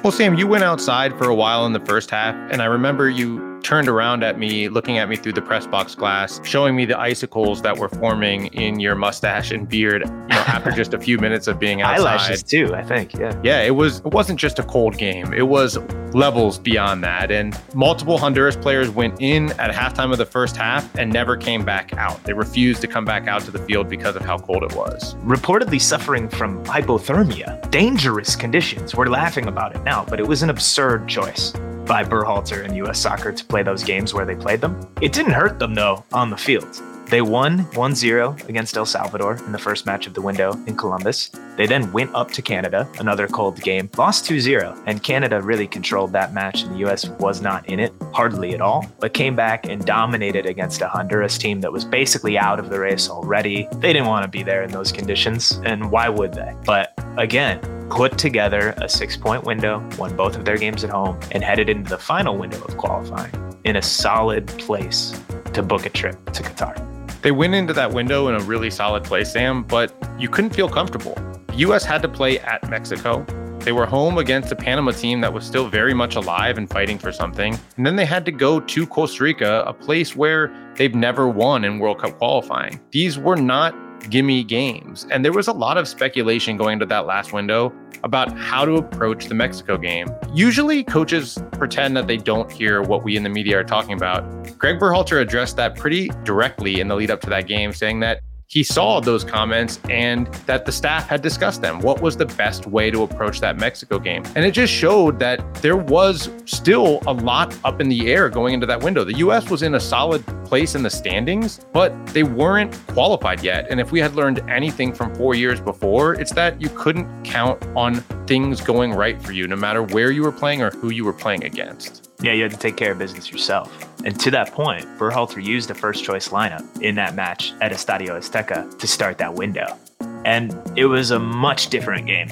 Well, 0.04 0.12
Sam, 0.12 0.36
you 0.36 0.48
went 0.48 0.66
outside 0.66 1.18
for 1.18 1.30
a 1.30 1.36
while 1.36 1.66
in 1.66 1.72
the 1.72 1.80
first 1.80 2.10
half, 2.10 2.36
and 2.52 2.62
I 2.62 2.66
remember 2.66 3.10
you 3.10 3.53
turned 3.64 3.88
around 3.88 4.24
at 4.24 4.38
me, 4.38 4.70
looking 4.70 4.97
at 4.97 5.09
me 5.09 5.16
through 5.16 5.34
the 5.34 5.41
press 5.41 5.66
box 5.66 5.95
glass, 5.95 6.39
showing 6.43 6.76
me 6.76 6.86
the 6.86 6.99
icicles 6.99 7.61
that 7.61 7.78
were 7.78 7.89
forming 7.89 8.47
in 8.47 8.80
your 8.80 8.93
mustache 8.93 9.51
and 9.51 9.68
beard. 9.68 10.03
You 10.03 10.09
know, 10.09 10.43
after 10.47 10.72
just 10.72 10.93
a 10.93 10.99
few 10.99 11.18
minutes 11.18 11.47
of 11.47 11.59
being 11.59 11.82
outside. 11.82 12.01
Eyelashes 12.01 12.43
too, 12.43 12.76
I 12.76 12.84
think. 12.84 13.14
Yeah. 13.14 13.39
Yeah, 13.43 13.61
it 13.61 13.72
was. 13.72 13.99
It 13.99 14.14
wasn't 14.14 14.39
just 14.39 14.59
a 14.59 14.64
cold 14.64 14.97
game. 14.97 15.34
It 15.34 15.47
was 15.47 15.78
levels 16.14 16.59
beyond 16.59 17.03
that, 17.03 17.32
and 17.32 17.57
multiple 17.74 18.18
Honduras 18.18 18.55
players 18.55 18.89
went 18.89 19.20
in 19.22 19.51
at 19.53 19.72
halftime 19.72 20.11
of 20.11 20.18
the 20.18 20.26
first 20.26 20.55
half 20.55 20.93
and 20.95 21.11
never 21.11 21.36
came 21.38 21.66
back 21.66 21.93
out. 21.93 22.24
They 22.24 22.34
refused 22.34 22.82
to 22.82 22.88
come 22.88 23.05
back 23.05 23.28
out 23.28 23.41
to 23.43 23.51
the 23.51 23.59
field 23.59 23.89
because 23.89 24.16
of 24.16 24.24
how 24.24 24.38
cold 24.38 24.64
it 24.64 24.76
was. 24.76 25.16
Reportedly 25.24 25.82
suffering 25.82 26.30
from 26.30 26.64
hypothermia, 26.66 27.70
dangerous 27.72 28.36
conditions. 28.36 28.93
We're 28.93 29.07
laughing 29.07 29.47
about 29.47 29.76
it 29.76 29.84
now, 29.84 30.05
but 30.05 30.20
it 30.20 30.28
was 30.28 30.43
an 30.43 30.49
absurd 30.49 31.07
choice 31.07 31.53
by 31.86 32.04
Berhalter 32.04 32.64
and 32.64 32.76
U.S. 32.78 33.00
Soccer 33.00 33.32
to 33.32 33.46
play 33.46 33.64
those 33.64 33.84
games 33.84 34.14
where 34.14 34.26
they 34.26 34.36
played 34.36 34.62
them. 34.62 34.88
It 35.02 35.14
didn't 35.14 35.34
hurt 35.34 35.60
them, 35.60 35.74
though, 35.74 36.04
on 36.14 36.30
the 36.30 36.38
field. 36.38 36.82
They 37.14 37.22
won 37.22 37.60
1 37.76 37.96
0 37.96 38.36
against 38.48 38.76
El 38.76 38.86
Salvador 38.86 39.36
in 39.46 39.52
the 39.52 39.60
first 39.60 39.86
match 39.86 40.08
of 40.08 40.14
the 40.14 40.22
window 40.22 40.54
in 40.66 40.76
Columbus. 40.76 41.30
They 41.58 41.68
then 41.68 41.92
went 41.92 42.16
up 42.16 42.32
to 42.32 42.42
Canada, 42.42 42.90
another 42.98 43.28
cold 43.28 43.62
game, 43.62 43.90
lost 43.98 44.26
2 44.26 44.40
0, 44.40 44.82
and 44.88 45.04
Canada 45.04 45.42
really 45.42 45.68
controlled 45.68 46.12
that 46.14 46.34
match, 46.34 46.64
and 46.64 46.74
the 46.74 46.80
U.S. 46.80 47.10
was 47.20 47.42
not 47.42 47.70
in 47.70 47.80
it, 47.80 47.94
hardly 48.14 48.54
at 48.54 48.62
all, 48.62 48.88
but 49.00 49.14
came 49.14 49.36
back 49.36 49.68
and 49.68 49.86
dominated 49.86 50.46
against 50.46 50.82
a 50.82 50.88
Honduras 50.88 51.38
team 51.38 51.62
that 51.62 51.72
was 51.72 51.86
basically 51.86 52.38
out 52.38 52.60
of 52.60 52.70
the 52.70 52.80
race 52.80 53.10
already. 53.10 53.68
They 53.74 53.94
didn't 53.94 54.08
want 54.08 54.24
to 54.24 54.30
be 54.30 54.42
there 54.42 54.64
in 54.64 54.72
those 54.72 54.92
conditions, 54.92 55.60
and 55.64 55.92
why 55.92 56.10
would 56.10 56.34
they? 56.34 56.56
But 56.66 56.94
again, 57.18 57.60
put 57.94 58.18
together 58.18 58.74
a 58.78 58.89
six 58.89 59.16
point 59.16 59.44
window, 59.44 59.88
won 60.00 60.16
both 60.16 60.36
of 60.36 60.46
their 60.46 60.58
games 60.58 60.84
at 60.84 60.89
home, 60.89 61.20
and 61.32 61.44
headed 61.44 61.70
into 61.70 61.91
the 61.91 61.98
final 61.98 62.36
window 62.36 62.60
of 62.64 62.76
qualifying 62.76 63.32
in 63.66 63.76
a 63.76 63.82
solid 63.84 64.48
place 64.48 65.22
to 65.54 65.62
book 65.62 65.86
a 65.86 65.89
trip 65.89 66.18
to 66.32 66.41
Qatar. 66.41 66.76
They 67.22 67.30
went 67.30 67.54
into 67.54 67.72
that 67.74 67.94
window 67.94 68.30
in 68.30 68.36
a 68.36 68.39
really 68.46 68.72
solid 68.72 69.04
place, 69.04 69.32
Sam, 69.32 69.62
but 69.62 69.94
you 70.18 70.28
couldn't 70.28 70.56
feel 70.56 70.68
comfortable. 70.68 71.14
The 71.50 71.58
U.S. 71.58 71.86
had 71.86 72.02
to 72.02 72.10
play 72.10 72.39
at 72.39 72.68
Mexico. 72.68 73.24
They 73.60 73.72
were 73.72 73.86
home 73.86 74.18
against 74.18 74.52
a 74.52 74.56
Panama 74.56 74.91
team 74.91 75.22
that 75.22 75.32
was 75.32 75.46
still 75.46 75.70
very 75.70 75.94
much 75.94 76.16
alive 76.16 76.58
and 76.58 76.68
fighting 76.68 76.98
for 76.98 77.12
something. 77.12 77.58
And 77.78 77.86
then 77.86 77.96
they 77.96 78.06
had 78.06 78.26
to 78.26 78.32
go 78.32 78.60
to 78.60 78.88
Costa 78.88 79.24
Rica, 79.24 79.64
a 79.68 79.74
place 79.74 80.16
where 80.16 80.52
they've 80.76 80.96
never 80.96 81.30
won 81.30 81.64
in 81.64 81.78
World 81.78 82.00
Cup 82.00 82.18
qualifying. 82.18 82.82
These 82.91 83.20
were 83.20 83.38
not 83.38 83.76
gimme 84.10 84.43
games. 84.43 85.06
And 85.10 85.24
there 85.24 85.32
was 85.32 85.47
a 85.47 85.54
lot 85.54 85.78
of 85.78 85.88
speculation 85.88 86.58
going 86.58 86.74
into 86.74 86.86
that 86.88 87.06
last 87.06 87.34
window 87.34 87.74
about 88.04 88.38
how 88.38 88.66
to 88.66 88.76
approach 88.76 89.28
the 89.28 89.36
Mexico 89.36 89.78
game. 89.78 90.08
Usually, 90.34 90.84
coaches 90.84 91.41
pretend 91.54 91.95
that 91.97 92.08
they 92.08 92.18
don't 92.18 92.51
hear 92.51 92.82
what 92.82 93.04
we 93.04 93.16
in 93.16 93.24
the 93.24 93.30
media 93.30 93.60
are 93.60 93.64
talking 93.64 93.93
about. 93.93 94.24
Greg 94.58 94.80
Berhalter 94.80 95.22
addressed 95.22 95.56
that 95.58 95.76
pretty 95.76 96.10
directly 96.24 96.80
in 96.80 96.88
the 96.88 96.95
lead 96.95 97.12
up 97.12 97.22
to 97.22 97.30
that 97.30 97.47
game, 97.47 97.72
saying 97.72 98.01
that 98.01 98.22
he 98.54 98.62
saw 98.62 98.99
those 98.99 99.24
comments 99.24 99.80
and 99.89 100.28
that 100.45 100.64
the 100.64 100.72
staff 100.72 101.08
had 101.08 101.24
discussed 101.24 101.60
them. 101.60 101.80
What 101.80 102.01
was 102.01 102.16
the 102.16 102.28
best 102.28 102.68
way 102.68 102.91
to 102.91 103.01
approach 103.01 103.39
that 103.39 103.58
Mexico 103.58 103.97
game? 103.97 104.24
And 104.36 104.45
it 104.45 104.51
just 104.51 104.72
showed 104.72 105.18
that 105.18 105.56
there 105.56 105.76
was 105.76 106.30
still 106.45 107.01
a 107.08 107.14
lot 107.14 107.58
up 107.64 107.82
in 107.82 107.89
the 107.89 108.12
air 108.12 108.30
going 108.30 108.54
into 108.54 108.68
that 108.68 108.84
window. 108.84 109.04
The 109.04 109.18
U.S. 109.18 109.49
was 109.49 109.64
in 109.64 109.74
a 109.74 109.80
solid 109.80 110.24
place 110.45 110.76
in 110.76 110.84
the 110.84 110.89
standings, 110.91 111.62
but 111.74 112.06
they 112.08 112.22
weren't 112.22 112.80
qualified 112.89 113.43
yet. 113.43 113.66
And 113.72 113.80
if 113.80 113.91
we 113.91 113.99
had 113.99 114.14
learned 114.14 114.47
anything 114.47 114.93
from 114.93 115.16
four 115.16 115.34
years 115.34 115.60
before, 115.60 116.14
it's 116.14 116.34
that 116.34 116.62
you 116.62 116.70
couldn't 116.76 117.24
count 117.24 117.60
on 117.76 118.04
things 118.28 118.62
going 118.62 118.94
right 118.94 119.22
for 119.22 119.32
you, 119.32 119.48
no 119.48 119.56
matter 119.56 119.84
where 119.84 120.12
you 120.12 120.24
were 120.24 120.32
playing 120.32 120.62
or 120.62 120.72
who 120.72 120.92
you 120.92 121.06
were 121.06 121.14
playing 121.14 121.44
against. 121.44 122.10
Yeah, 122.22 122.34
you 122.34 122.44
had 122.44 122.52
to 122.52 122.58
take 122.58 122.78
care 122.78 122.94
of 122.94 123.00
business 123.00 123.32
yourself. 123.32 123.90
And 124.06 124.20
to 124.22 124.32
that 124.32 124.52
point, 124.54 124.86
Berhalter 124.98 125.44
used 125.44 125.70
the 125.70 125.76
first 125.76 126.04
choice 126.04 126.30
lineup 126.30 126.82
in 126.82 126.96
that 126.96 127.16
match 127.16 127.54
at 127.62 127.72
Estadio 127.72 128.18
Azteca 128.18 128.78
to 128.80 128.88
start 128.88 129.18
that 129.18 129.34
window. 129.34 129.78
And 130.26 130.56
it 130.78 130.86
was 130.86 131.12
a 131.12 131.20
much 131.20 131.68
different 131.68 132.08
game 132.08 132.30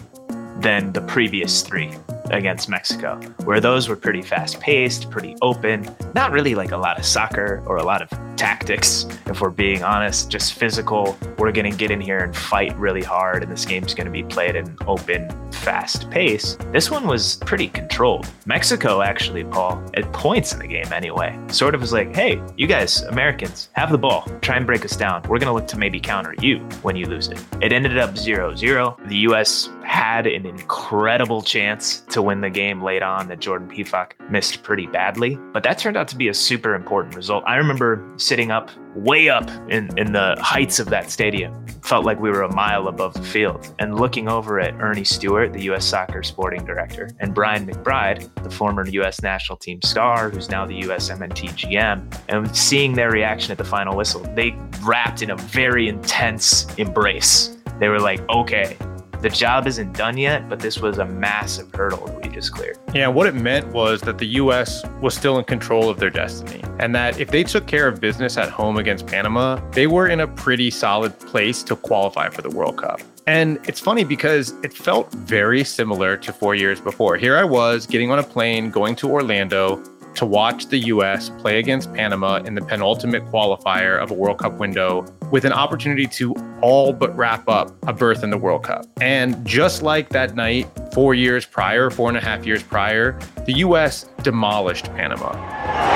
than 0.60 0.94
the 0.94 1.02
previous 1.02 1.62
three 1.62 1.92
against 2.34 2.69
Mexico, 2.69 3.19
where 3.43 3.59
those 3.59 3.88
were 3.88 3.95
pretty 3.95 4.21
fast 4.21 4.59
paced, 4.59 5.09
pretty 5.09 5.36
open, 5.41 5.89
not 6.15 6.32
really 6.32 6.55
like 6.55 6.71
a 6.71 6.77
lot 6.77 6.97
of 6.99 7.05
soccer 7.05 7.63
or 7.65 7.77
a 7.77 7.84
lot 7.84 8.01
of 8.01 8.09
tactics, 8.41 9.05
if 9.27 9.39
we're 9.39 9.51
being 9.51 9.84
honest, 9.84 10.29
just 10.29 10.53
physical. 10.53 11.15
We're 11.38 11.51
going 11.51 11.69
to 11.69 11.77
get 11.77 11.91
in 11.91 12.01
here 12.01 12.19
and 12.19 12.36
fight 12.36 12.75
really 12.77 13.03
hard, 13.03 13.43
and 13.43 13.51
this 13.51 13.65
game's 13.65 13.93
going 13.93 14.05
to 14.07 14.11
be 14.11 14.23
played 14.23 14.55
at 14.55 14.67
an 14.67 14.77
open, 14.88 15.29
fast 15.51 16.09
pace. 16.09 16.57
This 16.71 16.89
one 16.89 17.05
was 17.05 17.36
pretty 17.38 17.67
controlled. 17.67 18.27
Mexico, 18.47 19.01
actually, 19.01 19.43
Paul, 19.43 19.84
at 19.93 20.11
points 20.11 20.53
in 20.53 20.59
the 20.59 20.67
game 20.67 20.91
anyway, 20.91 21.39
sort 21.49 21.75
of 21.75 21.82
was 21.82 21.93
like, 21.93 22.15
hey, 22.15 22.41
you 22.57 22.65
guys, 22.65 23.03
Americans, 23.03 23.69
have 23.73 23.91
the 23.91 23.97
ball, 23.97 24.27
try 24.41 24.57
and 24.57 24.65
break 24.65 24.84
us 24.84 24.95
down. 24.95 25.21
We're 25.23 25.38
going 25.38 25.47
to 25.47 25.53
look 25.53 25.67
to 25.67 25.77
maybe 25.77 25.99
counter 25.99 26.34
you 26.41 26.59
when 26.82 26.95
you 26.95 27.05
lose 27.05 27.27
it. 27.27 27.39
It 27.61 27.71
ended 27.71 27.99
up 27.99 28.17
0 28.17 28.55
0. 28.55 28.97
The 29.05 29.17
U.S. 29.17 29.69
had 29.84 30.25
an 30.25 30.47
incredible 30.47 31.43
chance 31.43 32.01
to 32.09 32.20
win 32.22 32.41
the 32.41 32.49
game 32.49 32.82
late 32.82 33.03
on 33.03 33.28
that 33.28 33.39
Jordan 33.39 33.69
Pefok 33.69 34.11
missed 34.30 34.63
pretty 34.63 34.88
badly, 34.88 35.38
but 35.53 35.63
that 35.63 35.78
turned 35.78 35.97
out 35.97 36.07
to 36.09 36.15
be 36.15 36.28
a 36.28 36.34
super 36.34 36.76
important 36.76 37.15
result. 37.15 37.43
I 37.45 37.55
remember 37.55 38.07
sitting 38.17 38.51
up 38.51 38.69
way 38.95 39.30
up 39.30 39.49
in, 39.69 39.97
in 39.97 40.11
the 40.11 40.36
heights 40.39 40.80
of 40.80 40.89
that 40.89 41.09
stadium. 41.09 41.65
Felt 41.82 42.05
like 42.05 42.19
we 42.19 42.30
were 42.30 42.43
a 42.43 42.53
mile 42.53 42.88
above 42.88 43.13
the 43.13 43.24
field. 43.24 43.74
And 43.80 43.99
looking 43.99 44.28
over 44.28 44.59
at 44.59 44.74
Ernie 44.82 45.03
Stewart, 45.03 45.53
the 45.53 45.63
U.S. 45.63 45.86
soccer 45.86 46.24
sporting 46.24 46.65
director, 46.65 47.09
and 47.19 47.34
Brian 47.34 47.65
McBride, 47.65 48.34
the 48.43 48.49
former 48.49 48.88
U.S. 48.88 49.22
national 49.22 49.57
team 49.57 49.82
star, 49.82 50.30
who's 50.30 50.49
now 50.49 50.65
the 50.65 50.76
U.S. 50.76 51.09
MNT 51.09 51.49
GM, 51.51 52.22
and 52.30 52.55
seeing 52.55 52.93
their 52.93 53.11
reaction 53.11 53.51
at 53.51 53.57
the 53.57 53.63
final 53.63 53.95
whistle, 53.95 54.22
they 54.36 54.55
wrapped 54.82 55.22
in 55.22 55.32
a 55.32 55.38
very 55.38 55.88
intense 55.88 56.74
embrace. 56.76 57.57
They 57.80 57.88
were 57.88 57.99
like, 57.99 58.22
okay, 58.30 58.78
the 59.22 59.30
job 59.30 59.67
isn't 59.67 59.93
done 59.93 60.17
yet, 60.17 60.49
but 60.49 60.59
this 60.59 60.80
was 60.80 60.97
a 60.97 61.05
massive 61.05 61.74
hurdle 61.74 62.19
we 62.24 62.30
just 62.30 62.53
cleared. 62.53 62.80
Yeah, 62.93 63.07
what 63.07 63.28
it 63.28 63.36
meant 63.36 63.67
was 63.67 64.01
that 64.01 64.17
the 64.17 64.26
U.S. 64.28 64.84
was 64.99 65.15
still 65.15 65.38
in 65.38 65.45
control 65.45 65.89
of 65.89 65.99
their 65.99 66.09
destiny, 66.09 66.63
and 66.80 66.95
that 66.95 67.19
if 67.19 67.30
they 67.30 67.43
took 67.43 67.67
care 67.67 67.88
of 67.88 68.01
business 68.01 68.38
at 68.38 68.49
home 68.49 68.78
against 68.78 69.05
Panama, 69.05 69.57
they 69.72 69.86
were 69.86 70.07
in 70.07 70.22
a 70.22 70.28
pretty 70.28 70.72
solid 70.72 71.17
place 71.19 71.61
to 71.63 71.76
qualify 71.76 72.30
for 72.30 72.41
the 72.41 72.49
World 72.49 72.78
Cup. 72.78 72.99
And 73.28 73.59
it's 73.67 73.80
funny 73.80 74.03
because 74.03 74.55
it 74.63 74.74
felt 74.74 75.11
very 75.13 75.63
similar 75.63 76.17
to 76.17 76.34
four 76.34 76.55
years 76.55 76.82
before. 76.82 77.15
Here 77.17 77.38
I 77.38 77.43
was 77.43 77.86
getting 77.86 78.09
on 78.09 78.17
a 78.17 78.24
plane, 78.24 78.72
going 78.72 78.95
to 78.95 79.09
Orlando, 79.09 79.84
to 80.16 80.26
watch 80.26 80.68
the 80.68 80.78
US 80.78 81.30
play 81.30 81.59
against 81.59 81.93
Panama 81.93 82.38
in 82.38 82.55
the 82.55 82.62
penultimate 82.62 83.24
qualifier 83.26 84.01
of 84.01 84.12
a 84.12 84.14
World 84.14 84.39
Cup 84.39 84.53
window 84.53 85.05
with 85.32 85.45
an 85.45 85.53
opportunity 85.53 86.05
to 86.07 86.36
all 86.62 86.93
but 86.93 87.16
wrap 87.16 87.47
up 87.47 87.72
a 87.88 87.93
berth 87.93 88.24
in 88.24 88.30
the 88.30 88.38
World 88.38 88.64
Cup. 88.64 88.86
And 88.99 89.45
just 89.45 89.82
like 89.82 90.09
that 90.09 90.36
night, 90.36 90.70
four 90.93 91.14
years 91.14 91.45
prior, 91.45 91.89
four 91.89 92.09
and 92.09 92.18
a 92.18 92.22
half 92.22 92.45
years 92.45 92.62
prior, 92.62 93.20
the 93.45 93.53
US 93.53 94.09
demolished 94.24 94.86
Panama. 94.93 95.91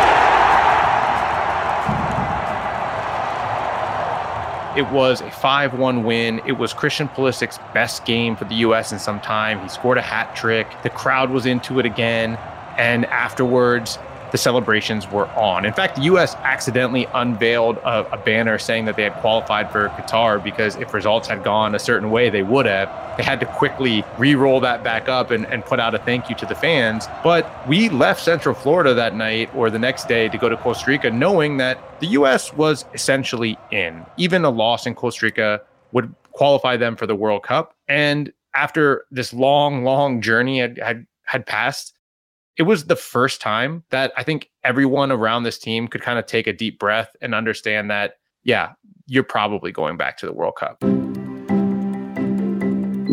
It 4.75 4.85
was 4.89 5.21
a 5.21 5.31
5 5.31 5.79
1 5.79 6.03
win. 6.03 6.41
It 6.45 6.51
was 6.51 6.73
Christian 6.73 7.07
Pulisic's 7.07 7.59
best 7.73 8.03
game 8.03 8.35
for 8.35 8.43
the 8.43 8.55
U.S. 8.55 8.91
in 8.91 8.99
some 8.99 9.21
time. 9.21 9.61
He 9.61 9.69
scored 9.69 9.97
a 9.97 10.01
hat 10.01 10.35
trick. 10.35 10.67
The 10.83 10.89
crowd 10.89 11.29
was 11.29 11.45
into 11.45 11.79
it 11.79 11.85
again. 11.85 12.37
And 12.77 13.05
afterwards, 13.05 13.97
the 14.35 14.39
celebrations 14.39 15.09
were 15.09 15.27
on. 15.29 15.63
In 15.63 15.71
fact, 15.71 15.95
the 15.95 16.01
U.S. 16.01 16.35
accidentally 16.43 17.07
unveiled 17.13 17.77
a, 17.77 18.03
a, 18.11 18.17
banner 18.17 18.57
saying 18.57 18.83
that 18.83 18.97
they 18.97 19.03
had 19.03 19.13
qualified 19.21 19.71
for 19.71 19.87
Qatar 19.87 20.43
because 20.43 20.75
if 20.75 20.93
results 20.93 21.29
had 21.29 21.41
gone 21.41 21.73
a 21.73 21.79
certain 21.79 22.11
way, 22.11 22.29
they 22.29 22.43
would 22.43 22.65
have. 22.65 22.89
They 23.15 23.23
had 23.23 23.39
to 23.39 23.45
quickly 23.45 24.03
re 24.17 24.35
roll 24.35 24.59
that 24.59 24.83
back 24.83 25.07
up 25.07 25.31
and, 25.31 25.45
and 25.45 25.63
put 25.63 25.79
out 25.79 25.95
a 25.95 25.99
thank 25.99 26.29
you 26.29 26.35
to 26.35 26.45
the 26.45 26.53
fans. 26.53 27.07
But 27.23 27.49
we 27.65 27.87
left 27.87 28.21
Central 28.21 28.53
Florida 28.53 28.93
that 28.93 29.15
night 29.15 29.55
or 29.55 29.69
the 29.69 29.79
next 29.79 30.09
day 30.09 30.27
to 30.27 30.37
go 30.37 30.49
to 30.49 30.57
Costa 30.57 30.91
Rica, 30.91 31.09
knowing 31.09 31.55
that 31.55 32.01
the 32.01 32.07
U.S. 32.07 32.51
was 32.51 32.83
essentially 32.93 33.57
in. 33.71 34.05
Even 34.17 34.43
a 34.43 34.49
loss 34.49 34.85
in 34.85 34.95
Costa 34.95 35.27
Rica 35.27 35.61
would 35.93 36.13
qualify 36.33 36.75
them 36.75 36.97
for 36.97 37.07
the 37.07 37.15
World 37.15 37.43
Cup. 37.43 37.73
And 37.87 38.33
after 38.53 39.05
this 39.11 39.31
long, 39.31 39.85
long 39.85 40.19
journey 40.19 40.59
had, 40.59 40.77
had, 40.77 41.07
had 41.23 41.45
passed, 41.45 41.94
it 42.57 42.63
was 42.63 42.85
the 42.85 42.95
first 42.95 43.41
time 43.41 43.83
that 43.89 44.13
I 44.15 44.23
think 44.23 44.49
everyone 44.63 45.11
around 45.11 45.43
this 45.43 45.57
team 45.57 45.87
could 45.87 46.01
kind 46.01 46.17
of 46.17 46.25
take 46.25 46.47
a 46.47 46.53
deep 46.53 46.79
breath 46.79 47.13
and 47.21 47.35
understand 47.35 47.91
that, 47.91 48.13
yeah, 48.43 48.73
you're 49.07 49.23
probably 49.23 49.71
going 49.71 49.97
back 49.97 50.17
to 50.17 50.25
the 50.25 50.31
World 50.33 50.55
Cup. 50.55 50.81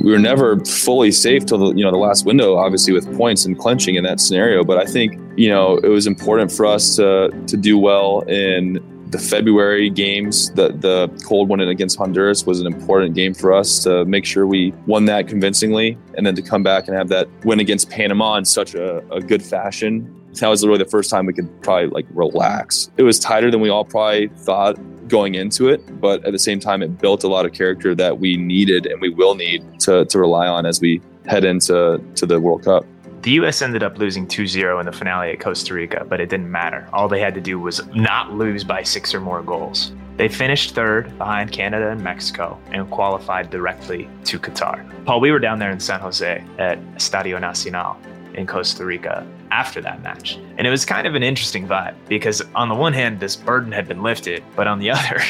We 0.05 0.11
were 0.11 0.19
never 0.19 0.65
fully 0.65 1.13
safe 1.13 1.47
till 1.47 1.59
the 1.59 1.77
you 1.77 1.85
know 1.85 1.93
the 1.93 1.97
last 1.97 2.25
window, 2.25 2.57
obviously 2.57 2.93
with 2.93 3.17
points 3.17 3.45
and 3.45 3.57
clenching 3.57 3.95
in 3.95 4.03
that 4.05 4.21
scenario. 4.21 4.65
But 4.65 4.79
I 4.79 4.85
think 4.85 5.21
you 5.37 5.49
know 5.49 5.77
it 5.79 5.89
was 5.89 6.07
important 6.09 6.51
for 6.51 6.67
us 6.67 6.97
to 6.97 7.31
to 7.47 7.57
do 7.57 7.79
well 7.79 8.23
in 8.23 8.81
the 9.13 9.19
February 9.19 9.91
games, 9.91 10.51
the 10.53 10.73
the 10.73 11.09
cold 11.25 11.49
one 11.49 11.61
against 11.61 11.99
Honduras 11.99 12.45
was 12.47 12.61
an 12.61 12.67
important 12.67 13.15
game 13.15 13.35
for 13.35 13.53
us 13.53 13.85
to 13.85 14.05
make 14.07 14.25
sure 14.25 14.47
we 14.47 14.73
won 14.87 15.05
that 15.05 15.29
convincingly, 15.29 15.99
and 16.17 16.27
then 16.27 16.35
to 16.35 16.43
come 16.43 16.63
back 16.63 16.89
and 16.89 16.97
have 16.97 17.09
that 17.09 17.29
win 17.45 17.61
against 17.61 17.91
Panama 17.91 18.37
in 18.37 18.45
such 18.45 18.75
a, 18.75 19.07
a 19.13 19.21
good 19.21 19.43
fashion. 19.43 20.19
That 20.41 20.49
was 20.49 20.63
literally 20.63 20.83
the 20.83 20.91
first 20.91 21.11
time 21.11 21.27
we 21.27 21.35
could 21.35 21.63
probably 21.63 21.89
like 21.89 22.07
relax. 22.15 22.91
It 22.97 23.03
was 23.03 23.19
tighter 23.19 23.51
than 23.51 23.61
we 23.61 23.69
all 23.69 23.85
probably 23.85 24.29
thought 24.29 24.79
going 25.09 25.35
into 25.35 25.69
it, 25.69 26.01
but 26.01 26.25
at 26.25 26.33
the 26.33 26.39
same 26.39 26.59
time, 26.59 26.83
it 26.83 26.99
built 26.99 27.23
a 27.23 27.29
lot 27.29 27.45
of 27.45 27.53
character 27.53 27.95
that 27.95 28.19
we 28.19 28.39
needed 28.39 28.87
and 28.87 28.99
we 29.03 29.11
will 29.11 29.35
need 29.35 29.63
to 29.81 30.07
to 30.07 30.19
rely 30.19 30.47
on 30.47 30.65
as 30.65 30.81
we 30.81 31.03
head 31.27 31.45
into 31.45 32.03
to 32.15 32.25
the 32.25 32.41
World 32.41 32.65
Cup. 32.65 32.87
The 33.23 33.31
U.S. 33.33 33.63
ended 33.63 33.85
up 33.85 33.99
losing 33.99 34.27
2 34.27 34.49
0 34.49 34.81
in 34.81 34.87
the 34.87 34.91
finale 34.91 35.31
at 35.31 35.39
Costa 35.39 35.75
Rica, 35.75 36.05
but 36.09 36.21
it 36.21 36.29
didn't 36.29 36.51
matter. 36.51 36.89
All 36.93 37.07
they 37.07 37.21
had 37.21 37.35
to 37.35 37.41
do 37.41 37.61
was 37.61 37.87
not 37.95 38.33
lose 38.33 38.65
by 38.65 38.83
six 38.83 39.15
or 39.15 39.21
more 39.21 39.43
goals. 39.43 39.93
They 40.17 40.29
finished 40.29 40.75
third 40.75 41.17
behind 41.19 41.53
Canada 41.53 41.91
and 41.91 42.03
Mexico 42.03 42.59
and 42.73 42.91
qualified 42.91 43.49
directly 43.49 44.09
to 44.25 44.41
Qatar. 44.41 45.05
Paul, 45.05 45.21
we 45.21 45.31
were 45.31 45.39
down 45.39 45.61
there 45.61 45.71
in 45.71 45.79
San 45.79 46.01
Jose 46.01 46.45
at 46.59 46.81
Estadio 46.97 47.41
Nacional 47.41 47.97
in 48.35 48.45
Costa 48.45 48.85
Rica 48.85 49.25
after 49.53 49.81
that 49.81 50.03
match. 50.03 50.41
And 50.59 50.67
it 50.67 50.71
was 50.71 50.85
kind 50.85 51.07
of 51.07 51.15
an 51.15 51.23
interesting 51.23 51.69
vibe 51.69 51.95
because, 52.09 52.43
on 52.57 52.69
the 52.69 52.75
one 52.75 52.93
hand, 52.93 53.21
this 53.21 53.37
burden 53.37 53.71
had 53.71 53.87
been 53.87 54.03
lifted, 54.03 54.43
but 54.57 54.67
on 54.67 54.81
the 54.81 54.91
other, 54.97 55.21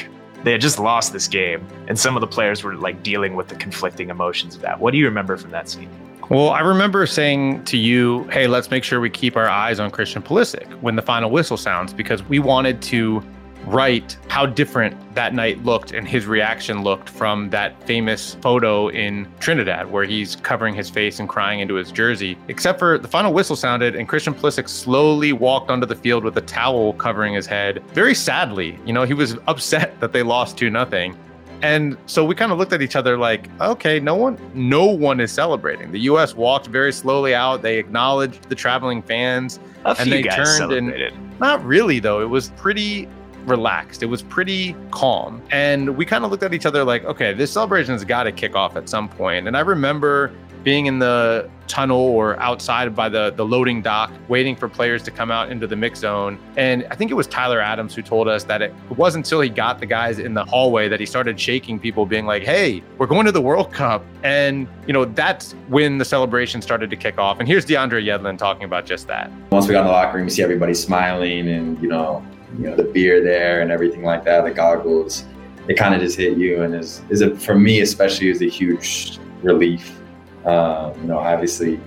they 0.45 0.53
had 0.53 0.63
just 0.63 0.79
lost 0.79 1.13
this 1.13 1.29
game. 1.29 1.67
And 1.89 1.99
some 1.99 2.17
of 2.17 2.23
the 2.23 2.27
players 2.27 2.65
were 2.65 2.75
like 2.75 3.03
dealing 3.03 3.37
with 3.37 3.49
the 3.49 3.57
conflicting 3.57 4.09
emotions 4.09 4.55
of 4.55 4.63
that. 4.63 4.81
What 4.81 4.93
do 4.93 4.97
you 4.97 5.05
remember 5.05 5.37
from 5.37 5.51
that 5.51 5.69
scene? 5.69 5.91
Well, 6.31 6.51
I 6.51 6.61
remember 6.61 7.07
saying 7.07 7.65
to 7.65 7.77
you, 7.77 8.25
hey, 8.25 8.47
let's 8.47 8.71
make 8.71 8.85
sure 8.85 9.01
we 9.01 9.11
keep 9.11 9.37
our 9.37 9.49
eyes 9.49 9.81
on 9.81 9.91
Christian 9.91 10.23
Pulisic 10.23 10.71
when 10.81 10.97
the 10.97 11.03
final 11.03 11.31
whistle 11.31 11.57
sounds, 11.57 11.93
because 11.93 12.23
we 12.23 12.39
wanted 12.39 12.81
to 12.83 13.23
write 13.67 14.17
how 14.29 14.47
different 14.47 14.97
that 15.15 15.35
night 15.35 15.63
looked 15.65 15.93
and 15.93 16.07
his 16.07 16.27
reaction 16.27 16.83
looked 16.83 17.09
from 17.09 17.51
that 17.51 17.81
famous 17.87 18.35
photo 18.41 18.89
in 18.89 19.29
Trinidad 19.41 19.91
where 19.91 20.05
he's 20.05 20.37
covering 20.37 20.75
his 20.75 20.91
face 20.91 21.21
and 21.21 21.29
crying 21.29 21.61
into 21.61 21.75
his 21.75 21.93
jersey. 21.93 22.37
Except 22.49 22.79
for 22.79 22.99
the 22.99 23.09
final 23.09 23.33
whistle 23.33 23.57
sounded 23.57 23.95
and 23.95 24.09
Christian 24.09 24.35
Pulisic 24.35 24.69
slowly 24.69 25.33
walked 25.33 25.71
onto 25.71 25.87
the 25.87 25.95
field 25.95 26.25
with 26.25 26.37
a 26.37 26.41
towel 26.41 26.95
covering 26.95 27.35
his 27.35 27.47
head, 27.47 27.83
very 27.93 28.15
sadly. 28.15 28.79
You 28.85 28.93
know, 28.93 29.05
he 29.05 29.15
was 29.15 29.37
upset 29.47 29.99
that 30.01 30.13
they 30.13 30.23
lost 30.23 30.57
2 30.59 30.71
nothing. 30.71 31.17
And 31.63 31.97
so 32.07 32.25
we 32.25 32.35
kind 32.35 32.51
of 32.51 32.59
looked 32.59 32.73
at 32.73 32.83
each 32.83 32.97
other 32.97 33.17
like, 33.17 33.49
okay, 33.61 34.01
no 34.01 34.17
one 34.17 34.37
no 34.53 34.87
one 34.87 35.21
is 35.21 35.31
celebrating. 35.31 35.93
The 35.93 36.01
US 36.01 36.35
walked 36.35 36.67
very 36.67 36.93
slowly 36.93 37.35
out. 37.35 37.63
They 37.63 37.79
acknowledged 37.79 38.49
the 38.49 38.55
traveling 38.55 39.01
fans 39.01 39.61
A 39.85 39.95
and 39.99 40.11
they 40.11 40.25
turned 40.25 40.49
celebrated. 40.49 41.13
and 41.13 41.41
not 41.41 41.65
really 41.65 42.01
though. 42.01 42.21
It 42.21 42.29
was 42.29 42.51
pretty 42.57 43.09
relaxed. 43.45 44.03
It 44.03 44.07
was 44.07 44.23
pretty 44.23 44.75
calm. 44.91 45.43
And 45.51 45.97
we 45.97 46.05
kind 46.05 46.25
of 46.25 46.31
looked 46.31 46.43
at 46.43 46.55
each 46.55 46.67
other 46.67 46.85
like, 46.85 47.05
okay, 47.05 47.33
this 47.33 47.53
celebration's 47.53 48.05
got 48.05 48.25
to 48.25 48.33
kick 48.33 48.55
off 48.55 48.77
at 48.77 48.89
some 48.89 49.09
point. 49.09 49.47
And 49.47 49.57
I 49.57 49.61
remember 49.61 50.33
being 50.63 50.87
in 50.87 50.99
the 50.99 51.51
tunnel 51.67 51.99
or 51.99 52.39
outside 52.41 52.95
by 52.95 53.09
the 53.09 53.33
the 53.37 53.45
loading 53.45 53.81
dock 53.81 54.13
waiting 54.29 54.55
for 54.55 54.69
players 54.69 55.03
to 55.03 55.11
come 55.11 55.31
out 55.31 55.51
into 55.51 55.67
the 55.67 55.77
mix 55.77 56.01
zone 56.01 56.39
and 56.57 56.87
i 56.91 56.95
think 56.95 57.11
it 57.11 57.15
was 57.15 57.27
tyler 57.27 57.61
adams 57.61 57.95
who 57.95 58.03
told 58.03 58.29
us 58.29 58.45
that 58.45 58.61
it 58.61 58.75
wasn't 58.97 59.25
until 59.25 59.41
he 59.41 59.49
got 59.49 59.79
the 59.79 59.87
guys 59.87 60.19
in 60.19 60.35
the 60.35 60.45
hallway 60.45 60.89
that 60.89 61.01
he 61.01 61.07
started 61.07 61.39
shaking 61.39 61.79
people 61.79 62.05
being 62.05 62.27
like 62.27 62.43
hey 62.43 62.83
we're 62.99 63.07
going 63.07 63.25
to 63.25 63.33
the 63.33 63.41
world 63.41 63.73
cup 63.73 64.05
and 64.23 64.69
you 64.87 64.93
know 64.93 65.05
that's 65.05 65.53
when 65.69 65.99
the 65.99 66.05
celebration 66.05 66.61
started 66.61 66.91
to 66.91 66.97
kick 66.97 67.19
off 67.19 67.39
and 67.39 67.49
here's 67.49 67.65
deandre 67.65 68.05
yedlin 68.05 68.37
talking 68.37 68.65
about 68.65 68.85
just 68.85 69.07
that 69.07 69.31
once 69.51 69.67
we 69.67 69.73
got 69.73 69.81
in 69.81 69.87
the 69.87 69.93
locker 69.93 70.17
room 70.17 70.27
you 70.27 70.31
see 70.31 70.43
everybody 70.43 70.75
smiling 70.75 71.49
and 71.49 71.81
you 71.81 71.89
know 71.89 72.25
you 72.59 72.65
know 72.65 72.77
the 72.77 72.85
beer 72.85 73.23
there 73.23 73.63
and 73.63 73.71
everything 73.71 74.03
like 74.03 74.25
that 74.25 74.45
the 74.45 74.51
goggles 74.51 75.25
it 75.69 75.77
kind 75.77 75.95
of 75.95 76.01
just 76.01 76.19
hit 76.19 76.37
you 76.37 76.63
and 76.63 76.75
is 76.75 77.03
is 77.09 77.21
it 77.21 77.41
for 77.41 77.55
me 77.55 77.81
especially 77.81 78.29
is 78.29 78.43
a 78.43 78.49
huge 78.49 79.19
relief 79.43 79.99
um, 80.45 81.01
you 81.01 81.07
know, 81.07 81.19
obviously 81.19 81.81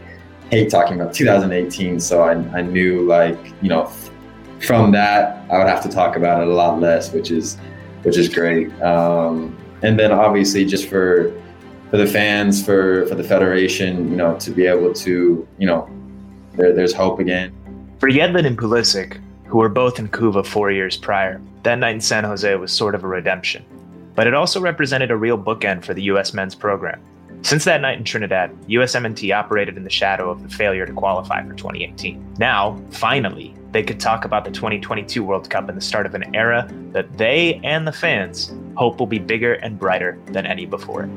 hate 0.49 0.69
talking 0.69 0.99
about 0.99 1.13
2018, 1.13 1.99
so 1.99 2.21
I, 2.21 2.33
I 2.57 2.61
knew 2.61 3.05
like 3.05 3.37
you 3.61 3.69
know 3.69 3.91
from 4.59 4.91
that 4.91 5.45
I 5.51 5.57
would 5.57 5.67
have 5.67 5.83
to 5.83 5.89
talk 5.89 6.15
about 6.15 6.41
it 6.41 6.47
a 6.47 6.53
lot 6.53 6.79
less, 6.79 7.11
which 7.11 7.31
is 7.31 7.57
which 8.03 8.17
is 8.17 8.29
great. 8.29 8.71
Um, 8.81 9.57
and 9.81 9.99
then 9.99 10.11
obviously 10.11 10.65
just 10.65 10.87
for 10.87 11.33
for 11.89 11.97
the 11.97 12.07
fans, 12.07 12.63
for 12.63 13.05
for 13.07 13.15
the 13.15 13.23
federation, 13.23 14.09
you 14.09 14.15
know, 14.15 14.37
to 14.39 14.51
be 14.51 14.65
able 14.65 14.93
to 14.93 15.47
you 15.57 15.67
know 15.67 15.89
there, 16.53 16.73
there's 16.73 16.93
hope 16.93 17.19
again. 17.19 17.53
For 17.99 18.09
Yedlin 18.09 18.45
and 18.45 18.57
Pulisic, 18.57 19.21
who 19.55 19.59
were 19.59 19.69
both 19.69 19.99
in 19.99 20.09
Couva 20.09 20.45
four 20.45 20.69
years 20.69 20.97
prior, 20.97 21.41
that 21.63 21.79
night 21.79 21.95
in 21.95 22.01
San 22.01 22.25
Jose 22.25 22.53
was 22.57 22.73
sort 22.73 22.93
of 22.93 23.05
a 23.05 23.07
redemption. 23.07 23.63
But 24.13 24.27
it 24.27 24.33
also 24.33 24.59
represented 24.59 25.11
a 25.11 25.15
real 25.15 25.37
bookend 25.37 25.85
for 25.85 25.93
the 25.93 26.03
U.S. 26.11 26.33
men's 26.33 26.53
program. 26.53 27.01
Since 27.41 27.63
that 27.63 27.79
night 27.79 27.97
in 27.97 28.03
Trinidad, 28.03 28.51
USMNT 28.67 29.33
operated 29.33 29.77
in 29.77 29.85
the 29.85 29.89
shadow 29.89 30.29
of 30.29 30.43
the 30.43 30.49
failure 30.49 30.85
to 30.85 30.91
qualify 30.91 31.41
for 31.41 31.53
2018. 31.53 32.35
Now, 32.37 32.77
finally, 32.89 33.55
they 33.71 33.81
could 33.81 33.97
talk 33.97 34.25
about 34.25 34.43
the 34.43 34.51
2022 34.51 35.23
World 35.23 35.49
Cup 35.49 35.69
and 35.69 35.77
the 35.77 35.81
start 35.81 36.05
of 36.05 36.15
an 36.15 36.35
era 36.35 36.69
that 36.91 37.17
they 37.17 37.61
and 37.63 37.87
the 37.87 37.93
fans 37.93 38.53
hope 38.75 38.99
will 38.99 39.07
be 39.07 39.19
bigger 39.19 39.53
and 39.53 39.79
brighter 39.79 40.19
than 40.33 40.45
any 40.45 40.65
before. 40.65 41.09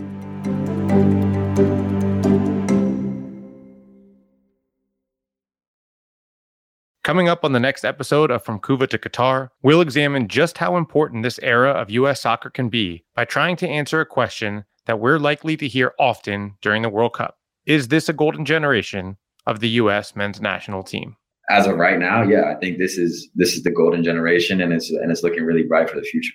Coming 7.08 7.30
up 7.30 7.42
on 7.42 7.52
the 7.52 7.58
next 7.58 7.86
episode 7.86 8.30
of 8.30 8.44
From 8.44 8.60
Couva 8.60 8.86
to 8.86 8.98
Qatar, 8.98 9.48
we'll 9.62 9.80
examine 9.80 10.28
just 10.28 10.58
how 10.58 10.76
important 10.76 11.22
this 11.22 11.40
era 11.42 11.70
of 11.70 11.88
U.S. 11.88 12.20
soccer 12.20 12.50
can 12.50 12.68
be 12.68 13.02
by 13.14 13.24
trying 13.24 13.56
to 13.56 13.66
answer 13.66 14.02
a 14.02 14.04
question 14.04 14.66
that 14.84 15.00
we're 15.00 15.18
likely 15.18 15.56
to 15.56 15.66
hear 15.66 15.94
often 15.98 16.58
during 16.60 16.82
the 16.82 16.90
World 16.90 17.14
Cup. 17.14 17.38
Is 17.64 17.88
this 17.88 18.10
a 18.10 18.12
golden 18.12 18.44
generation 18.44 19.16
of 19.46 19.60
the 19.60 19.70
U.S. 19.70 20.14
men's 20.16 20.42
national 20.42 20.82
team? 20.82 21.16
As 21.48 21.66
of 21.66 21.76
right 21.76 21.98
now, 21.98 22.20
yeah, 22.24 22.52
I 22.54 22.56
think 22.56 22.76
this 22.76 22.98
is 22.98 23.30
this 23.34 23.54
is 23.54 23.62
the 23.62 23.70
golden 23.70 24.04
generation, 24.04 24.60
and 24.60 24.70
it's 24.70 24.90
and 24.90 25.10
it's 25.10 25.22
looking 25.22 25.44
really 25.44 25.62
bright 25.62 25.88
for 25.88 25.96
the 25.96 26.02
future. 26.02 26.34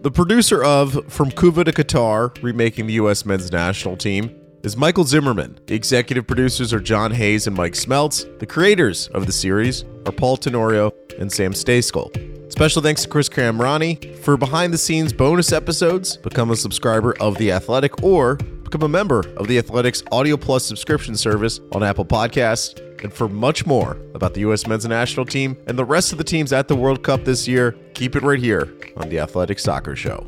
The 0.00 0.12
producer 0.12 0.62
of 0.62 1.12
From 1.12 1.32
Couva 1.32 1.64
to 1.64 1.72
Qatar, 1.72 2.40
remaking 2.40 2.86
the 2.86 2.92
U.S. 2.94 3.26
men's 3.26 3.50
national 3.50 3.96
team, 3.96 4.32
is 4.62 4.76
Michael 4.76 5.02
Zimmerman. 5.02 5.58
The 5.66 5.74
executive 5.74 6.24
producers 6.24 6.72
are 6.72 6.78
John 6.78 7.10
Hayes 7.10 7.48
and 7.48 7.56
Mike 7.56 7.72
Smeltz. 7.72 8.38
The 8.38 8.46
creators 8.46 9.08
of 9.08 9.26
the 9.26 9.32
series 9.32 9.84
are 10.06 10.12
Paul 10.12 10.36
Tenorio 10.36 10.92
and 11.18 11.32
Sam 11.32 11.52
Stejskal. 11.52 12.52
Special 12.52 12.80
thanks 12.80 13.02
to 13.02 13.08
Chris 13.08 13.28
Kamrani 13.28 14.16
for 14.18 14.36
behind 14.36 14.72
the 14.72 14.78
scenes 14.78 15.12
bonus 15.12 15.52
episodes. 15.52 16.16
Become 16.16 16.52
a 16.52 16.56
subscriber 16.56 17.16
of 17.18 17.36
The 17.36 17.50
Athletic 17.50 18.00
or 18.00 18.38
become 18.68 18.82
a 18.82 18.88
member 18.88 19.20
of 19.38 19.48
The 19.48 19.56
Athletic's 19.56 20.02
Audio 20.12 20.36
Plus 20.36 20.62
subscription 20.62 21.16
service 21.16 21.58
on 21.72 21.82
Apple 21.82 22.04
Podcasts. 22.04 22.78
And 23.02 23.12
for 23.12 23.28
much 23.28 23.64
more 23.64 23.96
about 24.14 24.34
the 24.34 24.40
U.S. 24.40 24.66
men's 24.66 24.84
national 24.84 25.24
team 25.24 25.56
and 25.66 25.78
the 25.78 25.84
rest 25.84 26.12
of 26.12 26.18
the 26.18 26.24
teams 26.24 26.52
at 26.52 26.68
the 26.68 26.76
World 26.76 27.02
Cup 27.02 27.24
this 27.24 27.48
year, 27.48 27.72
keep 27.94 28.14
it 28.14 28.22
right 28.22 28.38
here 28.38 28.68
on 28.96 29.08
The 29.08 29.20
Athletic 29.20 29.58
Soccer 29.58 29.96
Show. 29.96 30.26